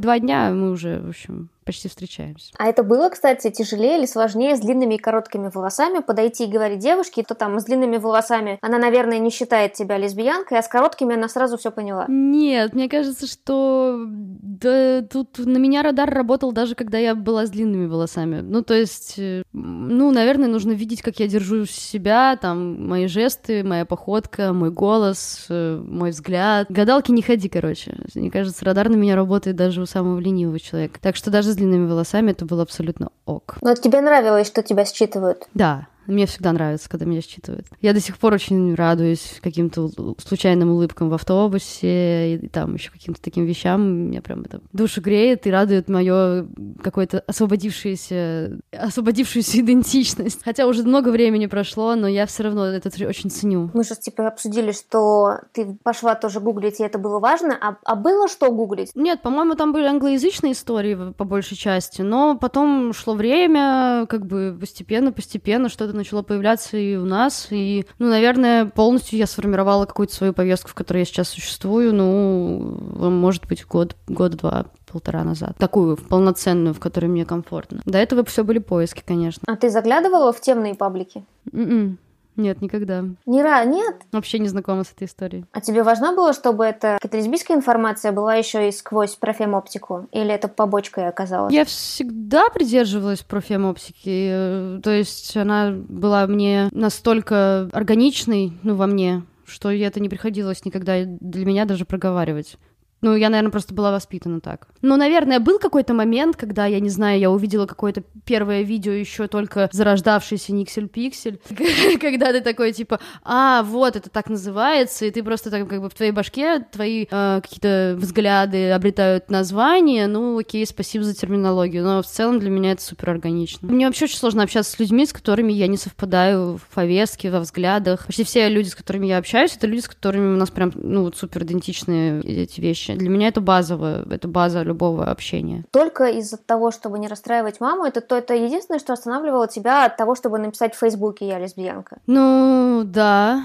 два 0.00 0.18
дня, 0.18 0.50
мы 0.50 0.70
уже, 0.70 1.00
в 1.00 1.08
общем, 1.08 1.48
почти 1.64 1.88
встречаемся. 1.88 2.52
А 2.58 2.66
это 2.66 2.82
было, 2.82 3.08
кстати, 3.08 3.50
тяжелее 3.50 3.98
или 3.98 4.06
сложнее 4.06 4.56
с 4.56 4.60
длинными 4.60 4.94
и 4.94 4.98
короткими 4.98 5.50
волосами 5.52 6.00
подойти 6.00 6.44
и 6.44 6.50
говорить 6.50 6.78
девушке, 6.78 7.22
то 7.22 7.34
там 7.34 7.58
с 7.58 7.64
длинными 7.64 7.96
волосами 7.96 8.58
она, 8.62 8.78
наверное, 8.78 9.18
не 9.18 9.30
считает 9.30 9.74
тебя 9.74 9.98
лесбиянкой, 9.98 10.58
а 10.58 10.62
с 10.62 10.68
короткими 10.68 11.14
она 11.14 11.28
сразу 11.28 11.56
все 11.56 11.70
поняла. 11.70 12.06
Нет, 12.08 12.74
мне 12.74 12.88
кажется, 12.88 13.26
что 13.26 13.98
да, 14.06 15.02
тут 15.02 15.38
на 15.38 15.58
меня 15.58 15.82
радар 15.82 16.08
работал 16.10 16.52
даже 16.52 16.74
когда 16.74 16.98
я 16.98 17.14
была 17.14 17.46
с 17.46 17.50
длинными 17.50 17.86
волосами. 17.86 18.40
Ну, 18.40 18.62
то 18.62 18.74
есть, 18.74 19.14
э, 19.18 19.42
ну, 19.52 20.10
наверное, 20.10 20.48
нужно 20.48 20.72
видеть, 20.72 21.02
как 21.02 21.18
я 21.20 21.26
держу 21.26 21.66
себя, 21.66 22.36
там, 22.36 22.86
мои 22.86 23.06
жесты, 23.06 23.64
моя 23.64 23.84
походка, 23.84 24.52
мой 24.52 24.70
голос, 24.70 25.46
э, 25.48 25.82
мой 25.82 26.10
взгляд. 26.10 26.66
Гадалки 26.68 27.10
не 27.10 27.22
ходи, 27.22 27.48
короче. 27.48 27.96
Мне 28.14 28.30
кажется, 28.30 28.64
радар 28.64 28.88
на 28.88 28.96
меня 28.96 29.16
работает 29.16 29.56
даже 29.56 29.80
у 29.80 29.86
самого 29.86 30.18
ленивого 30.18 30.60
человека. 30.60 31.00
Так 31.00 31.16
что 31.16 31.30
даже 31.30 31.53
с 31.54 31.56
длинными 31.56 31.88
волосами 31.88 32.32
это 32.32 32.44
было 32.44 32.62
абсолютно 32.62 33.10
ок. 33.24 33.56
Но 33.62 33.74
тебе 33.74 34.00
нравилось, 34.00 34.46
что 34.46 34.62
тебя 34.62 34.84
считывают? 34.84 35.46
Да, 35.54 35.86
мне 36.06 36.26
всегда 36.26 36.52
нравится, 36.52 36.88
когда 36.88 37.04
меня 37.04 37.20
считывают. 37.20 37.66
Я 37.80 37.92
до 37.92 38.00
сих 38.00 38.18
пор 38.18 38.34
очень 38.34 38.74
радуюсь 38.74 39.38
каким-то 39.42 39.90
случайным 40.18 40.70
улыбкам 40.70 41.08
в 41.08 41.14
автобусе 41.14 42.34
и, 42.34 42.48
там 42.48 42.74
еще 42.74 42.90
каким-то 42.90 43.20
таким 43.22 43.44
вещам. 43.44 43.82
Меня 44.08 44.22
прям 44.22 44.42
это 44.42 44.60
душу 44.72 45.00
греет 45.00 45.46
и 45.46 45.50
радует 45.50 45.88
мое 45.88 46.46
какое-то 46.82 47.20
освободившееся, 47.20 48.58
освободившуюся 48.72 49.60
идентичность. 49.60 50.40
Хотя 50.44 50.66
уже 50.66 50.82
много 50.84 51.08
времени 51.08 51.46
прошло, 51.46 51.94
но 51.94 52.06
я 52.08 52.26
все 52.26 52.44
равно 52.44 52.66
это 52.66 52.90
очень 53.06 53.30
ценю. 53.30 53.70
Мы 53.74 53.84
же 53.84 53.94
типа 53.94 54.28
обсудили, 54.28 54.72
что 54.72 55.38
ты 55.52 55.76
пошла 55.82 56.14
тоже 56.14 56.40
гуглить, 56.40 56.80
и 56.80 56.84
это 56.84 56.98
было 56.98 57.18
важно. 57.18 57.56
А, 57.60 57.76
а 57.84 57.94
было 57.94 58.28
что 58.28 58.50
гуглить? 58.50 58.90
Нет, 58.94 59.22
по-моему, 59.22 59.54
там 59.54 59.72
были 59.72 59.86
англоязычные 59.86 60.52
истории 60.52 61.12
по 61.12 61.24
большей 61.24 61.56
части, 61.56 62.02
но 62.02 62.36
потом 62.36 62.92
шло 62.92 63.14
время, 63.14 64.06
как 64.08 64.26
бы 64.26 64.56
постепенно-постепенно 64.58 65.68
что-то 65.68 65.93
начало 65.96 66.22
появляться 66.22 66.76
и 66.76 66.96
у 66.96 67.04
нас. 67.04 67.48
И, 67.50 67.86
ну, 67.98 68.08
наверное, 68.08 68.66
полностью 68.66 69.18
я 69.18 69.26
сформировала 69.26 69.86
какую-то 69.86 70.14
свою 70.14 70.32
повестку, 70.32 70.70
в 70.70 70.74
которой 70.74 70.98
я 70.98 71.04
сейчас 71.04 71.28
существую, 71.28 71.94
ну, 71.94 73.10
может 73.10 73.46
быть, 73.46 73.66
год, 73.66 73.96
год-два 74.06 74.66
полтора 74.90 75.24
назад. 75.24 75.56
Такую, 75.58 75.96
полноценную, 75.96 76.74
в 76.74 76.80
которой 76.80 77.06
мне 77.06 77.24
комфортно. 77.24 77.80
До 77.84 77.98
этого 77.98 78.24
все 78.24 78.44
были 78.44 78.58
поиски, 78.58 79.02
конечно. 79.04 79.42
А 79.46 79.56
ты 79.56 79.70
заглядывала 79.70 80.32
в 80.32 80.40
темные 80.40 80.74
паблики? 80.74 81.24
Mm-mm. 81.52 81.96
Нет, 82.36 82.60
никогда. 82.60 83.04
Не 83.26 83.42
ра, 83.42 83.64
нет? 83.64 84.02
Вообще 84.12 84.38
не 84.38 84.48
знакома 84.48 84.84
с 84.84 84.92
этой 84.92 85.06
историей. 85.06 85.44
А 85.52 85.60
тебе 85.60 85.82
важно 85.82 86.14
было, 86.14 86.32
чтобы 86.32 86.64
эта 86.64 86.98
какая-то 87.00 87.18
лесбийская 87.18 87.56
информация 87.56 88.12
была 88.12 88.34
еще 88.34 88.68
и 88.68 88.72
сквозь 88.72 89.14
профемоптику? 89.14 90.08
Или 90.12 90.32
это 90.32 90.48
побочкой 90.48 91.08
оказалось? 91.08 91.52
Я 91.52 91.64
всегда 91.64 92.48
придерживалась 92.50 93.22
профемоптики. 93.22 94.28
Э, 94.30 94.80
то 94.82 94.90
есть 94.90 95.36
она 95.36 95.70
была 95.70 96.26
мне 96.26 96.68
настолько 96.72 97.68
органичной, 97.72 98.52
ну, 98.62 98.74
во 98.74 98.86
мне, 98.86 99.22
что 99.46 99.70
это 99.70 100.00
не 100.00 100.08
приходилось 100.08 100.64
никогда 100.64 101.04
для 101.04 101.44
меня 101.44 101.64
даже 101.64 101.84
проговаривать. 101.84 102.56
Ну, 103.04 103.14
я, 103.16 103.28
наверное, 103.28 103.50
просто 103.50 103.74
была 103.74 103.92
воспитана 103.92 104.40
так. 104.40 104.66
Ну, 104.80 104.96
наверное, 104.96 105.38
был 105.38 105.58
какой-то 105.58 105.92
момент, 105.92 106.36
когда, 106.36 106.64
я 106.64 106.80
не 106.80 106.88
знаю, 106.88 107.20
я 107.20 107.30
увидела 107.30 107.66
какое-то 107.66 108.02
первое 108.24 108.62
видео 108.62 108.92
еще 108.92 109.26
только 109.26 109.68
зарождавшийся 109.72 110.54
Никсель 110.54 110.88
Пиксель, 110.88 111.38
когда 112.00 112.32
ты 112.32 112.40
такой, 112.40 112.72
типа, 112.72 113.00
а, 113.22 113.62
вот, 113.62 113.96
это 113.96 114.08
так 114.08 114.30
называется, 114.30 115.04
и 115.04 115.10
ты 115.10 115.22
просто 115.22 115.50
так, 115.50 115.68
как 115.68 115.82
бы 115.82 115.90
в 115.90 115.94
твоей 115.94 116.12
башке 116.12 116.60
твои 116.60 117.06
э, 117.10 117.40
какие-то 117.42 117.94
взгляды 117.98 118.70
обретают 118.70 119.28
название, 119.28 120.06
ну, 120.06 120.38
окей, 120.38 120.66
спасибо 120.66 121.04
за 121.04 121.14
терминологию, 121.14 121.84
но 121.84 122.00
в 122.00 122.06
целом 122.06 122.38
для 122.38 122.48
меня 122.48 122.72
это 122.72 122.80
супер 122.80 123.10
органично. 123.10 123.68
Мне 123.70 123.84
вообще 123.84 124.06
очень 124.06 124.16
сложно 124.16 124.44
общаться 124.44 124.72
с 124.72 124.78
людьми, 124.78 125.04
с 125.04 125.12
которыми 125.12 125.52
я 125.52 125.66
не 125.66 125.76
совпадаю 125.76 126.56
в 126.56 126.74
повестке, 126.74 127.30
во 127.30 127.40
взглядах. 127.40 128.06
Почти 128.06 128.24
все 128.24 128.48
люди, 128.48 128.68
с 128.68 128.74
которыми 128.74 129.08
я 129.08 129.18
общаюсь, 129.18 129.54
это 129.54 129.66
люди, 129.66 129.80
с 129.80 129.88
которыми 129.88 130.32
у 130.32 130.38
нас 130.38 130.50
прям, 130.50 130.72
ну, 130.74 131.12
супер 131.12 131.42
идентичные 131.42 132.22
эти 132.22 132.62
вещи. 132.62 132.93
Для 132.94 133.08
меня 133.08 133.28
это 133.28 133.40
базовое, 133.40 134.04
это 134.10 134.28
база 134.28 134.62
любого 134.62 135.06
общения. 135.06 135.64
Только 135.70 136.06
из-за 136.06 136.36
того, 136.36 136.70
чтобы 136.70 136.98
не 136.98 137.08
расстраивать 137.08 137.60
маму, 137.60 137.84
это 137.84 138.00
то 138.00 138.16
это 138.16 138.34
единственное, 138.34 138.78
что 138.78 138.92
останавливало 138.92 139.48
тебя 139.48 139.84
от 139.84 139.96
того, 139.96 140.14
чтобы 140.14 140.38
написать 140.38 140.74
в 140.74 140.78
Фейсбуке 140.78 141.28
«Я 141.28 141.38
лесбиянка». 141.38 141.98
Ну, 142.06 142.82
да. 142.84 143.44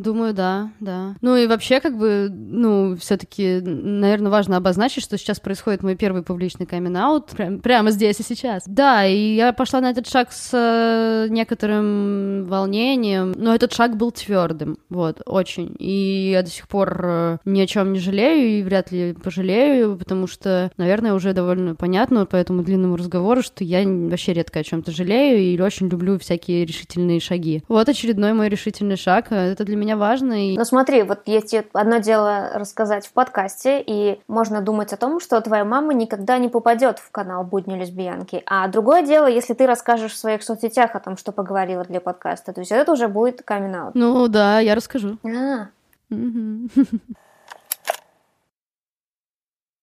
Думаю, 0.00 0.32
да, 0.32 0.70
да. 0.80 1.14
Ну 1.20 1.36
и 1.36 1.46
вообще, 1.46 1.80
как 1.80 1.98
бы, 1.98 2.28
ну, 2.30 2.96
все-таки, 2.96 3.60
наверное, 3.60 4.30
важно 4.30 4.56
обозначить, 4.56 5.04
что 5.04 5.18
сейчас 5.18 5.40
происходит 5.40 5.82
мой 5.82 5.94
первый 5.94 6.22
публичный 6.22 6.64
камин 6.64 6.90
прям, 7.36 7.60
прямо 7.60 7.90
здесь 7.90 8.18
и 8.18 8.22
сейчас. 8.22 8.62
Да, 8.66 9.04
и 9.04 9.34
я 9.34 9.52
пошла 9.52 9.82
на 9.82 9.90
этот 9.90 10.08
шаг 10.08 10.32
с 10.32 10.50
э, 10.52 11.28
некоторым 11.28 12.46
волнением, 12.46 13.32
но 13.36 13.54
этот 13.54 13.74
шаг 13.74 13.96
был 13.96 14.10
твердым, 14.10 14.78
вот, 14.88 15.20
очень. 15.26 15.76
И 15.78 16.30
я 16.32 16.42
до 16.42 16.48
сих 16.48 16.66
пор 16.66 17.00
э, 17.04 17.38
ни 17.44 17.60
о 17.60 17.66
чем 17.66 17.92
не 17.92 17.98
жалею 17.98 18.58
и 18.58 18.62
вряд 18.62 18.90
ли 18.90 19.12
пожалею, 19.12 19.98
потому 19.98 20.26
что, 20.26 20.70
наверное, 20.78 21.12
уже 21.12 21.34
довольно 21.34 21.74
понятно 21.74 22.24
по 22.24 22.36
этому 22.36 22.62
длинному 22.62 22.96
разговору, 22.96 23.42
что 23.42 23.64
я 23.64 23.86
вообще 23.86 24.32
редко 24.32 24.60
о 24.60 24.64
чем-то 24.64 24.92
жалею 24.92 25.40
и 25.40 25.60
очень 25.60 25.88
люблю 25.88 26.18
всякие 26.18 26.64
решительные 26.64 27.20
шаги. 27.20 27.62
Вот 27.68 27.88
очередной 27.88 28.32
мой 28.32 28.48
решительный 28.48 28.96
шаг. 28.96 29.30
Это 29.30 29.64
для 29.64 29.76
меня 29.76 29.89
меня 29.90 29.96
важно. 29.96 30.52
И... 30.52 30.56
Ну 30.56 30.64
смотри, 30.64 31.02
вот 31.02 31.20
есть 31.26 31.54
одно 31.72 31.98
дело 31.98 32.50
рассказать 32.54 33.06
в 33.06 33.12
подкасте, 33.12 33.82
и 33.84 34.20
можно 34.28 34.60
думать 34.60 34.92
о 34.92 34.96
том, 34.96 35.20
что 35.20 35.40
твоя 35.40 35.64
мама 35.64 35.94
никогда 35.94 36.38
не 36.38 36.48
попадет 36.48 36.98
в 36.98 37.10
канал 37.10 37.44
«Будни 37.44 37.74
лесбиянки». 37.74 38.42
А 38.46 38.68
другое 38.68 39.02
дело, 39.02 39.26
если 39.26 39.54
ты 39.54 39.66
расскажешь 39.66 40.12
в 40.12 40.16
своих 40.16 40.42
соцсетях 40.42 40.94
о 40.94 41.00
том, 41.00 41.16
что 41.16 41.32
поговорила 41.32 41.84
для 41.84 42.00
подкаста, 42.00 42.52
то 42.52 42.60
есть 42.60 42.72
это 42.72 42.92
уже 42.92 43.08
будет 43.08 43.42
камин 43.42 43.74
-аут. 43.74 43.90
Ну 43.94 44.28
да, 44.28 44.60
я 44.60 44.74
расскажу. 44.74 45.18
А. 45.24 45.68